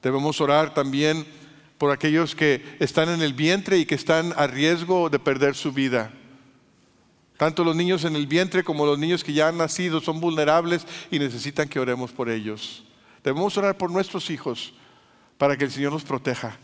Debemos 0.00 0.40
orar 0.40 0.72
también 0.74 1.26
por 1.76 1.90
aquellos 1.90 2.36
que 2.36 2.62
están 2.78 3.08
en 3.08 3.20
el 3.20 3.32
vientre 3.32 3.78
y 3.78 3.84
que 3.84 3.96
están 3.96 4.32
a 4.36 4.46
riesgo 4.46 5.10
de 5.10 5.18
perder 5.18 5.56
su 5.56 5.72
vida. 5.72 6.12
Tanto 7.36 7.64
los 7.64 7.74
niños 7.74 8.04
en 8.04 8.14
el 8.14 8.28
vientre 8.28 8.62
como 8.62 8.86
los 8.86 8.96
niños 8.96 9.24
que 9.24 9.32
ya 9.32 9.48
han 9.48 9.58
nacido 9.58 10.00
son 10.00 10.20
vulnerables 10.20 10.86
y 11.10 11.18
necesitan 11.18 11.68
que 11.68 11.80
oremos 11.80 12.12
por 12.12 12.30
ellos. 12.30 12.84
Debemos 13.24 13.56
orar 13.56 13.76
por 13.76 13.90
nuestros 13.90 14.30
hijos 14.30 14.72
para 15.36 15.56
que 15.56 15.64
el 15.64 15.72
Señor 15.72 15.94
los 15.94 16.04
proteja, 16.04 16.56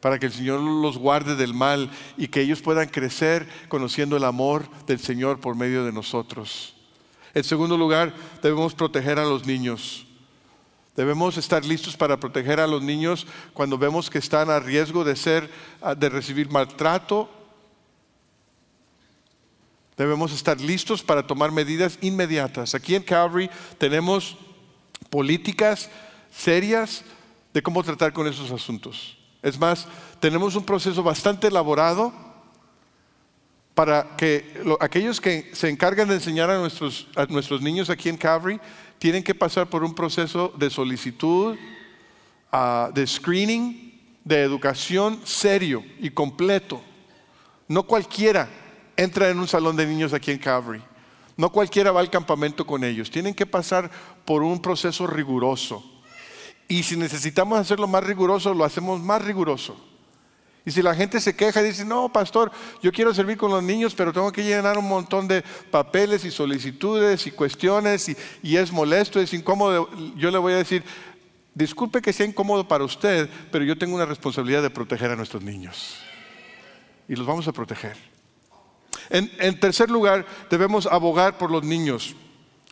para 0.00 0.18
que 0.18 0.26
el 0.26 0.32
Señor 0.32 0.60
los 0.60 0.98
guarde 0.98 1.36
del 1.36 1.54
mal 1.54 1.90
y 2.16 2.28
que 2.28 2.40
ellos 2.40 2.62
puedan 2.62 2.88
crecer 2.88 3.48
conociendo 3.68 4.16
el 4.16 4.24
amor 4.24 4.68
del 4.86 4.98
Señor 4.98 5.40
por 5.40 5.56
medio 5.56 5.84
de 5.84 5.92
nosotros. 5.92 6.74
En 7.34 7.44
segundo 7.44 7.76
lugar, 7.76 8.14
debemos 8.42 8.74
proteger 8.74 9.18
a 9.18 9.24
los 9.24 9.46
niños. 9.46 10.06
Debemos 10.96 11.36
estar 11.36 11.64
listos 11.64 11.96
para 11.96 12.18
proteger 12.18 12.60
a 12.60 12.66
los 12.66 12.82
niños 12.82 13.26
cuando 13.52 13.78
vemos 13.78 14.10
que 14.10 14.18
están 14.18 14.50
a 14.50 14.58
riesgo 14.58 15.04
de 15.04 15.16
ser 15.16 15.50
de 15.96 16.08
recibir 16.08 16.50
maltrato 16.50 17.30
debemos 20.00 20.32
estar 20.32 20.58
listos 20.58 21.02
para 21.02 21.26
tomar 21.26 21.52
medidas 21.52 21.98
inmediatas. 22.00 22.74
Aquí 22.74 22.94
en 22.94 23.02
Calvary 23.02 23.50
tenemos 23.76 24.34
políticas 25.10 25.90
serias 26.34 27.04
de 27.52 27.62
cómo 27.62 27.84
tratar 27.84 28.10
con 28.10 28.26
esos 28.26 28.50
asuntos. 28.50 29.19
Es 29.42 29.58
más, 29.58 29.86
tenemos 30.20 30.54
un 30.54 30.64
proceso 30.64 31.02
bastante 31.02 31.46
elaborado 31.46 32.12
para 33.74 34.16
que 34.16 34.62
aquellos 34.80 35.20
que 35.20 35.50
se 35.54 35.68
encargan 35.68 36.08
de 36.08 36.16
enseñar 36.16 36.50
a 36.50 36.58
nuestros, 36.58 37.08
a 37.16 37.24
nuestros 37.26 37.62
niños 37.62 37.88
aquí 37.88 38.08
en 38.08 38.16
Calvary 38.16 38.60
tienen 38.98 39.22
que 39.22 39.34
pasar 39.34 39.68
por 39.68 39.82
un 39.82 39.94
proceso 39.94 40.52
de 40.58 40.68
solicitud, 40.68 41.56
ah, 42.52 42.90
de 42.92 43.06
screening, 43.06 43.98
de 44.24 44.42
educación 44.42 45.20
serio 45.24 45.82
y 45.98 46.10
completo. 46.10 46.82
No 47.68 47.84
cualquiera 47.84 48.48
entra 48.96 49.30
en 49.30 49.38
un 49.38 49.48
salón 49.48 49.76
de 49.76 49.86
niños 49.86 50.12
aquí 50.12 50.30
en 50.30 50.38
Calvary. 50.38 50.82
No 51.36 51.50
cualquiera 51.50 51.90
va 51.90 52.00
al 52.00 52.10
campamento 52.10 52.66
con 52.66 52.84
ellos. 52.84 53.10
Tienen 53.10 53.32
que 53.32 53.46
pasar 53.46 53.90
por 54.26 54.42
un 54.42 54.60
proceso 54.60 55.06
riguroso. 55.06 55.99
Y 56.70 56.84
si 56.84 56.96
necesitamos 56.96 57.58
hacerlo 57.58 57.88
más 57.88 58.04
riguroso, 58.04 58.54
lo 58.54 58.64
hacemos 58.64 59.00
más 59.00 59.24
riguroso. 59.24 59.76
Y 60.64 60.70
si 60.70 60.82
la 60.82 60.94
gente 60.94 61.20
se 61.20 61.34
queja 61.34 61.60
y 61.60 61.64
dice, 61.64 61.84
no, 61.84 62.12
pastor, 62.12 62.52
yo 62.80 62.92
quiero 62.92 63.12
servir 63.12 63.36
con 63.36 63.50
los 63.50 63.60
niños, 63.60 63.92
pero 63.92 64.12
tengo 64.12 64.30
que 64.30 64.44
llenar 64.44 64.78
un 64.78 64.86
montón 64.86 65.26
de 65.26 65.42
papeles 65.72 66.24
y 66.24 66.30
solicitudes 66.30 67.26
y 67.26 67.32
cuestiones 67.32 68.08
y, 68.44 68.56
es 68.56 68.70
molesto, 68.70 69.18
es 69.18 69.34
incómodo, 69.34 69.90
yo 70.14 70.30
le 70.30 70.38
voy 70.38 70.52
a 70.52 70.58
decir, 70.58 70.84
disculpe 71.54 72.00
que 72.00 72.12
sea 72.12 72.24
incómodo 72.24 72.68
para 72.68 72.84
usted, 72.84 73.28
pero 73.50 73.64
yo 73.64 73.76
tengo 73.76 73.96
una 73.96 74.06
responsabilidad 74.06 74.62
de 74.62 74.70
proteger 74.70 75.10
a 75.10 75.16
nuestros 75.16 75.42
niños. 75.42 75.96
Y 77.08 77.16
los 77.16 77.26
vamos 77.26 77.48
a 77.48 77.52
proteger. 77.52 77.96
En 79.08 79.58
tercer 79.58 79.90
lugar, 79.90 80.24
debemos 80.48 80.86
abogar 80.86 81.36
por 81.36 81.50
los 81.50 81.64
niños. 81.64 82.14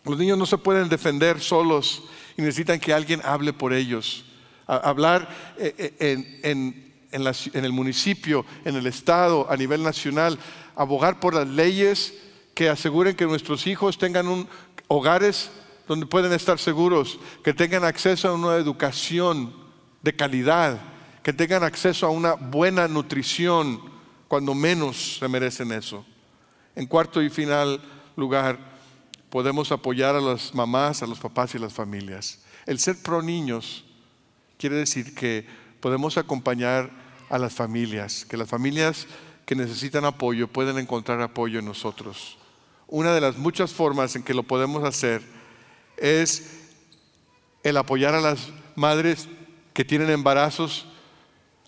Los 0.05 0.17
niños 0.17 0.37
no 0.37 0.45
se 0.45 0.57
pueden 0.57 0.87
defender 0.87 1.41
solos 1.41 2.03
y 2.39 2.41
necesitan 2.41 2.79
que 2.79 2.93
alguien 2.93 3.19
hable 3.25 3.51
por 3.51 3.73
ellos. 3.73 4.23
Hablar 4.65 5.27
eh, 5.57 5.93
eh, 5.99 6.39
en 6.41 7.65
el 7.65 7.73
municipio, 7.73 8.45
en 8.63 8.77
el 8.77 8.87
estado, 8.87 9.45
a 9.51 9.57
nivel 9.57 9.83
nacional, 9.83 10.39
abogar 10.73 11.19
por 11.19 11.33
las 11.33 11.49
leyes 11.49 12.13
que 12.53 12.69
aseguren 12.69 13.17
que 13.17 13.25
nuestros 13.25 13.67
hijos 13.67 13.97
tengan 13.97 14.29
un, 14.29 14.47
hogares 14.87 15.51
donde 15.85 16.05
pueden 16.05 16.31
estar 16.31 16.57
seguros, 16.59 17.19
que 17.43 17.53
tengan 17.53 17.83
acceso 17.83 18.29
a 18.29 18.33
una 18.33 18.55
educación 18.55 19.53
de 20.01 20.15
calidad, 20.15 20.79
que 21.21 21.33
tengan 21.33 21.65
acceso 21.65 22.05
a 22.05 22.09
una 22.09 22.35
buena 22.35 22.87
nutrición, 22.87 23.81
cuando 24.29 24.55
menos 24.55 25.17
se 25.19 25.27
merecen 25.27 25.73
eso. 25.73 26.05
En 26.73 26.85
cuarto 26.85 27.21
y 27.21 27.29
final 27.29 27.81
lugar, 28.15 28.78
podemos 29.29 29.71
apoyar 29.71 30.15
a 30.15 30.21
las 30.21 30.53
mamás, 30.53 31.03
a 31.03 31.07
los 31.07 31.19
papás 31.19 31.55
y 31.55 31.59
las 31.59 31.73
familias. 31.73 32.39
El 32.65 32.79
ser 32.79 32.97
pro 33.01 33.21
niños 33.21 33.85
quiere 34.57 34.75
decir 34.75 35.15
que 35.15 35.45
podemos 35.79 36.17
acompañar 36.17 36.89
a 37.29 37.37
las 37.37 37.53
familias, 37.53 38.25
que 38.25 38.37
las 38.37 38.49
familias 38.49 39.07
que 39.45 39.55
necesitan 39.55 40.05
apoyo 40.05 40.47
pueden 40.47 40.77
encontrar 40.77 41.21
apoyo 41.21 41.59
en 41.59 41.65
nosotros. 41.65 42.37
Una 42.87 43.13
de 43.13 43.21
las 43.21 43.37
muchas 43.37 43.71
formas 43.71 44.15
en 44.15 44.23
que 44.23 44.33
lo 44.33 44.43
podemos 44.43 44.83
hacer 44.83 45.21
es 45.97 46.59
el 47.63 47.77
apoyar 47.77 48.15
a 48.15 48.21
las 48.21 48.49
madres 48.75 49.27
que 49.73 49.85
tienen 49.85 50.09
embarazos 50.09 50.87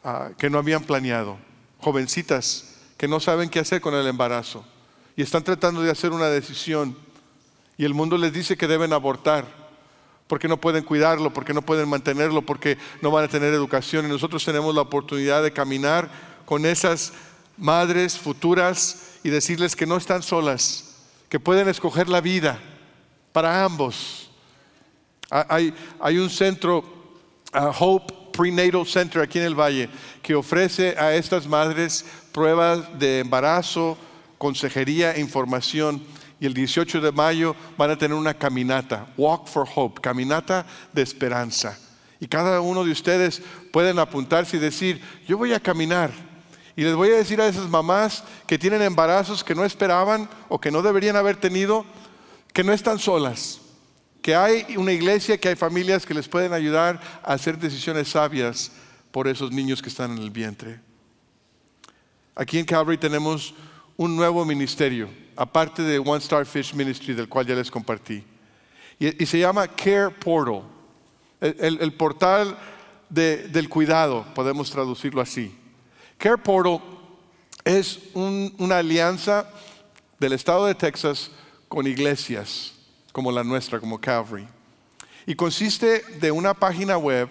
ah, 0.04 0.30
que 0.38 0.50
no 0.50 0.58
habían 0.58 0.84
planeado, 0.84 1.38
jovencitas 1.80 2.68
que 2.98 3.08
no 3.08 3.20
saben 3.20 3.50
qué 3.50 3.60
hacer 3.60 3.82
con 3.82 3.96
el 3.96 4.06
embarazo 4.06 4.64
y 5.16 5.24
están 5.24 5.44
tratando 5.44 5.82
de 5.82 5.90
hacer 5.90 6.12
una 6.12 6.28
decisión 6.28 6.96
y 7.78 7.86
el 7.86 7.94
mundo 7.94 8.18
les 8.18 8.34
dice 8.34 8.58
que 8.58 8.68
deben 8.68 8.94
abortar 8.94 9.46
porque 10.28 10.48
no 10.48 10.58
pueden 10.58 10.84
cuidarlo, 10.86 11.34
porque 11.34 11.54
no 11.54 11.62
pueden 11.62 11.90
mantenerlo, 11.90 12.42
porque 12.42 12.78
no 13.02 13.12
van 13.12 13.26
a 13.26 13.28
tener 13.28 13.54
educación 13.54 14.06
y 14.06 14.10
nosotros 14.10 14.46
tenemos 14.46 14.74
la 14.74 14.82
oportunidad 14.82 15.44
de 15.44 15.52
caminar 15.52 16.10
con 16.46 16.66
esas 16.66 17.12
madres 17.58 18.18
futuras 18.18 19.18
y 19.24 19.30
decirles 19.30 19.76
que 19.76 19.86
no 19.86 19.98
están 19.98 20.24
solas, 20.24 20.96
que 21.28 21.40
pueden 21.40 21.68
escoger 21.68 22.08
la 22.08 22.22
vida 22.22 22.60
para 23.34 23.64
ambos. 23.66 24.30
Ha- 25.30 25.48
Hay, 26.00 26.18
un 26.18 26.30
centro, 26.30 26.84
ah, 27.52 27.72
Hope 27.78 28.14
Prenatal 28.32 28.86
Center 28.88 29.22
aquí 29.22 29.38
en 29.40 29.46
el 29.46 29.56
Valle, 29.60 29.90
que 30.24 30.34
ofrece 30.36 30.98
a 30.98 31.14
estas 31.14 31.46
madres 31.46 32.06
pruebas 32.32 32.98
de 33.00 33.20
embarazo, 33.20 33.98
consejería 34.38 35.14
e 35.14 35.20
información. 35.20 36.02
Y 36.42 36.48
el 36.48 36.56
18 36.56 37.02
de 37.02 37.12
mayo 37.12 37.56
van 37.78 37.92
a 37.92 37.98
tener 37.98 38.18
una 38.18 38.34
caminata, 38.34 39.06
Walk 39.16 39.48
for 39.48 39.68
Hope, 39.76 40.02
caminata 40.02 40.66
de 40.92 41.04
esperanza. 41.04 41.78
Y 42.20 42.26
cada 42.26 42.62
uno 42.62 42.84
de 42.84 42.92
ustedes 42.92 43.44
pueden 43.72 44.00
apuntarse 44.00 44.58
y 44.58 44.60
decir, 44.60 45.00
yo 45.28 45.38
voy 45.38 45.54
a 45.54 45.60
caminar. 45.60 46.10
Y 46.76 46.82
les 46.82 46.96
voy 46.96 47.10
a 47.10 47.18
decir 47.18 47.40
a 47.40 47.48
esas 47.48 47.70
mamás 47.70 48.24
que 48.48 48.58
tienen 48.58 48.82
embarazos 48.82 49.44
que 49.44 49.54
no 49.54 49.64
esperaban 49.64 50.28
o 50.50 50.60
que 50.60 50.72
no 50.72 50.82
deberían 50.82 51.16
haber 51.16 51.36
tenido, 51.36 51.86
que 52.54 52.64
no 52.64 52.74
están 52.74 52.98
solas, 52.98 53.62
que 54.24 54.36
hay 54.36 54.76
una 54.78 54.94
iglesia, 54.94 55.40
que 55.40 55.50
hay 55.50 55.56
familias 55.56 56.08
que 56.08 56.16
les 56.16 56.28
pueden 56.28 56.54
ayudar 56.54 57.00
a 57.22 57.34
hacer 57.34 57.56
decisiones 57.60 58.08
sabias 58.08 58.72
por 59.12 59.28
esos 59.28 59.52
niños 59.52 59.80
que 59.80 59.90
están 59.90 60.18
en 60.18 60.24
el 60.24 60.32
vientre. 60.32 60.80
Aquí 62.34 62.58
en 62.58 62.66
Calvary 62.66 62.98
tenemos 62.98 63.54
un 63.96 64.16
nuevo 64.16 64.44
ministerio, 64.44 65.08
aparte 65.36 65.82
de 65.82 66.00
One 66.00 66.18
Star 66.20 66.46
Fish 66.46 66.74
Ministry, 66.74 67.14
del 67.14 67.28
cual 67.30 67.46
ya 67.46 67.56
les 67.56 67.70
compartí. 67.72 68.24
Y, 69.00 69.26
se 69.26 69.40
llama 69.40 69.68
Care 69.68 70.12
Portal, 70.12 70.64
el, 71.40 71.94
portal 71.94 72.56
de- 73.10 73.48
del 73.48 73.68
cuidado, 73.68 74.26
podemos 74.36 74.70
traducirlo 74.70 75.22
así. 75.22 75.56
Care 76.18 76.38
Portal 76.38 76.80
es 77.66 78.00
un- 78.14 78.54
una 78.60 78.78
alianza 78.78 79.50
del 80.20 80.34
estado 80.34 80.68
de 80.68 80.76
Texas 80.76 81.32
con 81.68 81.88
iglesias 81.88 82.74
como 83.12 83.32
la 83.32 83.44
nuestra, 83.44 83.80
como 83.80 84.00
Calvary. 84.00 84.48
Y 85.26 85.36
consiste 85.36 86.04
de 86.20 86.32
una 86.32 86.54
página 86.54 86.98
web, 86.98 87.28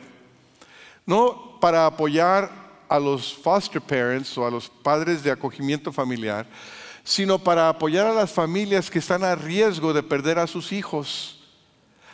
no 1.07 1.59
para 1.61 1.87
apoyar 1.87 2.51
a 2.89 2.99
los 2.99 3.33
foster 3.33 3.81
parents 3.81 4.37
o 4.37 4.47
a 4.47 4.51
los 4.51 4.69
padres 4.69 5.23
de 5.23 5.31
acogimiento 5.31 5.93
familiar, 5.93 6.47
sino 7.05 7.39
para 7.39 7.69
apoyar 7.69 8.07
a 8.07 8.15
las 8.15 8.31
familias 8.31 8.91
que 8.91 8.99
están 8.99 9.25
a 9.25 9.35
riesgo 9.35 9.93
de 9.93 10.03
perder 10.03 10.39
a 10.39 10.47
sus 10.47 10.73
hijos, 10.73 11.43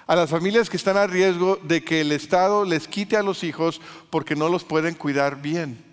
a 0.06 0.14
las 0.14 0.30
familias 0.30 0.70
que 0.70 0.76
están 0.76 0.96
a 0.96 1.06
riesgo 1.06 1.58
de 1.62 1.82
que 1.82 2.00
el 2.00 2.12
Estado 2.12 2.64
les 2.64 2.86
quite 2.86 3.16
a 3.16 3.22
los 3.22 3.42
hijos 3.42 3.80
porque 4.10 4.36
no 4.36 4.48
los 4.48 4.64
pueden 4.64 4.94
cuidar 4.94 5.42
bien. 5.42 5.84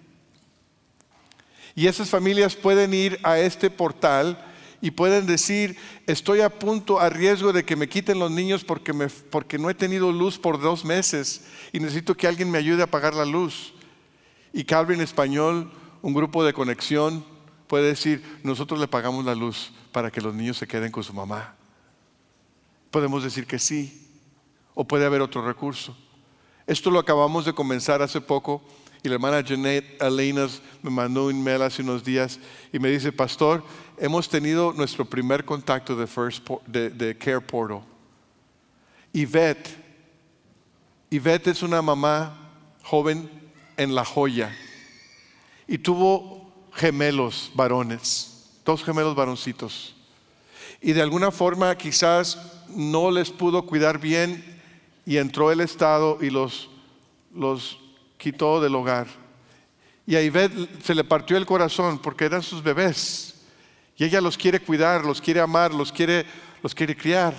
Y 1.76 1.88
esas 1.88 2.10
familias 2.10 2.56
pueden 2.56 2.94
ir 2.94 3.20
a 3.24 3.40
este 3.40 3.72
portal 3.72 4.38
y 4.80 4.92
pueden 4.92 5.26
decir, 5.26 5.78
estoy 6.06 6.42
a 6.42 6.50
punto, 6.50 7.00
a 7.00 7.10
riesgo 7.10 7.54
de 7.54 7.64
que 7.64 7.76
me 7.76 7.90
quiten 7.90 8.20
los 8.20 8.30
niños 8.30 8.64
porque, 8.64 8.94
porque 9.32 9.58
no 9.58 9.70
he 9.70 9.74
tenido 9.74 10.12
luz 10.12 10.38
por 10.38 10.62
dos 10.62 10.86
meses 10.86 11.46
y 11.72 11.80
necesito 11.80 12.16
que 12.16 12.28
alguien 12.28 12.52
me 12.52 12.58
ayude 12.60 12.82
a 12.82 12.86
apagar 12.86 13.16
la 13.16 13.26
luz. 13.26 13.74
Y 14.52 14.66
Calvin 14.66 15.02
Español, 15.02 15.72
un 16.02 16.14
grupo 16.14 16.44
de 16.44 16.54
conexión, 16.54 17.26
puede 17.74 17.88
decir, 17.88 18.22
nosotros 18.44 18.80
le 18.80 18.88
pagamos 18.88 19.26
la 19.26 19.34
luz 19.34 19.72
para 19.92 20.12
que 20.12 20.22
los 20.22 20.32
niños 20.32 20.58
se 20.58 20.68
queden 20.68 20.92
con 20.92 21.04
su 21.04 21.12
mamá. 21.12 21.56
Podemos 22.92 23.24
decir 23.24 23.48
que 23.48 23.58
sí, 23.58 24.12
o 24.76 24.84
puede 24.84 25.08
haber 25.08 25.22
otro 25.22 25.44
recurso. 25.44 25.98
Esto 26.68 26.92
lo 26.92 27.00
acabamos 27.00 27.46
de 27.46 27.54
comenzar 27.54 28.04
hace 28.04 28.22
poco 28.22 28.62
y 29.02 29.10
la 29.10 29.16
hermana 29.16 29.42
Jeanette 29.42 30.00
Alenas 30.00 30.62
me 30.84 30.92
mandó 30.92 31.26
un 31.26 31.44
mail 31.44 31.64
hace 31.64 31.82
unos 31.82 32.04
días 32.04 32.40
y 32.72 32.78
me 32.78 32.90
dice, 32.90 33.12
pastor, 33.12 33.64
hemos 33.98 34.30
tenido 34.30 34.72
nuestro 34.74 35.04
primer 35.04 35.44
contacto 35.44 35.96
de, 35.96 36.06
First 36.06 36.48
de, 36.68 36.92
de 36.92 37.18
Care 37.18 37.42
Portal. 37.42 37.82
Yvette, 39.14 39.76
Yvette 41.10 41.48
es 41.48 41.64
una 41.64 41.82
mamá 41.82 42.38
joven 42.84 43.28
en 43.78 43.96
La 43.96 44.06
Joya 44.06 44.56
y 45.68 45.80
tuvo 45.80 46.43
gemelos 46.76 47.52
varones, 47.54 48.50
dos 48.66 48.84
gemelos 48.84 49.16
varoncitos. 49.16 49.96
Y 50.82 50.94
de 50.94 51.02
alguna 51.02 51.32
forma 51.32 51.78
quizás 51.78 52.38
no 52.70 53.12
les 53.12 53.30
pudo 53.30 53.66
cuidar 53.66 54.00
bien 54.00 54.62
y 55.06 55.18
entró 55.18 55.52
el 55.52 55.62
Estado 55.62 56.18
y 56.22 56.30
los, 56.30 56.70
los 57.34 57.80
quitó 58.18 58.62
del 58.62 58.76
hogar. 58.76 59.08
Y 60.06 60.16
a 60.16 60.22
Ivette 60.22 60.84
se 60.84 60.96
le 60.96 61.04
partió 61.04 61.38
el 61.38 61.46
corazón 61.46 62.00
porque 62.00 62.26
eran 62.26 62.44
sus 62.44 62.62
bebés. 62.62 63.36
Y 63.96 64.04
ella 64.04 64.20
los 64.20 64.38
quiere 64.38 64.60
cuidar, 64.60 65.06
los 65.06 65.22
quiere 65.22 65.40
amar, 65.40 65.74
los 65.74 65.92
quiere, 65.92 66.26
los 66.62 66.76
quiere 66.76 66.96
criar. 66.96 67.34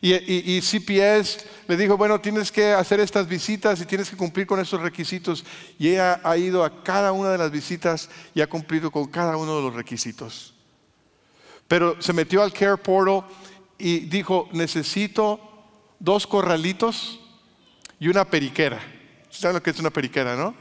Y, 0.00 0.12
y- 0.14 0.56
y 0.56 0.60
CPS 0.60 1.46
le 1.68 1.76
dijo, 1.76 1.96
bueno, 1.96 2.20
tienes 2.20 2.52
que 2.52 2.72
hacer 2.72 3.00
estas 3.00 3.26
visitas 3.26 3.80
y 3.80 3.86
tienes 3.86 4.10
que 4.10 4.16
cumplir 4.16 4.46
con 4.46 4.60
esos 4.60 4.80
requisitos. 4.80 5.44
Y 5.78 5.88
ella 5.88 6.20
ha 6.22 6.36
ido 6.36 6.64
a 6.64 6.82
cada 6.82 7.12
una 7.12 7.30
de 7.30 7.38
las 7.38 7.50
visitas 7.50 8.08
y 8.34 8.40
ha 8.40 8.46
cumplido 8.46 8.90
con 8.90 9.06
cada 9.06 9.36
uno 9.36 9.56
de 9.56 9.62
los 9.62 9.74
requisitos. 9.74 10.54
Pero 11.68 12.00
se 12.00 12.12
metió 12.12 12.42
al 12.42 12.52
Care 12.52 12.76
Portal 12.76 13.24
y 13.78 14.00
dijo, 14.00 14.48
necesito 14.52 15.40
dos 15.98 16.26
corralitos 16.26 17.20
y 17.98 18.08
una 18.08 18.24
periquera. 18.24 18.80
¿Saben 19.30 19.54
lo 19.56 19.62
que 19.62 19.70
es 19.70 19.78
una 19.78 19.90
periquera, 19.90 20.36
no? 20.36 20.54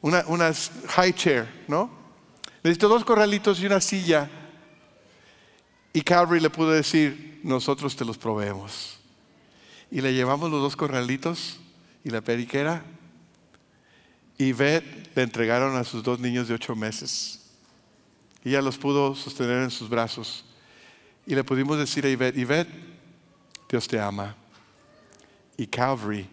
Una, 0.00 0.24
una 0.26 0.52
high 0.88 1.12
chair, 1.14 1.64
¿no? 1.68 1.88
Necesito 2.64 2.88
dos 2.88 3.04
corralitos 3.04 3.60
y 3.60 3.66
una 3.66 3.80
silla. 3.80 4.28
Y 5.92 6.02
Calvary 6.02 6.40
le 6.40 6.50
pudo 6.50 6.70
decir, 6.70 7.40
nosotros 7.42 7.94
te 7.96 8.04
los 8.04 8.16
proveemos. 8.16 8.98
Y 9.90 10.00
le 10.00 10.14
llevamos 10.14 10.50
los 10.50 10.62
dos 10.62 10.76
corralitos 10.76 11.58
y 12.02 12.10
la 12.10 12.22
periquera. 12.22 12.82
Y 14.38 14.52
Beth 14.52 15.14
le 15.14 15.22
entregaron 15.22 15.76
a 15.76 15.84
sus 15.84 16.02
dos 16.02 16.18
niños 16.18 16.48
de 16.48 16.54
ocho 16.54 16.74
meses. 16.74 17.40
Y 18.44 18.50
ella 18.50 18.62
los 18.62 18.78
pudo 18.78 19.14
sostener 19.14 19.62
en 19.62 19.70
sus 19.70 19.88
brazos. 19.88 20.44
Y 21.26 21.34
le 21.34 21.44
pudimos 21.44 21.78
decir 21.78 22.06
a 22.06 22.08
Yvette, 22.08 22.36
Yvette, 22.36 22.68
Dios 23.68 23.86
te 23.86 24.00
ama. 24.00 24.34
Y 25.56 25.66
Calvary 25.66 26.28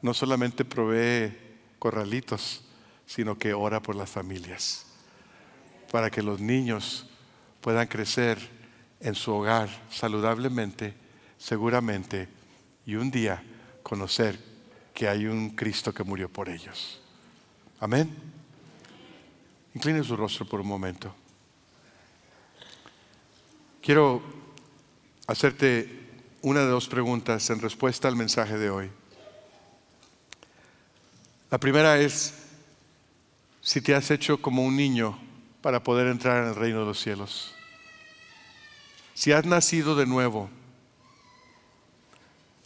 no 0.00 0.14
solamente 0.14 0.64
provee 0.64 1.36
corralitos, 1.78 2.62
sino 3.06 3.36
que 3.36 3.52
ora 3.52 3.82
por 3.82 3.96
las 3.96 4.08
familias, 4.08 4.86
para 5.90 6.10
que 6.10 6.22
los 6.22 6.40
niños 6.40 7.06
puedan 7.60 7.88
crecer 7.88 8.59
en 9.00 9.14
su 9.14 9.32
hogar 9.32 9.68
saludablemente, 9.90 10.94
seguramente, 11.38 12.28
y 12.86 12.94
un 12.96 13.10
día 13.10 13.42
conocer 13.82 14.38
que 14.94 15.08
hay 15.08 15.26
un 15.26 15.50
Cristo 15.50 15.92
que 15.92 16.04
murió 16.04 16.28
por 16.28 16.48
ellos. 16.48 17.00
Amén. 17.80 18.14
Incline 19.74 20.04
su 20.04 20.16
rostro 20.16 20.46
por 20.46 20.60
un 20.60 20.66
momento. 20.66 21.14
Quiero 23.80 24.22
hacerte 25.26 26.08
una 26.42 26.60
de 26.60 26.66
dos 26.66 26.88
preguntas 26.88 27.48
en 27.50 27.60
respuesta 27.60 28.08
al 28.08 28.16
mensaje 28.16 28.58
de 28.58 28.70
hoy. 28.70 28.90
La 31.50 31.58
primera 31.58 31.98
es 31.98 32.34
si 33.60 33.80
te 33.80 33.94
has 33.94 34.10
hecho 34.10 34.40
como 34.42 34.64
un 34.64 34.76
niño 34.76 35.18
para 35.62 35.82
poder 35.82 36.08
entrar 36.08 36.42
en 36.42 36.50
el 36.50 36.54
reino 36.54 36.80
de 36.80 36.86
los 36.86 37.00
cielos. 37.00 37.54
Si 39.20 39.32
has 39.32 39.44
nacido 39.44 39.94
de 39.96 40.06
nuevo. 40.06 40.48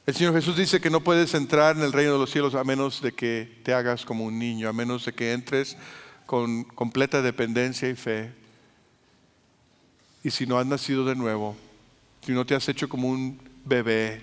El 0.07 0.15
Señor 0.15 0.35
Jesús 0.35 0.57
dice 0.57 0.81
que 0.81 0.89
no 0.89 1.01
puedes 1.01 1.35
entrar 1.35 1.77
en 1.77 1.83
el 1.83 1.93
reino 1.93 2.13
de 2.13 2.19
los 2.21 2.31
cielos 2.31 2.55
a 2.55 2.63
menos 2.63 3.03
de 3.03 3.11
que 3.11 3.59
te 3.65 3.75
hagas 3.75 4.05
como 4.05 4.25
un 4.25 4.39
niño, 4.39 4.69
a 4.69 4.73
menos 4.73 5.05
de 5.05 5.13
que 5.13 5.33
entres 5.33 5.77
con 6.27 6.63
completa 6.63 7.23
dependencia 7.23 7.89
y 7.89 7.97
fe. 7.97 8.33
Y 10.23 10.31
si 10.31 10.47
no 10.47 10.57
has 10.57 10.65
nacido 10.65 11.05
de 11.05 11.17
nuevo, 11.17 11.57
si 12.25 12.31
no 12.31 12.47
te 12.47 12.55
has 12.55 12.69
hecho 12.69 12.89
como 12.89 13.09
un 13.09 13.37
bebé, 13.65 14.23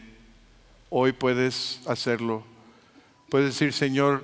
hoy 0.89 1.11
puedes 1.11 1.81
hacerlo. 1.85 2.45
Puedes 3.29 3.47
decir, 3.47 3.73
Señor, 3.73 4.23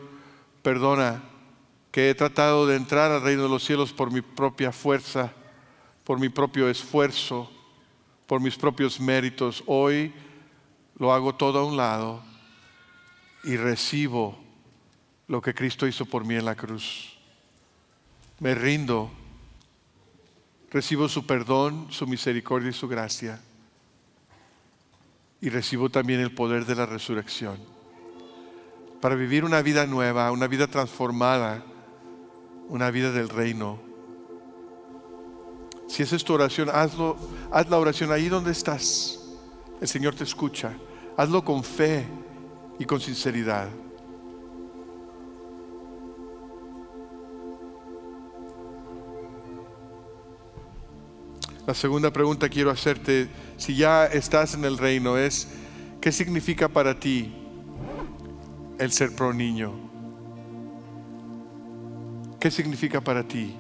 perdona 0.62 1.24
que 1.92 2.10
he 2.10 2.16
tratado 2.16 2.68
de 2.68 2.78
entrar 2.78 3.12
al 3.12 3.22
reino 3.22 3.44
de 3.44 3.50
los 3.50 3.66
cielos 3.66 3.92
por 3.92 4.14
mi 4.14 4.22
propia 4.22 4.72
fuerza, 4.72 5.34
por 6.06 6.22
mi 6.22 6.30
propio 6.30 6.70
esfuerzo, 6.70 7.52
por 8.28 8.42
mis 8.42 8.56
propios 8.56 9.00
méritos. 9.00 9.64
Hoy 9.66 10.14
lo 10.98 11.14
hago 11.14 11.36
todo 11.36 11.60
a 11.60 11.66
un 11.66 11.78
lado 11.78 12.22
y 13.44 13.56
recibo 13.58 14.38
lo 15.28 15.42
que 15.42 15.54
Cristo 15.56 15.88
hizo 15.88 16.06
por 16.06 16.26
mí 16.26 16.36
en 16.36 16.46
la 16.46 16.56
cruz. 16.56 17.18
Me 18.40 18.54
rindo, 18.54 19.10
recibo 20.70 21.10
su 21.10 21.26
perdón, 21.26 21.88
su 21.90 22.06
misericordia 22.06 22.70
y 22.70 22.74
su 22.74 22.88
gracia. 22.88 23.42
Y 25.42 25.50
recibo 25.50 25.90
también 25.90 26.20
el 26.20 26.34
poder 26.34 26.66
de 26.66 26.76
la 26.76 26.86
resurrección 26.86 27.78
para 29.02 29.16
vivir 29.16 29.46
una 29.46 29.62
vida 29.62 29.86
nueva, 29.86 30.32
una 30.32 30.48
vida 30.48 30.68
transformada, 30.68 31.64
una 32.68 32.90
vida 32.92 33.12
del 33.12 33.30
reino. 33.30 33.87
Si 35.88 36.04
esa 36.04 36.16
es 36.16 36.24
tu 36.24 36.34
oración, 36.34 36.70
hazlo, 36.72 37.18
haz 37.52 37.70
la 37.70 37.80
oración 37.80 38.12
ahí 38.12 38.30
donde 38.30 38.52
estás. 38.52 39.20
El 39.82 39.88
Señor 39.88 40.16
te 40.16 40.24
escucha. 40.24 40.74
Hazlo 41.16 41.44
con 41.44 41.64
fe 41.64 42.06
y 42.78 42.86
con 42.86 43.00
sinceridad. 43.00 43.70
La 51.66 51.74
segunda 51.74 52.12
pregunta 52.12 52.48
quiero 52.48 52.72
hacerte, 52.72 53.28
si 53.58 53.76
ya 53.76 54.06
estás 54.06 54.54
en 54.54 54.64
el 54.64 54.78
reino, 54.78 55.18
es, 55.18 55.50
¿qué 56.00 56.14
significa 56.14 56.70
para 56.70 56.98
ti 56.98 57.34
el 58.80 58.90
ser 58.92 59.14
pro 59.14 59.34
niño? 59.34 59.74
¿Qué 62.40 62.52
significa 62.52 63.02
para 63.02 63.28
ti? 63.28 63.58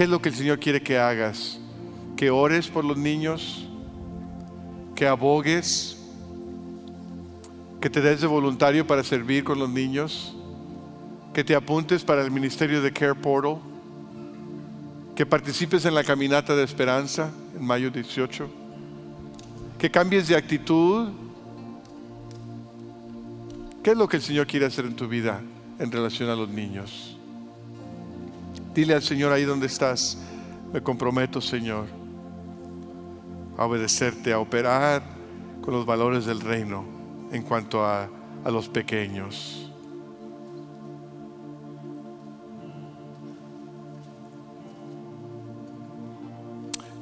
¿Qué 0.00 0.04
es 0.04 0.10
lo 0.10 0.22
que 0.22 0.30
el 0.30 0.34
Señor 0.34 0.58
quiere 0.58 0.80
que 0.80 0.96
hagas? 0.96 1.58
¿Que 2.16 2.30
ores 2.30 2.68
por 2.68 2.86
los 2.86 2.96
niños? 2.96 3.68
¿Que 4.96 5.06
abogues? 5.06 5.98
que 7.82 7.90
te 7.90 8.00
des 8.00 8.22
de 8.22 8.26
voluntario 8.26 8.86
para 8.86 9.04
servir 9.04 9.44
con 9.44 9.58
los 9.58 9.68
niños, 9.68 10.34
que 11.34 11.44
te 11.44 11.54
apuntes 11.54 12.02
para 12.02 12.22
el 12.22 12.30
ministerio 12.30 12.80
de 12.80 12.90
Care 12.94 13.14
Portal, 13.14 13.58
que 15.14 15.26
participes 15.26 15.84
en 15.84 15.94
la 15.94 16.02
caminata 16.02 16.56
de 16.56 16.64
esperanza 16.64 17.30
en 17.54 17.62
mayo 17.62 17.90
18, 17.90 18.48
que 19.78 19.90
cambies 19.90 20.28
de 20.28 20.36
actitud. 20.36 21.10
¿Qué 23.82 23.90
es 23.90 23.96
lo 23.98 24.08
que 24.08 24.16
el 24.16 24.22
Señor 24.22 24.46
quiere 24.46 24.64
hacer 24.64 24.86
en 24.86 24.96
tu 24.96 25.06
vida 25.06 25.42
en 25.78 25.92
relación 25.92 26.30
a 26.30 26.36
los 26.36 26.48
niños? 26.48 27.19
Dile 28.74 28.94
al 28.94 29.02
Señor 29.02 29.32
ahí 29.32 29.44
donde 29.44 29.66
estás, 29.66 30.16
me 30.72 30.80
comprometo, 30.80 31.40
Señor, 31.40 31.86
a 33.56 33.66
obedecerte, 33.66 34.32
a 34.32 34.38
operar 34.38 35.02
con 35.60 35.74
los 35.74 35.84
valores 35.84 36.24
del 36.24 36.40
reino 36.40 36.84
en 37.32 37.42
cuanto 37.42 37.84
a, 37.84 38.08
a 38.44 38.50
los 38.50 38.68
pequeños. 38.68 39.70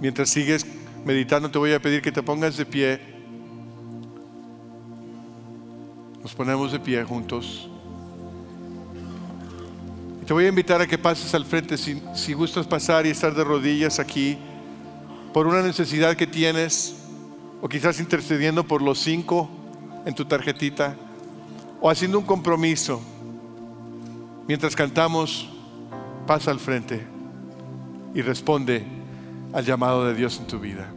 Mientras 0.01 0.31
sigues 0.31 0.64
meditando, 1.05 1.51
te 1.51 1.59
voy 1.59 1.73
a 1.73 1.83
pedir 1.83 2.01
que 2.01 2.12
te 2.12 2.23
pongas 2.23 2.57
de 2.57 2.64
pie. 2.64 3.01
Nos 6.23 6.35
ponemos 6.35 6.73
de 6.73 6.81
pie 6.81 7.05
juntos. 7.05 7.69
Te 10.29 10.35
voy 10.35 10.45
a 10.45 10.49
invitar 10.49 10.79
a 10.83 10.87
que 10.87 10.99
pases 10.99 11.33
al 11.33 11.47
frente 11.47 11.79
si, 11.79 12.03
si 12.12 12.35
gustas 12.35 12.66
pasar 12.66 13.07
y 13.07 13.09
estar 13.09 13.35
de 13.35 13.43
rodillas 13.43 13.99
aquí 13.99 14.37
por 15.33 15.47
una 15.47 15.62
necesidad 15.62 16.18
que 16.18 16.26
tienes 16.26 16.97
o 17.62 17.68
quizás 17.70 17.99
intercediendo 17.99 18.62
por 18.62 18.83
los 18.83 18.99
cinco 18.99 19.49
en 20.05 20.14
tu 20.14 20.26
tarjetita 20.26 20.95
o 21.81 21.89
haciendo 21.89 22.18
un 22.18 22.26
compromiso. 22.26 23.01
Mientras 24.47 24.76
cantamos, 24.76 25.49
pasa 26.26 26.51
al 26.51 26.61
frente 26.61 27.07
y 28.14 28.20
responde 28.20 28.85
al 29.55 29.64
llamado 29.64 30.07
de 30.07 30.14
Dios 30.14 30.39
en 30.41 30.47
tu 30.47 30.61
vida. 30.61 30.93